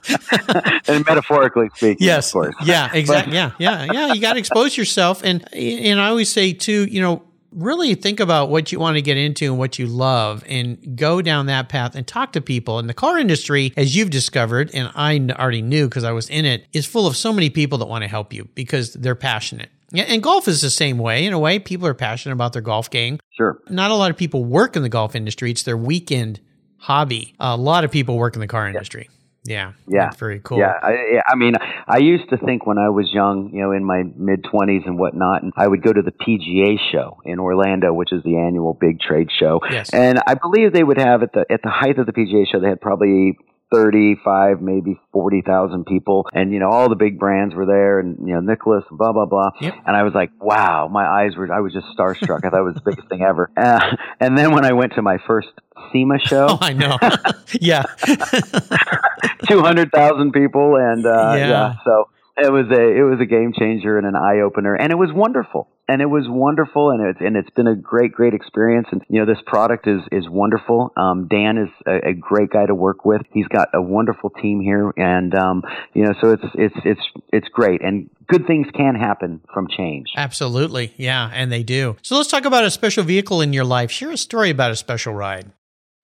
and 0.89 1.05
metaphorically 1.07 1.69
speaking, 1.75 1.99
Yes. 2.07 2.29
of 2.29 2.33
course. 2.33 2.55
Yeah, 2.65 2.91
exactly. 2.93 3.35
yeah, 3.35 3.53
yeah, 3.59 3.87
yeah. 3.93 4.13
You 4.15 4.21
got 4.21 4.33
to 4.35 4.39
expose 4.39 4.77
yourself, 4.77 5.23
and 5.23 5.45
and 5.55 6.01
I 6.01 6.09
always 6.09 6.31
say 6.31 6.53
too, 6.55 6.87
you 6.87 7.03
know, 7.03 7.23
really 7.53 7.95
think 7.95 8.21
about 8.21 8.49
what 8.51 8.73
you 8.73 8.79
want 8.79 8.97
to 8.97 9.03
get 9.03 9.17
into 9.17 9.47
and 9.47 9.59
what 9.59 9.79
you 9.79 9.87
love, 9.87 10.45
and 10.47 10.97
go 10.97 11.23
down 11.23 11.47
that 11.47 11.69
path 11.69 11.95
and 11.95 12.07
talk 12.07 12.33
to 12.33 12.41
people. 12.41 12.79
And 12.79 12.89
the 12.89 12.95
car 12.95 13.19
industry, 13.19 13.73
as 13.77 13.95
you've 13.95 14.11
discovered, 14.11 14.71
and 14.75 14.91
I 14.95 15.19
already 15.39 15.63
knew 15.63 15.89
because 15.89 16.05
I 16.05 16.13
was 16.13 16.29
in 16.31 16.45
it, 16.45 16.67
is 16.73 16.87
full 16.87 17.07
of 17.07 17.17
so 17.17 17.33
many 17.33 17.51
people 17.51 17.79
that 17.79 17.87
want 17.87 18.03
to 18.03 18.09
help 18.09 18.33
you 18.33 18.49
because 18.55 18.95
they're 18.95 19.15
passionate. 19.15 19.71
Yeah, 19.91 20.05
and 20.05 20.23
golf 20.23 20.49
is 20.49 20.63
the 20.63 20.71
same 20.71 20.97
way. 20.99 21.27
In 21.27 21.35
a 21.35 21.39
way, 21.39 21.59
people 21.59 21.87
are 21.87 21.95
passionate 21.95 22.33
about 22.33 22.55
their 22.55 22.63
golf 22.63 22.89
game. 22.89 23.19
Sure. 23.37 23.61
Not 23.69 23.91
a 23.91 23.95
lot 23.95 24.11
of 24.11 24.17
people 24.17 24.45
work 24.45 24.75
in 24.75 24.83
the 24.83 24.89
golf 24.89 25.15
industry; 25.15 25.51
it's 25.51 25.65
their 25.65 25.77
weekend 25.77 26.41
hobby. 26.79 27.35
A 27.39 27.57
lot 27.57 27.85
of 27.85 27.91
people 27.91 28.17
work 28.17 28.35
in 28.35 28.41
the 28.41 28.47
car 28.47 28.67
industry. 28.67 29.09
Yeah, 29.11 29.22
Yeah. 29.45 29.73
that's 29.89 30.17
very 30.17 30.41
cool. 30.41 30.59
Yeah, 30.59 30.73
I, 30.83 31.21
I 31.27 31.35
mean, 31.35 31.55
I 31.89 31.99
used 31.99 32.29
to 32.31 32.37
think 32.37 32.65
when 32.67 32.79
I 32.79 32.91
was 32.91 33.11
young, 33.13 33.51
you 33.53 33.63
know, 33.63 33.73
in 33.73 33.85
my 33.85 34.05
mid 34.17 34.45
twenties 34.45 34.83
and 34.87 34.99
whatnot, 34.99 35.43
and 35.43 35.53
I 35.57 35.67
would 35.67 35.83
go 35.83 35.93
to 35.93 36.03
the 36.03 36.13
PGA 36.13 36.79
show 36.93 37.19
in 37.25 37.41
Orlando, 37.41 37.93
which 37.93 38.13
is 38.13 38.23
the 38.23 38.37
annual 38.37 38.73
big 38.75 39.01
trade 39.01 39.29
show. 39.39 39.61
Yes. 39.71 39.91
And 39.93 40.21
I 40.27 40.35
believe 40.35 40.73
they 40.73 40.85
would 40.85 40.99
have 40.99 41.23
at 41.23 41.33
the 41.33 41.45
at 41.51 41.63
the 41.63 41.71
height 41.71 41.99
of 41.99 42.07
the 42.07 42.13
PGA 42.13 42.45
show, 42.51 42.61
they 42.61 42.69
had 42.69 42.81
probably. 42.81 43.37
35 43.75 44.61
maybe 44.61 45.01
40,000 45.15 45.87
people 45.87 46.27
and 46.35 46.53
you 46.53 46.59
know 46.59 46.69
all 46.69 46.91
the 46.91 46.95
big 46.95 47.19
brands 47.19 47.55
were 47.55 47.65
there 47.65 48.01
and 48.01 48.19
you 48.29 48.35
know 48.35 48.41
Nicklaus 48.41 48.85
blah 48.91 49.15
blah 49.15 49.25
blah 49.25 49.49
Yep. 49.63 49.75
and 49.87 49.97
I 49.97 50.03
was 50.03 50.13
like 50.13 50.31
wow 50.39 50.89
my 50.89 51.07
eyes 51.07 51.37
were 51.39 51.51
I 51.51 51.61
was 51.61 51.73
just 51.73 51.87
starstruck 51.99 52.45
I 52.45 52.51
thought 52.51 52.61
it 52.61 52.65
was 52.65 52.75
the 52.75 52.83
biggest 52.85 53.09
thing 53.09 53.23
ever 53.23 53.51
uh, 53.57 53.97
and 54.21 54.37
then 54.37 54.53
when 54.53 54.67
I 54.67 54.75
went 54.75 54.93
to 54.97 55.01
my 55.01 55.17
first 55.27 55.49
SEMA 55.93 56.19
show 56.25 56.47
Oh, 56.51 56.59
I 56.61 56.73
know. 56.73 56.99
yeah. 57.61 57.83
two 59.49 59.61
hundred 59.61 59.91
thousand 59.93 60.33
people, 60.33 60.77
and 60.77 61.05
uh, 61.07 61.35
Yeah. 61.37 61.49
yeah. 61.49 61.75
so 61.85 62.09
it 62.37 62.51
was 62.51 62.67
a 62.71 62.81
it 62.81 63.03
was 63.03 63.21
a 63.21 63.27
game 63.27 63.53
changer 63.59 63.99
and 63.99 64.07
an 64.07 64.17
eye 64.17 64.41
opener, 64.41 64.75
and 64.75 64.91
it 64.91 64.97
was 64.97 65.11
wonderful, 65.13 65.69
and 65.87 66.01
it 66.01 66.07
was 66.07 66.25
wonderful, 66.29 66.91
and 66.91 67.07
it's 67.07 67.21
and 67.21 67.37
it's 67.37 67.51
been 67.51 67.67
a 67.67 67.77
great 67.77 68.13
great 68.13 68.33
experience, 68.35 68.87
and 68.91 69.03
you 69.09 69.21
know 69.21 69.27
this 69.27 69.43
product 69.47 69.87
is 69.87 70.01
is 70.11 70.29
wonderful. 70.29 70.93
Um, 70.97 71.29
Dan 71.29 71.59
is 71.59 71.69
a, 71.87 72.09
a 72.11 72.15
great 72.15 72.51
guy 72.51 72.65
to 72.67 72.75
work 72.75 73.05
with. 73.05 73.21
He's 73.33 73.47
got 73.49 73.69
a 73.75 73.83
wonderful 73.83 74.31
team 74.31 74.61
here, 74.61 74.93
and 74.97 75.35
um, 75.35 75.63
you 75.93 76.05
know 76.05 76.15
so 76.23 76.31
it's 76.33 76.45
it's 76.55 76.77
it's 76.85 77.01
it's 77.33 77.49
great, 77.49 77.83
and 77.83 78.09
good 78.29 78.47
things 78.47 78.67
can 78.75 78.95
happen 78.95 79.43
from 79.53 79.69
change. 79.69 80.07
Absolutely. 80.17 80.95
Yeah, 80.97 81.31
and 81.35 81.53
they 81.53 81.63
do. 81.63 81.97
So 82.03 82.17
let's 82.17 82.31
talk 82.31 82.47
about 82.47 82.65
a 82.65 82.71
special 82.71 83.05
vehicle 83.05 83.43
in 83.43 83.53
your 83.53 83.65
life. 83.65 83.91
Share 83.91 84.11
a 84.11 84.17
story 84.17 84.49
about 84.49 84.71
a 84.71 84.77
special 84.77 85.13
ride. 85.13 85.53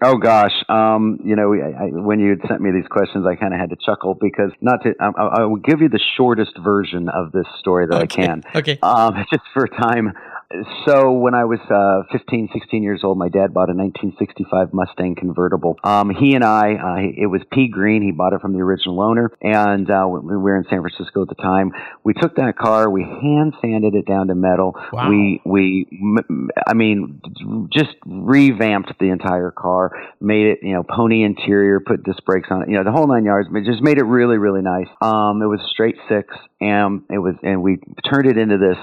Oh 0.00 0.16
gosh, 0.16 0.52
um, 0.68 1.18
you 1.24 1.34
know, 1.34 1.52
I, 1.54 1.86
I, 1.86 1.86
when 1.90 2.20
you 2.20 2.30
had 2.30 2.40
sent 2.48 2.60
me 2.60 2.70
these 2.70 2.86
questions, 2.88 3.26
I 3.26 3.34
kind 3.34 3.52
of 3.52 3.58
had 3.58 3.70
to 3.70 3.76
chuckle 3.84 4.14
because 4.14 4.52
not 4.60 4.82
to. 4.84 4.94
I, 5.00 5.08
I 5.08 5.44
will 5.44 5.56
give 5.56 5.80
you 5.80 5.88
the 5.88 6.00
shortest 6.16 6.52
version 6.62 7.08
of 7.08 7.32
this 7.32 7.46
story 7.58 7.86
that 7.88 7.96
I 7.96 8.06
can. 8.06 8.44
Okay. 8.54 8.78
um, 8.80 9.26
just 9.30 9.42
for 9.52 9.66
time. 9.66 10.12
So 10.86 11.12
when 11.12 11.34
I 11.34 11.44
was 11.44 11.58
uh, 11.68 12.10
15, 12.10 12.48
16 12.54 12.82
years 12.82 13.00
old, 13.04 13.18
my 13.18 13.28
dad 13.28 13.52
bought 13.52 13.68
a 13.68 13.76
1965 13.76 14.72
Mustang 14.72 15.14
convertible. 15.14 15.76
Um, 15.84 16.08
he 16.08 16.34
and 16.34 16.42
I, 16.42 16.74
uh, 16.74 17.22
it 17.22 17.26
was 17.26 17.42
P 17.52 17.68
Green. 17.68 18.00
He 18.00 18.12
bought 18.12 18.32
it 18.32 18.40
from 18.40 18.54
the 18.54 18.60
original 18.60 19.02
owner, 19.02 19.30
and 19.42 19.90
uh, 19.90 20.06
we 20.08 20.36
were 20.38 20.56
in 20.56 20.64
San 20.70 20.80
Francisco 20.80 21.22
at 21.22 21.28
the 21.28 21.34
time. 21.34 21.72
We 22.02 22.14
took 22.14 22.36
that 22.36 22.56
car, 22.56 22.88
we 22.88 23.02
hand 23.02 23.54
sanded 23.60 23.94
it 23.94 24.06
down 24.06 24.28
to 24.28 24.34
metal. 24.34 24.74
Wow. 24.90 25.10
We 25.10 25.42
we, 25.44 25.86
m- 25.92 26.48
I 26.66 26.72
mean, 26.72 27.20
just 27.70 27.94
revamped 28.06 28.98
the 28.98 29.10
entire 29.10 29.50
car, 29.50 29.92
made 30.18 30.46
it, 30.46 30.58
you 30.62 30.72
know, 30.72 30.82
pony 30.82 31.24
interior, 31.24 31.78
put 31.80 32.04
disc 32.04 32.24
brakes 32.24 32.48
on 32.50 32.62
it, 32.62 32.70
you 32.70 32.76
know, 32.76 32.84
the 32.84 32.92
whole 32.92 33.06
nine 33.06 33.26
yards. 33.26 33.48
But 33.52 33.64
just 33.64 33.82
made 33.82 33.98
it 33.98 34.04
really, 34.04 34.38
really 34.38 34.62
nice. 34.62 34.88
Um, 35.02 35.42
it 35.42 35.46
was 35.46 35.60
a 35.60 35.68
straight 35.68 35.96
six, 36.08 36.34
and 36.58 37.02
it 37.10 37.18
was, 37.18 37.34
and 37.42 37.62
we 37.62 37.80
turned 38.10 38.26
it 38.26 38.38
into 38.38 38.56
this 38.56 38.78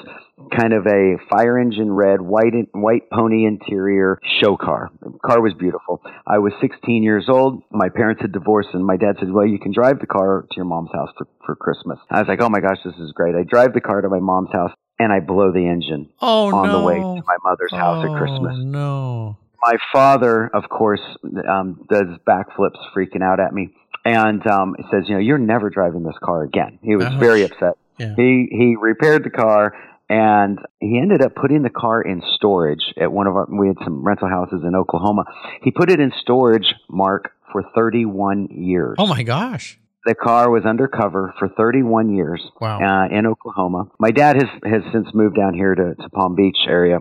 kind 0.58 0.74
of 0.74 0.86
a 0.86 1.16
fire 1.30 1.58
engine 1.58 1.92
red, 1.92 2.22
white 2.22 2.54
white 2.74 3.10
pony 3.12 3.46
interior 3.46 4.20
show 4.42 4.58
car. 4.58 4.90
The 5.02 5.18
car 5.26 5.42
was 5.42 5.54
beautiful. 5.54 6.02
I 6.28 6.40
was 6.40 6.54
16 6.62 7.04
years 7.04 7.26
old. 7.30 7.64
My 7.72 7.90
parents 7.90 8.22
had 8.22 8.32
divorced, 8.32 8.70
and 8.74 8.86
my 8.86 8.98
dad 8.98 9.16
said, 9.20 9.32
"Well, 9.32 9.46
you 9.46 9.60
can 9.60 9.72
drive 9.72 10.00
the 10.00 10.08
car 10.08 10.46
to 10.50 10.56
your 10.56 10.66
mom's 10.66 10.92
house 10.94 11.10
for 11.18 11.28
for 11.46 11.56
Christmas." 11.56 12.00
I 12.10 12.20
was 12.20 12.28
like, 12.28 12.42
"Oh 12.42 12.50
my 12.50 12.60
gosh, 12.60 12.78
this 12.84 12.96
is 12.96 13.12
great!" 13.14 13.36
I 13.36 13.44
drive 13.44 13.74
the 13.74 13.82
car 13.82 14.02
to 14.02 14.10
my 14.10 14.20
mom's 14.20 14.52
house, 14.52 14.72
and 15.00 15.12
I 15.12 15.20
blow 15.20 15.52
the 15.52 15.68
engine 15.68 16.10
Oh 16.22 16.54
on 16.54 16.68
no. 16.68 16.80
the 16.80 16.86
way 16.86 16.96
to 16.96 17.24
my 17.26 17.38
mother's 17.44 17.72
house 17.72 18.06
at 18.06 18.18
Christmas. 18.18 18.56
Oh 18.60 18.64
no. 18.64 19.38
My 19.64 19.78
father, 19.92 20.48
of 20.54 20.70
course, 20.70 21.02
um, 21.50 21.86
does 21.90 22.06
backflips, 22.28 22.78
freaking 22.96 23.24
out 23.24 23.40
at 23.40 23.52
me, 23.52 23.74
and 24.04 24.46
um, 24.46 24.76
says, 24.92 25.06
"You 25.08 25.16
know, 25.16 25.22
you're 25.22 25.38
never 25.40 25.70
driving 25.70 26.04
this 26.04 26.18
car 26.22 26.44
again." 26.44 26.78
He 26.84 26.96
was 26.96 27.06
Ouch. 27.06 27.20
very 27.20 27.44
upset. 27.44 27.76
Yeah. 27.98 28.14
He 28.18 28.48
he 28.52 28.76
repaired 28.80 29.24
the 29.24 29.30
car 29.32 29.74
and 30.10 30.60
he 30.80 31.00
ended 31.00 31.22
up 31.22 31.36
putting 31.36 31.64
the 31.64 31.70
car 31.70 32.02
in 32.02 32.22
storage 32.36 32.94
at 33.00 33.12
one 33.12 33.28
of 33.28 33.36
our 33.36 33.48
we 33.50 33.68
had 33.68 33.78
some 33.84 34.04
rental 34.04 34.28
houses 34.30 34.62
in 34.64 34.76
Oklahoma. 34.76 35.26
He 35.64 35.72
put 35.72 35.90
it 35.90 36.00
in 36.00 36.12
storage, 36.22 36.74
Mark, 36.90 37.32
for 37.52 37.64
31 37.76 38.48
years. 38.52 38.96
Oh 39.00 39.08
my 39.08 39.24
gosh. 39.24 39.80
The 40.06 40.14
car 40.14 40.52
was 40.52 40.66
undercover 40.66 41.34
for 41.40 41.50
31 41.50 42.16
years 42.16 42.40
Wow. 42.62 42.80
uh, 42.80 43.08
in 43.18 43.26
Oklahoma. 43.26 43.90
My 44.00 44.12
dad 44.12 44.36
has 44.36 44.50
has 44.64 44.84
since 44.94 45.08
moved 45.16 45.36
down 45.36 45.56
here 45.56 45.74
to, 45.74 45.96
to 45.96 46.10
Palm 46.10 46.36
Beach 46.36 46.58
area. 46.68 47.00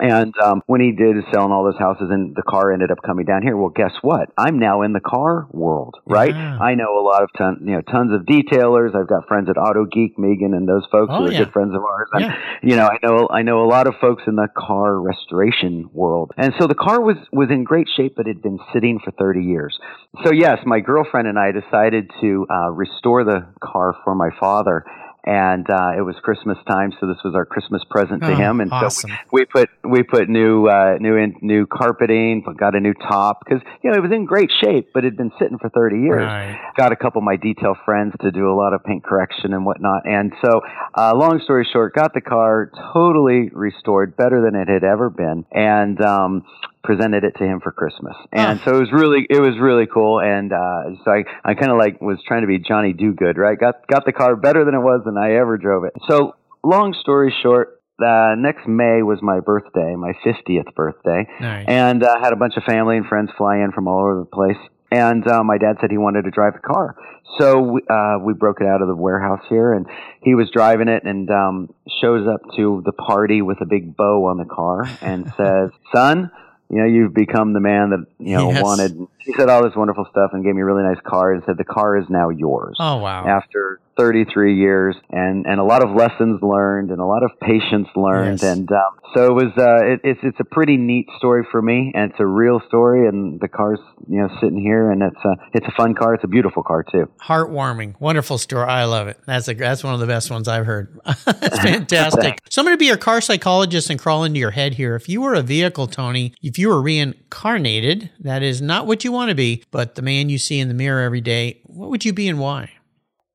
And 0.00 0.34
um, 0.38 0.62
when 0.66 0.80
he 0.80 0.92
did 0.92 1.16
selling 1.32 1.50
all 1.52 1.64
those 1.64 1.78
houses, 1.78 2.08
and 2.10 2.34
the 2.36 2.42
car 2.42 2.72
ended 2.72 2.90
up 2.90 2.98
coming 3.04 3.24
down 3.26 3.42
here. 3.42 3.56
Well, 3.56 3.70
guess 3.70 3.92
what? 4.02 4.30
I'm 4.38 4.58
now 4.58 4.82
in 4.82 4.92
the 4.92 5.00
car 5.00 5.46
world, 5.50 5.96
right? 6.06 6.34
Yeah. 6.34 6.58
I 6.60 6.74
know 6.74 6.98
a 6.98 7.04
lot 7.04 7.22
of 7.22 7.30
ton, 7.36 7.58
you 7.64 7.72
know, 7.72 7.80
tons 7.82 8.12
of 8.12 8.22
detailers. 8.22 8.94
I've 8.94 9.08
got 9.08 9.26
friends 9.26 9.48
at 9.48 9.56
Auto 9.56 9.84
Geek, 9.86 10.18
Megan, 10.18 10.54
and 10.54 10.68
those 10.68 10.86
folks 10.92 11.10
Oh, 11.12 11.18
who 11.18 11.24
are 11.26 11.32
yeah. 11.32 11.38
good 11.44 11.52
friends 11.52 11.74
of 11.74 11.82
ours. 11.82 12.08
And, 12.12 12.22
Yeah. 12.24 12.34
you 12.62 12.76
know, 12.76 12.86
I 12.88 12.98
know 13.02 13.28
I 13.30 13.42
know 13.42 13.62
a 13.64 13.68
lot 13.68 13.86
of 13.86 13.94
folks 14.00 14.22
in 14.26 14.36
the 14.36 14.48
car 14.56 15.00
restoration 15.00 15.88
world, 15.92 16.32
and 16.36 16.54
so 16.58 16.66
the 16.66 16.74
car 16.74 17.00
was 17.00 17.16
was 17.32 17.50
in 17.50 17.64
great 17.64 17.88
shape, 17.96 18.14
but 18.16 18.26
it 18.26 18.36
had 18.36 18.42
been 18.42 18.58
sitting 18.72 19.00
for 19.04 19.10
30 19.12 19.42
years. 19.42 19.78
So 20.24 20.32
yes, 20.32 20.58
my 20.64 20.80
girlfriend 20.80 21.26
and 21.28 21.38
I 21.38 21.50
decided 21.52 22.10
to 22.20 22.46
uh, 22.50 22.70
restore 22.70 23.24
the 23.24 23.46
car 23.62 23.94
for 24.04 24.14
my 24.14 24.30
father. 24.38 24.84
And 25.28 25.68
uh, 25.68 25.92
it 25.98 26.00
was 26.00 26.16
Christmas 26.22 26.56
time, 26.66 26.90
so 26.98 27.06
this 27.06 27.18
was 27.22 27.34
our 27.34 27.44
Christmas 27.44 27.82
present 27.90 28.22
to 28.22 28.32
Oh, 28.32 28.36
him. 28.36 28.60
And 28.60 28.72
awesome. 28.72 29.10
so 29.10 29.16
we 29.30 29.44
put 29.44 29.68
we 29.84 30.02
put 30.02 30.26
new 30.30 30.66
uh, 30.68 30.96
new 30.98 31.16
in, 31.16 31.34
new 31.42 31.66
carpeting, 31.66 32.42
but 32.46 32.56
got 32.56 32.74
a 32.74 32.80
new 32.80 32.94
top 32.94 33.44
because 33.44 33.60
you 33.82 33.90
know 33.90 33.98
it 33.98 34.00
was 34.00 34.10
in 34.10 34.24
great 34.24 34.50
shape, 34.64 34.88
but 34.94 35.04
it 35.04 35.08
had 35.08 35.16
been 35.18 35.32
sitting 35.38 35.58
for 35.58 35.68
30 35.68 36.00
years 36.00 36.24
Right. 36.24 36.56
got 36.78 36.92
a 36.92 36.96
couple 36.96 37.18
of 37.20 37.24
my 37.24 37.36
detail 37.36 37.74
friends 37.84 38.14
to 38.22 38.30
do 38.30 38.50
a 38.50 38.56
lot 38.56 38.72
of 38.72 38.82
paint 38.84 39.04
correction 39.04 39.52
and 39.52 39.66
whatnot. 39.66 40.06
And 40.06 40.32
so, 40.42 40.62
uh, 40.96 41.12
long 41.14 41.40
story 41.44 41.68
short, 41.70 41.94
got 41.94 42.14
the 42.14 42.22
car 42.22 42.70
totally 42.94 43.50
restored, 43.52 44.16
better 44.16 44.40
than 44.40 44.54
it 44.58 44.68
had 44.68 44.82
ever 44.82 45.10
been, 45.10 45.44
and 45.52 46.00
um, 46.00 46.42
presented 46.88 47.22
it 47.22 47.34
to 47.36 47.44
him 47.44 47.60
for 47.60 47.70
Christmas. 47.70 48.16
And 48.32 48.58
Ah. 48.58 48.64
so 48.64 48.76
it 48.76 48.80
was 48.80 48.92
really, 48.92 49.26
it 49.28 49.40
was 49.40 49.58
really 49.60 49.86
cool. 49.86 50.20
And 50.20 50.50
uh, 50.52 50.96
so 51.04 51.10
I, 51.12 51.24
I 51.44 51.52
kind 51.54 51.70
of 51.70 51.76
like 51.76 52.00
was 52.00 52.16
trying 52.26 52.40
to 52.40 52.46
be 52.48 52.58
Johnny 52.58 52.94
Do 52.94 53.12
Good, 53.12 53.36
right? 53.36 53.58
Got 53.60 53.86
got 53.86 54.06
the 54.06 54.12
car 54.12 54.34
better 54.36 54.64
than 54.64 54.74
it 54.74 54.80
was 54.80 55.02
than 55.04 55.18
I 55.18 55.34
ever 55.36 55.58
drove 55.58 55.84
it. 55.84 55.92
So, 56.08 56.34
long 56.64 56.94
story 57.02 57.34
short. 57.42 57.74
Uh, 58.00 58.36
next 58.38 58.66
May 58.68 59.02
was 59.02 59.18
my 59.22 59.40
birthday, 59.40 59.96
my 59.96 60.12
50th 60.24 60.72
birthday 60.76 61.26
Nice. 61.40 61.64
and 61.66 62.04
uh, 62.04 62.20
had 62.22 62.32
a 62.32 62.36
bunch 62.36 62.54
of 62.56 62.62
family 62.62 62.96
and 62.96 63.04
friends 63.04 63.30
fly 63.36 63.56
in 63.58 63.72
from 63.72 63.88
all 63.88 64.00
over 64.04 64.20
the 64.20 64.24
place. 64.24 64.56
And 64.92 65.26
uh, 65.26 65.42
my 65.42 65.58
dad 65.58 65.78
said 65.80 65.90
he 65.90 65.98
wanted 65.98 66.22
to 66.22 66.30
drive 66.30 66.52
the 66.54 66.60
car, 66.60 66.94
so 67.38 67.58
we, 67.60 67.80
uh, 67.90 68.18
we 68.24 68.32
broke 68.34 68.60
it 68.62 68.66
out 68.66 68.80
of 68.80 68.88
the 68.88 68.94
warehouse 68.96 69.44
here, 69.50 69.74
and 69.74 69.84
he 70.22 70.34
was 70.34 70.48
driving 70.50 70.88
it, 70.88 71.02
and 71.04 71.28
um, 71.30 71.74
shows 72.00 72.26
up 72.26 72.40
to 72.56 72.82
the 72.86 72.92
party 72.92 73.42
with 73.42 73.60
a 73.60 73.66
big 73.66 73.96
bow 73.96 74.24
on 74.30 74.38
the 74.38 74.46
car, 74.46 74.86
and 75.02 75.26
says, 75.36 75.68
"Son, 75.94 76.30
you 76.70 76.78
know 76.78 76.84
you've 76.84 77.14
become 77.14 77.52
the 77.52 77.60
man 77.60 77.90
that 77.90 78.06
you 78.18 78.36
know 78.36 78.50
Yes. 78.50 78.62
wanted." 78.62 79.06
He 79.18 79.32
said 79.34 79.48
all 79.48 79.62
this 79.62 79.76
wonderful 79.76 80.06
stuff 80.10 80.30
and 80.32 80.44
gave 80.44 80.54
me 80.54 80.62
a 80.62 80.64
really 80.64 80.82
nice 80.82 81.00
card, 81.04 81.36
and 81.36 81.44
said 81.44 81.58
the 81.58 81.64
car 81.64 81.96
is 81.96 82.08
now 82.08 82.28
yours 82.30 82.76
oh 82.78 82.96
wow. 82.96 83.26
after 83.26 83.80
33 83.98 84.56
years 84.56 84.96
and 85.10 85.44
and 85.44 85.58
a 85.60 85.64
lot 85.64 85.82
of 85.82 85.90
lessons 85.94 86.40
learned 86.42 86.90
and 86.90 87.00
a 87.00 87.04
lot 87.04 87.22
of 87.22 87.30
patience 87.40 87.88
learned 87.96 88.40
Yes. 88.40 88.42
and 88.56 88.70
um, 88.72 88.92
so 89.14 89.26
it 89.26 89.34
was 89.34 89.52
uh, 89.58 89.84
it, 89.92 90.00
it's 90.04 90.20
it's 90.22 90.40
a 90.40 90.44
pretty 90.44 90.76
neat 90.76 91.06
story 91.18 91.44
for 91.50 91.60
me 91.60 91.92
and 91.94 92.10
it's 92.12 92.20
a 92.20 92.26
real 92.26 92.60
story 92.68 93.08
and 93.08 93.40
the 93.40 93.48
car's 93.48 93.80
you 94.08 94.20
know 94.20 94.28
sitting 94.40 94.60
here 94.60 94.90
and 94.90 95.02
it's 95.02 95.24
a 95.24 95.34
it's 95.52 95.66
a 95.66 95.72
fun 95.76 95.94
car 95.94 96.14
it's 96.14 96.24
a 96.24 96.28
beautiful 96.28 96.62
car 96.62 96.82
too 96.90 97.10
Heartwarming, 97.22 97.98
wonderful 98.00 98.38
story. 98.38 98.66
I 98.68 98.84
love 98.84 99.08
it. 99.08 99.18
That's 99.26 99.48
a 99.48 99.54
that's 99.54 99.82
one 99.82 99.94
of 99.94 100.00
the 100.00 100.06
best 100.06 100.30
ones 100.30 100.46
I've 100.48 100.64
heard. 100.66 100.98
That's 101.26 101.58
fantastic. 101.58 102.40
so 102.48 102.60
I'm 102.62 102.66
going 102.66 102.74
to 102.74 102.78
be 102.78 102.86
your 102.86 102.96
car 102.96 103.20
psychologist 103.20 103.90
and 103.90 103.98
crawl 103.98 104.24
into 104.24 104.38
your 104.38 104.52
head 104.52 104.74
here. 104.74 104.94
If 104.94 105.08
you 105.08 105.20
were 105.20 105.34
a 105.34 105.42
vehicle, 105.42 105.86
Tony, 105.88 106.34
if 106.42 106.58
you 106.58 106.68
were 106.68 106.80
reincarnated, 106.80 108.10
that 108.20 108.42
is 108.42 108.60
not 108.62 108.86
what 108.86 109.04
you 109.04 109.12
want 109.12 109.28
to 109.30 109.34
be, 109.34 109.64
but 109.70 109.94
the 109.94 110.02
man 110.02 110.28
you 110.28 110.38
see 110.38 110.58
in 110.60 110.68
the 110.68 110.74
mirror 110.74 111.02
every 111.02 111.20
day, 111.20 111.60
what 111.64 111.90
would 111.90 112.04
you 112.04 112.12
be 112.12 112.28
and 112.28 112.38
why? 112.38 112.70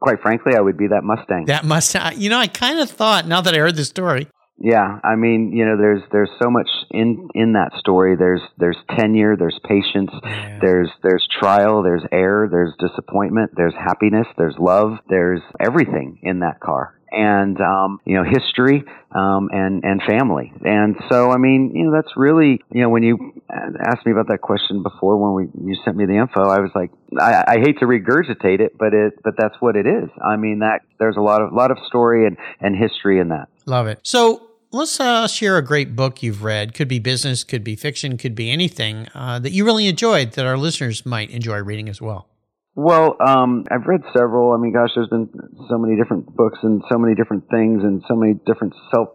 Quite 0.03 0.21
frankly 0.21 0.51
I 0.55 0.61
would 0.61 0.77
be 0.77 0.87
that 0.87 1.03
Mustang 1.03 1.45
That 1.45 1.63
Mustang. 1.63 2.19
you 2.19 2.29
know, 2.29 2.37
I 2.37 2.47
kind 2.47 2.77
of 2.79 2.89
thought 2.89 3.25
now 3.25 3.39
that 3.41 3.53
I 3.55 3.57
heard 3.57 3.75
the 3.77 3.85
story. 3.85 4.27
Yeah, 4.59 4.99
I 5.03 5.15
mean, 5.15 5.51
you 5.51 5.65
know, 5.65 5.75
there's 5.77 6.03
there's 6.11 6.29
so 6.41 6.49
much 6.51 6.69
in 6.91 7.27
in 7.33 7.53
that 7.53 7.71
story. 7.79 8.15
There's 8.15 8.41
there's 8.59 8.77
tenure, 8.97 9.35
there's 9.35 9.59
patience, 9.67 10.11
Yeah. 10.23 10.59
there's 10.61 10.89
there's 11.01 11.27
trial, 11.39 11.81
there's 11.81 12.03
error, 12.11 12.47
there's 12.51 12.73
disappointment, 12.79 13.51
there's 13.57 13.73
happiness, 13.73 14.27
there's 14.37 14.55
love, 14.59 14.99
there's 15.09 15.41
everything 15.59 16.19
in 16.21 16.39
that 16.41 16.59
car, 16.59 16.93
and 17.13 17.59
um, 17.61 17.99
you 18.05 18.15
know, 18.15 18.23
history 18.23 18.83
um, 19.11 19.49
and 19.51 19.83
and 19.83 20.01
family. 20.03 20.51
And 20.65 20.95
so, 21.09 21.31
I 21.31 21.37
mean, 21.37 21.71
you 21.75 21.85
know, 21.85 21.91
that's 21.91 22.15
really 22.17 22.61
you 22.71 22.81
know, 22.81 22.89
when 22.89 23.03
you 23.03 23.41
asked 23.49 24.05
me 24.05 24.11
about 24.11 24.27
that 24.27 24.41
question 24.41 24.83
before 24.83 25.17
when 25.17 25.33
we 25.33 25.71
you 25.71 25.77
sent 25.85 25.95
me 25.95 26.05
the 26.05 26.17
info, 26.17 26.41
I 26.41 26.59
was 26.59 26.71
like, 26.75 26.91
I, 27.19 27.43
I 27.47 27.57
hate 27.59 27.79
to 27.79 27.85
regurgitate 27.85 28.59
it, 28.59 28.77
but 28.77 28.93
it 28.93 29.21
but 29.23 29.35
that's 29.37 29.55
what 29.59 29.75
it 29.75 29.85
is. 29.85 30.09
I 30.23 30.35
mean, 30.35 30.59
that 30.59 30.81
there's 30.99 31.17
a 31.17 31.21
lot 31.21 31.41
of 31.41 31.53
lot 31.53 31.71
of 31.71 31.77
story 31.87 32.25
and 32.25 32.37
and 32.59 32.75
history 32.75 33.19
in 33.19 33.29
that. 33.29 33.47
Love 33.65 33.87
it. 33.87 33.99
So 34.03 34.49
let's 34.71 34.99
uh, 34.99 35.27
share 35.27 35.57
a 35.57 35.61
great 35.61 35.95
book 35.95 36.23
you've 36.23 36.43
read. 36.43 36.73
Could 36.73 36.87
be 36.87 36.99
business, 36.99 37.43
could 37.43 37.63
be 37.63 37.75
fiction, 37.75 38.17
could 38.17 38.35
be 38.35 38.51
anything 38.51 39.07
uh, 39.13 39.39
that 39.39 39.51
you 39.51 39.65
really 39.65 39.87
enjoyed 39.87 40.33
that 40.33 40.45
our 40.45 40.57
listeners 40.57 41.05
might 41.05 41.29
enjoy 41.29 41.59
reading 41.59 41.87
as 41.87 42.01
well. 42.01 42.27
Well, 42.75 43.17
um, 43.25 43.65
I've 43.69 43.85
read 43.85 44.01
several. 44.17 44.51
I 44.51 44.57
mean, 44.57 44.73
gosh, 44.73 44.89
there's 44.95 45.09
been 45.09 45.29
so 45.69 45.77
many 45.77 45.95
different 45.95 46.35
books 46.35 46.57
and 46.63 46.81
so 46.91 46.97
many 46.97 47.13
different 47.13 47.47
things 47.49 47.83
and 47.83 48.03
so 48.07 48.15
many 48.15 48.33
different 48.45 48.73
self 48.93 49.09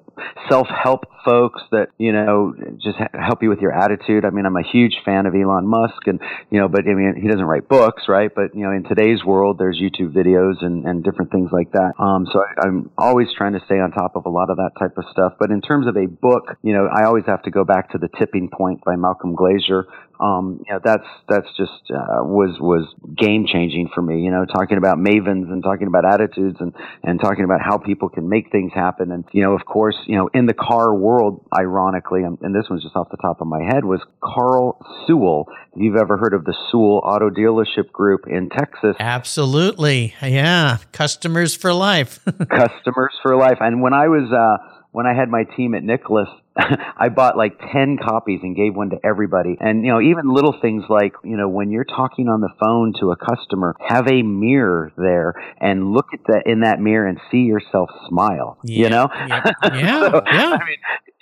self 0.49 0.67
help 0.69 1.05
folks 1.25 1.61
that 1.71 1.89
you 1.99 2.13
know 2.13 2.55
just 2.83 2.99
help 3.15 3.43
you 3.43 3.49
with 3.49 3.59
your 3.59 3.73
attitude. 3.73 4.25
I 4.25 4.31
mean, 4.31 4.47
I'm 4.47 4.57
a 4.57 4.63
huge 4.63 4.97
fan 5.05 5.27
of 5.27 5.35
Elon 5.35 5.67
Musk, 5.67 6.07
and 6.07 6.21
you 6.51 6.61
know, 6.61 6.69
but 6.69 6.83
I 6.87 6.95
mean, 6.95 7.19
he 7.21 7.29
doesn't 7.29 7.45
write 7.45 7.69
books, 7.69 8.05
right? 8.09 8.31
But 8.33 8.55
you 8.55 8.63
know, 8.63 8.71
in 8.71 8.85
today's 8.85 9.25
world, 9.25 9.59
there's 9.59 9.81
YouTube 9.81 10.13
videos 10.13 10.65
and 10.65 10.87
and 10.87 11.03
different 11.03 11.33
things 11.33 11.51
like 11.53 11.73
that. 11.73 11.93
Um, 11.99 12.27
so 12.33 12.41
I, 12.41 12.67
I'm 12.67 12.91
always 12.97 13.29
trying 13.37 13.55
to 13.55 13.61
stay 13.67 13.81
on 13.81 13.91
top 13.91 14.15
of 14.15 14.27
a 14.27 14.31
lot 14.31 14.51
of 14.51 14.57
that 14.59 14.71
type 14.79 14.97
of 14.97 15.05
stuff. 15.11 15.35
But 15.39 15.51
in 15.51 15.61
terms 15.61 15.87
of 15.87 15.97
a 15.97 16.07
book, 16.07 16.57
you 16.63 16.75
know, 16.75 16.87
I 16.87 17.05
always 17.05 17.25
have 17.27 17.43
to 17.43 17.51
go 17.51 17.65
back 17.65 17.91
to 17.91 17.99
the 17.99 18.09
Tipping 18.19 18.51
Point 18.51 18.85
by 18.85 18.97
Malcolm 18.97 19.35
Glazer 19.35 19.85
um, 20.21 20.63
you 20.67 20.75
know, 20.75 20.81
that's 20.83 21.07
that's 21.29 21.47
just 21.57 21.91
uh, 21.91 22.23
was 22.27 22.59
was 22.61 22.87
game 23.17 23.47
changing 23.47 23.89
for 23.95 24.03
me. 24.03 24.21
You 24.21 24.31
know, 24.31 24.45
talking 24.45 24.77
about 24.77 24.99
mavens 24.99 25.51
and 25.51 25.63
talking 25.63 25.87
about 25.87 26.05
attitudes 26.05 26.57
and 26.61 26.75
and 27.03 27.21
talking 27.21 27.45
about 27.45 27.61
how 27.63 27.79
people 27.79 28.09
can 28.09 28.29
make 28.29 28.51
things 28.51 28.73
happen. 28.75 29.13
And 29.13 29.25
you 29.33 29.43
know, 29.43 29.55
of 29.55 29.65
course, 29.65 29.97
you 30.07 30.17
know, 30.17 30.29
in 30.35 30.47
the 30.47 30.55
car 30.55 30.95
world, 30.95 31.47
ironically, 31.57 32.23
and, 32.23 32.39
and 32.43 32.55
this 32.55 32.65
one's 32.69 32.83
just 32.83 32.97
off 32.97 33.09
the 33.11 33.17
top 33.17 33.41
of 33.41 33.47
my 33.47 33.63
head, 33.63 33.85
was 33.85 34.01
Carl 34.23 34.85
Sewell. 35.07 35.47
If 35.75 35.83
you've 35.83 35.97
ever 35.97 36.17
heard 36.17 36.35
of 36.35 36.45
the 36.45 36.55
Sewell 36.71 37.01
Auto 37.05 37.31
Dealership 37.31 37.93
Group 37.93 38.27
in 38.27 38.49
Texas, 38.49 38.97
Absolutely. 38.99 40.15
Yeah. 40.23 40.79
Customers 40.93 41.55
for 41.55 41.73
life. 41.73 42.25
customers 42.51 43.15
for 43.23 43.37
life. 43.37 43.59
And 43.61 43.83
when 43.83 43.93
I 43.93 44.09
was 44.09 44.33
uh, 44.33 44.83
when 44.93 45.07
I 45.07 45.15
had 45.15 45.29
my 45.29 45.45
team 45.57 45.75
at 45.75 45.83
Nicklaus, 45.85 46.29
I 46.99 47.09
bought 47.09 47.37
like 47.37 47.59
ten 47.73 47.97
copies 47.97 48.41
and 48.43 48.57
gave 48.57 48.75
one 48.75 48.91
to 48.91 48.97
everybody. 49.05 49.57
And 49.61 49.85
you 49.85 49.93
know, 49.93 50.01
even 50.01 50.33
little 50.33 50.55
things 50.61 50.85
like 50.89 51.15
you 51.25 51.37
know, 51.37 51.49
when 51.49 51.71
you're 51.71 51.85
talking 51.85 52.29
on 52.29 52.41
the 52.41 52.51
phone 52.61 52.93
to 53.01 53.13
a 53.13 53.17
customer, 53.17 53.75
have 53.87 54.09
a 54.09 54.23
mirror 54.23 54.93
there 54.97 55.35
and 55.61 55.93
look 55.93 56.07
at 56.13 56.21
that 56.27 56.43
in 56.47 56.61
that 56.61 56.81
mirror 56.81 57.07
and 57.07 57.19
see 57.31 57.43
yourself 57.43 57.91
smile. 58.09 58.59
Yeah, 58.65 58.85
You 58.85 58.91
know, 58.91 59.09
yeah, 59.13 59.53
yeah, 59.75 60.01
So, 60.11 60.23
yeah. 60.27 60.59
I 60.61 60.65
mean, 60.65 60.77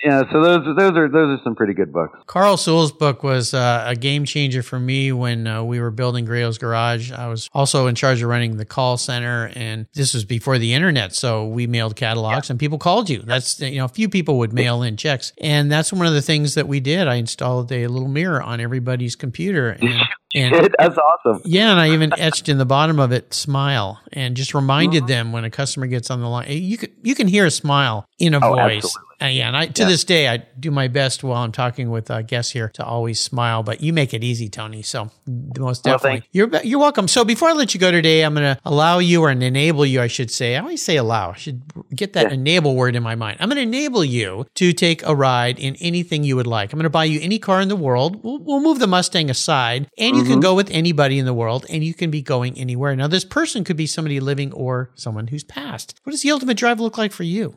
yeah. 0.04 0.22
So 0.30 0.42
those 0.42 0.76
those 0.76 0.92
are 0.96 1.08
those 1.08 1.38
are 1.38 1.42
some 1.42 1.54
pretty 1.54 1.72
good 1.72 1.92
books. 1.92 2.18
Carl 2.26 2.56
Sewell's 2.56 2.92
book 2.92 3.22
was 3.22 3.54
uh, 3.54 3.84
a 3.86 3.96
game 3.96 4.24
changer 4.24 4.62
for 4.62 4.78
me 4.78 5.10
when 5.10 5.46
uh, 5.46 5.62
we 5.64 5.80
were 5.80 5.90
building 5.90 6.26
Griot's 6.26 6.58
Garage. 6.58 7.10
I 7.10 7.28
was 7.28 7.48
also 7.54 7.86
in 7.86 7.94
charge 7.94 8.22
of 8.22 8.28
running 8.28 8.58
the 8.58 8.66
call 8.66 8.98
center, 8.98 9.50
and 9.54 9.86
this 9.94 10.12
was 10.12 10.24
before 10.24 10.58
the 10.58 10.74
internet. 10.74 11.14
So 11.14 11.46
we 11.46 11.66
mailed 11.66 11.96
catalogs, 11.96 12.50
and 12.50 12.58
people 12.58 12.78
called 12.78 13.08
you. 13.08 13.22
That's 13.22 13.58
you 13.60 13.78
know, 13.78 13.86
a 13.86 13.88
few 13.88 14.08
people 14.08 14.38
would 14.38 14.52
mail 14.52 14.82
in 14.82 14.96
checks, 14.96 15.25
and 15.40 15.70
that's 15.70 15.92
one 15.92 16.06
of 16.06 16.12
the 16.12 16.22
things 16.22 16.54
that 16.54 16.68
we 16.68 16.80
did. 16.80 17.08
I 17.08 17.16
installed 17.16 17.70
a 17.72 17.86
little 17.86 18.08
mirror 18.08 18.42
on 18.42 18.60
everybody's 18.60 19.16
computer, 19.16 19.70
and, 19.80 20.02
and 20.34 20.74
That's 20.78 20.98
awesome. 20.98 21.42
yeah, 21.44 21.70
and 21.70 21.80
I 21.80 21.90
even 21.90 22.12
etched 22.18 22.48
in 22.48 22.58
the 22.58 22.66
bottom 22.66 22.98
of 22.98 23.12
it 23.12 23.32
"smile" 23.34 24.00
and 24.12 24.36
just 24.36 24.54
reminded 24.54 25.04
uh-huh. 25.04 25.08
them 25.08 25.32
when 25.32 25.44
a 25.44 25.50
customer 25.50 25.86
gets 25.86 26.10
on 26.10 26.20
the 26.20 26.28
line, 26.28 26.46
you 26.50 26.76
can 26.78 26.90
you 27.02 27.14
can 27.14 27.28
hear 27.28 27.46
a 27.46 27.50
smile 27.50 28.06
in 28.18 28.34
a 28.34 28.38
Oh, 28.44 28.54
voice. 28.54 28.84
absolutely. 28.84 29.15
Uh, 29.20 29.26
yeah, 29.26 29.48
and 29.48 29.56
I 29.56 29.66
to 29.66 29.84
this 29.86 30.04
day 30.04 30.28
I 30.28 30.38
do 30.58 30.70
my 30.70 30.88
best 30.88 31.24
while 31.24 31.42
I'm 31.42 31.52
talking 31.52 31.90
with 31.90 32.10
uh, 32.10 32.20
guests 32.22 32.52
here 32.52 32.68
to 32.74 32.84
always 32.84 33.18
smile. 33.18 33.62
But 33.62 33.80
you 33.80 33.92
make 33.92 34.12
it 34.12 34.22
easy, 34.22 34.48
Tony. 34.50 34.82
So 34.82 35.10
most 35.26 35.84
Well, 35.84 35.94
definitely, 35.94 36.20
thank 36.20 36.24
you're 36.32 36.62
you're 36.62 36.78
welcome. 36.78 37.08
So 37.08 37.24
before 37.24 37.48
I 37.48 37.52
let 37.52 37.72
you 37.72 37.80
go 37.80 37.90
today, 37.90 38.22
I'm 38.22 38.34
going 38.34 38.56
to 38.56 38.60
allow 38.64 38.98
you 38.98 39.22
or 39.22 39.30
enable 39.30 39.86
you, 39.86 40.02
I 40.02 40.06
should 40.06 40.30
say. 40.30 40.56
I 40.56 40.60
always 40.60 40.82
say 40.82 40.96
allow. 40.96 41.30
I 41.30 41.36
should 41.36 41.62
get 41.94 42.12
that 42.12 42.30
enable 42.30 42.76
word 42.76 42.94
in 42.94 43.02
my 43.02 43.14
mind. 43.14 43.38
I'm 43.40 43.48
going 43.48 43.56
to 43.56 43.62
enable 43.62 44.04
you 44.04 44.46
to 44.56 44.72
take 44.74 45.02
a 45.04 45.14
ride 45.14 45.58
in 45.58 45.76
anything 45.76 46.22
you 46.22 46.36
would 46.36 46.46
like. 46.46 46.72
I'm 46.72 46.78
going 46.78 46.84
to 46.84 46.90
buy 46.90 47.04
you 47.04 47.18
any 47.20 47.38
car 47.38 47.60
in 47.62 47.68
the 47.68 47.76
world. 47.76 48.22
We'll, 48.22 48.38
we'll 48.38 48.60
move 48.60 48.78
the 48.78 48.86
Mustang 48.86 49.30
aside, 49.30 49.88
and 49.96 50.16
you 50.16 50.24
can 50.24 50.40
go 50.40 50.54
with 50.54 50.70
anybody 50.70 51.18
in 51.18 51.24
the 51.24 51.34
world, 51.34 51.64
and 51.70 51.82
you 51.82 51.94
can 51.94 52.10
be 52.10 52.20
going 52.20 52.58
anywhere. 52.58 52.94
Now, 52.94 53.08
this 53.08 53.24
person 53.24 53.64
could 53.64 53.76
be 53.76 53.86
somebody 53.86 54.20
living 54.20 54.52
or 54.52 54.90
someone 54.94 55.28
who's 55.28 55.44
passed. 55.44 55.98
What 56.02 56.10
does 56.10 56.22
the 56.22 56.30
ultimate 56.32 56.56
drive 56.58 56.80
look 56.80 56.98
like 56.98 57.12
for 57.12 57.22
you? 57.22 57.56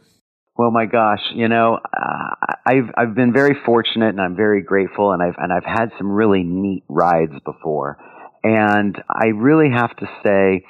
Well, 0.60 0.72
my 0.72 0.88
gosh, 0.88 1.22
you 1.34 1.47
know, 1.47 1.76
uh, 1.78 2.36
I've 2.66 2.91
I've 2.97 3.16
been 3.16 3.32
very 3.32 3.55
fortunate, 3.66 4.10
and 4.10 4.20
I'm 4.20 4.36
very 4.36 4.62
grateful, 4.62 5.14
and 5.14 5.24
I've 5.24 5.36
and 5.38 5.53
I've 5.53 5.64
had 5.64 5.93
some 5.97 6.12
really 6.12 6.43
neat 6.43 6.84
rides 6.89 7.32
before, 7.45 7.97
and 8.43 8.93
I 9.10 9.28
really 9.28 9.70
have 9.74 9.95
to 9.95 10.05
say, 10.22 10.66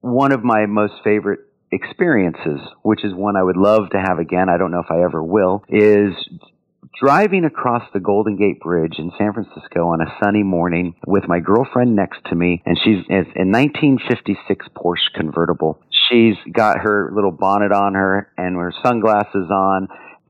one 0.00 0.32
of 0.32 0.42
my 0.42 0.64
most 0.64 0.94
favorite 1.04 1.40
experiences, 1.70 2.60
which 2.80 3.04
is 3.04 3.12
one 3.12 3.36
I 3.36 3.42
would 3.42 3.58
love 3.58 3.90
to 3.90 3.98
have 3.98 4.18
again. 4.18 4.48
I 4.48 4.56
don't 4.56 4.70
know 4.70 4.80
if 4.80 4.90
I 4.90 5.02
ever 5.02 5.22
will, 5.22 5.64
is 5.68 6.14
driving 7.00 7.44
across 7.44 7.82
the 7.92 8.00
Golden 8.00 8.36
Gate 8.36 8.60
Bridge 8.60 8.94
in 8.98 9.12
San 9.18 9.32
Francisco 9.32 9.88
on 9.88 10.00
a 10.00 10.16
sunny 10.22 10.42
morning 10.42 10.94
with 11.06 11.28
my 11.28 11.38
girlfriend 11.38 11.94
next 11.94 12.18
to 12.26 12.34
me, 12.34 12.62
and 12.66 12.76
she's 12.82 13.04
it's 13.08 13.30
a 13.36 13.46
1956 13.46 14.66
Porsche 14.76 15.12
convertible. 15.14 15.80
She's 16.10 16.36
got 16.52 16.78
her 16.80 17.10
little 17.14 17.30
bonnet 17.30 17.72
on 17.72 17.94
her 17.94 18.32
and 18.36 18.56
her 18.56 18.72
sunglasses 18.82 19.50
on, 19.50 19.88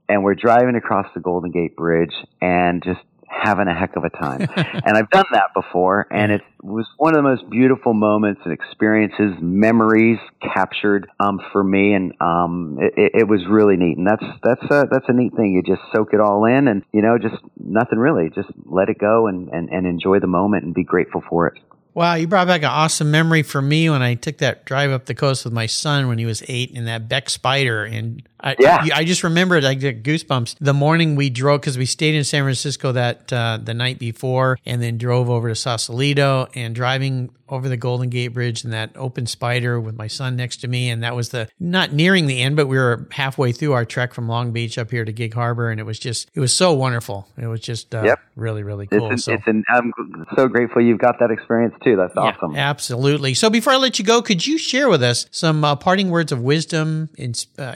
and 0.08 0.22
we're 0.22 0.34
driving 0.34 0.76
across 0.76 1.06
the 1.14 1.20
Golden 1.20 1.50
Gate 1.50 1.76
Bridge 1.76 2.14
and 2.40 2.82
just 2.82 3.00
having 3.28 3.68
a 3.68 3.74
heck 3.74 3.96
of 3.96 4.04
a 4.04 4.10
time. 4.10 4.40
and 4.56 4.96
I've 4.96 5.10
done 5.10 5.26
that 5.32 5.50
before, 5.54 6.06
and 6.10 6.32
it 6.32 6.42
was 6.62 6.86
one 6.96 7.14
of 7.14 7.18
the 7.18 7.28
most 7.28 7.48
beautiful 7.50 7.94
moments 7.94 8.40
and 8.44 8.52
experiences, 8.52 9.34
memories 9.40 10.18
captured 10.42 11.08
um, 11.20 11.40
for 11.52 11.62
me, 11.62 11.94
and 11.94 12.12
um, 12.20 12.78
it, 12.80 13.12
it, 13.14 13.28
was 13.28 13.40
really 13.48 13.76
neat. 13.76 13.96
And 13.96 14.06
that's 14.06 14.24
that's 14.42 14.70
a, 14.70 14.88
that's 14.90 15.06
a 15.08 15.12
neat 15.12 15.34
thing. 15.36 15.52
You 15.52 15.62
just 15.62 15.82
soak 15.94 16.12
it 16.12 16.20
all 16.20 16.44
in, 16.44 16.68
and 16.68 16.82
you 16.92 17.02
know, 17.02 17.18
just 17.18 17.36
nothing 17.58 17.98
really, 17.98 18.30
just 18.30 18.48
let 18.64 18.88
it 18.88 18.98
go 18.98 19.26
and, 19.26 19.48
and, 19.48 19.68
and 19.68 19.86
enjoy 19.86 20.18
the 20.18 20.26
moment 20.26 20.64
and 20.64 20.74
be 20.74 20.84
grateful 20.84 21.22
for 21.28 21.46
it. 21.46 21.54
Wow, 21.98 22.14
you 22.14 22.28
brought 22.28 22.46
back 22.46 22.62
an 22.62 22.68
awesome 22.68 23.10
memory 23.10 23.42
for 23.42 23.60
me 23.60 23.90
when 23.90 24.02
I 24.02 24.14
took 24.14 24.38
that 24.38 24.64
drive 24.64 24.92
up 24.92 25.06
the 25.06 25.16
coast 25.16 25.44
with 25.44 25.52
my 25.52 25.66
son 25.66 26.06
when 26.06 26.18
he 26.18 26.26
was 26.26 26.44
eight 26.46 26.70
in 26.70 26.84
that 26.84 27.08
Beck 27.08 27.26
Spyder. 27.26 27.92
And 27.92 28.22
I, 28.40 28.56
yeah. 28.58 28.86
I, 28.94 28.98
I 29.00 29.04
just 29.04 29.24
remembered, 29.24 29.64
I 29.64 29.74
get 29.74 30.02
goosebumps. 30.02 30.56
The 30.60 30.74
morning 30.74 31.16
we 31.16 31.30
drove, 31.30 31.60
because 31.60 31.78
we 31.78 31.86
stayed 31.86 32.14
in 32.14 32.24
San 32.24 32.44
Francisco 32.44 32.92
that 32.92 33.32
uh, 33.32 33.58
the 33.62 33.74
night 33.74 33.98
before 33.98 34.58
and 34.64 34.82
then 34.82 34.98
drove 34.98 35.28
over 35.28 35.48
to 35.48 35.54
Sausalito 35.54 36.48
and 36.54 36.74
driving 36.74 37.30
over 37.50 37.68
the 37.68 37.78
Golden 37.78 38.10
Gate 38.10 38.28
Bridge 38.28 38.62
in 38.62 38.72
that 38.72 38.90
open 38.94 39.26
spider 39.26 39.80
with 39.80 39.96
my 39.96 40.06
son 40.06 40.36
next 40.36 40.58
to 40.58 40.68
me. 40.68 40.90
And 40.90 41.02
that 41.02 41.16
was 41.16 41.30
the 41.30 41.48
not 41.58 41.94
nearing 41.94 42.26
the 42.26 42.42
end, 42.42 42.56
but 42.56 42.66
we 42.66 42.76
were 42.76 43.08
halfway 43.10 43.52
through 43.52 43.72
our 43.72 43.86
trek 43.86 44.12
from 44.12 44.28
Long 44.28 44.52
Beach 44.52 44.76
up 44.76 44.90
here 44.90 45.02
to 45.04 45.12
Gig 45.12 45.32
Harbor. 45.32 45.70
And 45.70 45.80
it 45.80 45.84
was 45.84 45.98
just, 45.98 46.30
it 46.34 46.40
was 46.40 46.52
so 46.52 46.74
wonderful. 46.74 47.26
It 47.38 47.46
was 47.46 47.60
just 47.60 47.94
uh, 47.94 48.02
yep. 48.04 48.20
really, 48.36 48.62
really 48.62 48.86
cool. 48.86 49.12
An, 49.12 49.18
so, 49.18 49.32
it's 49.32 49.46
an, 49.46 49.64
I'm 49.70 49.92
so 50.36 50.46
grateful 50.46 50.82
you've 50.82 50.98
got 50.98 51.18
that 51.20 51.30
experience 51.30 51.74
too. 51.82 51.96
That's 51.96 52.12
yeah, 52.14 52.22
awesome. 52.22 52.54
Absolutely. 52.54 53.32
So 53.32 53.48
before 53.48 53.72
I 53.72 53.76
let 53.76 53.98
you 53.98 54.04
go, 54.04 54.20
could 54.20 54.46
you 54.46 54.58
share 54.58 54.90
with 54.90 55.02
us 55.02 55.26
some 55.30 55.64
uh, 55.64 55.74
parting 55.74 56.10
words 56.10 56.32
of 56.32 56.42
wisdom, 56.42 57.08
ins- 57.16 57.46
uh, 57.58 57.74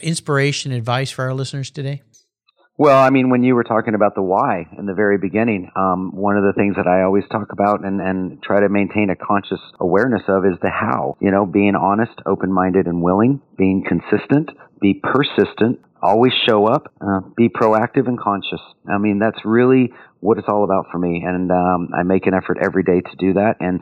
inspiration, 0.52 0.72
advice 0.72 1.10
for 1.10 1.24
our 1.24 1.34
listeners 1.34 1.70
today? 1.70 2.02
Well, 2.78 2.98
I 2.98 3.10
mean, 3.10 3.30
when 3.30 3.42
you 3.42 3.54
were 3.54 3.64
talking 3.64 3.94
about 3.94 4.14
the 4.14 4.22
why 4.22 4.66
in 4.78 4.86
the 4.86 4.94
very 4.94 5.18
beginning, 5.18 5.70
um, 5.76 6.10
one 6.14 6.36
of 6.36 6.42
the 6.42 6.52
things 6.54 6.74
that 6.76 6.86
I 6.86 7.04
always 7.04 7.24
talk 7.30 7.52
about 7.52 7.84
and, 7.84 8.00
and 8.00 8.42
try 8.42 8.60
to 8.60 8.68
maintain 8.68 9.08
a 9.10 9.16
conscious 9.16 9.60
awareness 9.78 10.22
of 10.26 10.44
is 10.44 10.58
the 10.62 10.70
how. 10.70 11.16
You 11.20 11.30
know, 11.30 11.46
being 11.46 11.74
honest, 11.74 12.12
open 12.26 12.52
minded, 12.52 12.86
and 12.86 13.02
willing, 13.02 13.40
being 13.56 13.84
consistent, 13.86 14.50
be 14.80 15.00
persistent, 15.02 15.80
always 16.02 16.32
show 16.48 16.66
up, 16.66 16.92
uh, 17.00 17.20
be 17.36 17.48
proactive 17.48 18.08
and 18.08 18.18
conscious. 18.18 18.60
I 18.88 18.98
mean, 18.98 19.18
that's 19.18 19.44
really 19.44 19.92
what 20.20 20.38
it's 20.38 20.48
all 20.48 20.64
about 20.64 20.86
for 20.90 20.98
me. 20.98 21.22
And 21.24 21.50
um, 21.52 21.90
I 21.96 22.02
make 22.02 22.26
an 22.26 22.34
effort 22.34 22.58
every 22.60 22.82
day 22.82 23.00
to 23.00 23.16
do 23.18 23.34
that 23.34 23.56
and 23.60 23.80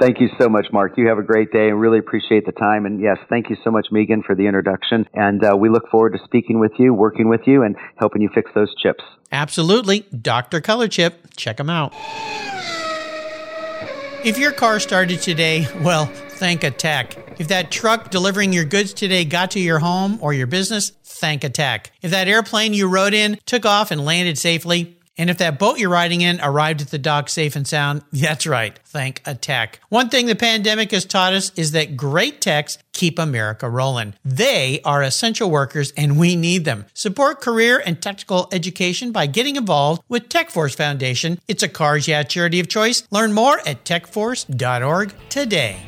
Thank 0.00 0.20
you 0.20 0.28
so 0.40 0.48
much, 0.48 0.66
Mark. 0.72 0.94
You 0.96 1.06
have 1.06 1.18
a 1.18 1.22
great 1.22 1.52
day 1.52 1.68
and 1.68 1.80
really 1.80 2.00
appreciate 2.00 2.44
the 2.44 2.52
time. 2.52 2.84
And 2.84 3.00
yes, 3.00 3.16
thank 3.28 3.48
you 3.48 3.56
so 3.62 3.70
much, 3.70 3.86
Megan, 3.92 4.24
for 4.24 4.34
the 4.34 4.44
introduction. 4.46 5.06
And 5.14 5.44
uh, 5.44 5.56
we 5.56 5.68
look 5.68 5.88
forward 5.88 6.14
to 6.14 6.18
speaking 6.24 6.58
with 6.58 6.72
you, 6.78 6.92
working 6.92 7.28
with 7.28 7.42
you, 7.46 7.62
and 7.62 7.76
helping 7.96 8.20
you 8.20 8.28
fix 8.34 8.50
those 8.56 8.74
chips. 8.82 9.04
Absolutely. 9.30 10.00
Dr. 10.20 10.60
Color 10.60 10.88
Chip. 10.88 11.28
Check 11.36 11.58
them 11.58 11.70
out. 11.70 11.92
If 14.24 14.36
your 14.36 14.50
car 14.50 14.80
started 14.80 15.22
today, 15.22 15.68
well, 15.80 16.10
thank 16.38 16.62
a 16.62 16.70
tech. 16.70 17.16
If 17.38 17.48
that 17.48 17.70
truck 17.70 18.10
delivering 18.10 18.52
your 18.52 18.64
goods 18.64 18.92
today 18.94 19.24
got 19.24 19.50
to 19.52 19.60
your 19.60 19.80
home 19.80 20.18
or 20.22 20.32
your 20.32 20.46
business, 20.46 20.90
thank 21.04 21.42
a 21.44 21.50
tech. 21.50 21.90
If 22.00 22.12
that 22.12 22.28
airplane 22.28 22.74
you 22.74 22.88
rode 22.88 23.14
in 23.14 23.38
took 23.44 23.66
off 23.66 23.90
and 23.90 24.04
landed 24.04 24.38
safely, 24.38 24.94
and 25.20 25.30
if 25.30 25.38
that 25.38 25.58
boat 25.58 25.80
you're 25.80 25.90
riding 25.90 26.20
in 26.20 26.40
arrived 26.40 26.80
at 26.80 26.88
the 26.88 26.98
dock 26.98 27.28
safe 27.28 27.56
and 27.56 27.66
sound, 27.66 28.02
that's 28.12 28.46
right, 28.46 28.78
thank 28.86 29.20
a 29.26 29.34
tech. 29.34 29.80
One 29.88 30.08
thing 30.10 30.26
the 30.26 30.36
pandemic 30.36 30.92
has 30.92 31.04
taught 31.04 31.32
us 31.32 31.50
is 31.56 31.72
that 31.72 31.96
great 31.96 32.40
techs 32.40 32.78
keep 32.92 33.18
America 33.18 33.68
rolling. 33.68 34.14
They 34.24 34.80
are 34.84 35.02
essential 35.02 35.50
workers 35.50 35.92
and 35.96 36.20
we 36.20 36.36
need 36.36 36.64
them. 36.64 36.86
Support 36.94 37.40
career 37.40 37.82
and 37.84 38.00
technical 38.00 38.48
education 38.52 39.10
by 39.10 39.26
getting 39.26 39.56
involved 39.56 40.02
with 40.08 40.28
TechForce 40.28 40.76
Foundation. 40.76 41.40
It's 41.48 41.64
a 41.64 41.68
Cars 41.68 42.06
Yeah 42.06 42.22
charity 42.22 42.60
of 42.60 42.68
choice. 42.68 43.02
Learn 43.10 43.32
more 43.32 43.58
at 43.66 43.84
techforce.org 43.84 45.14
today. 45.28 45.87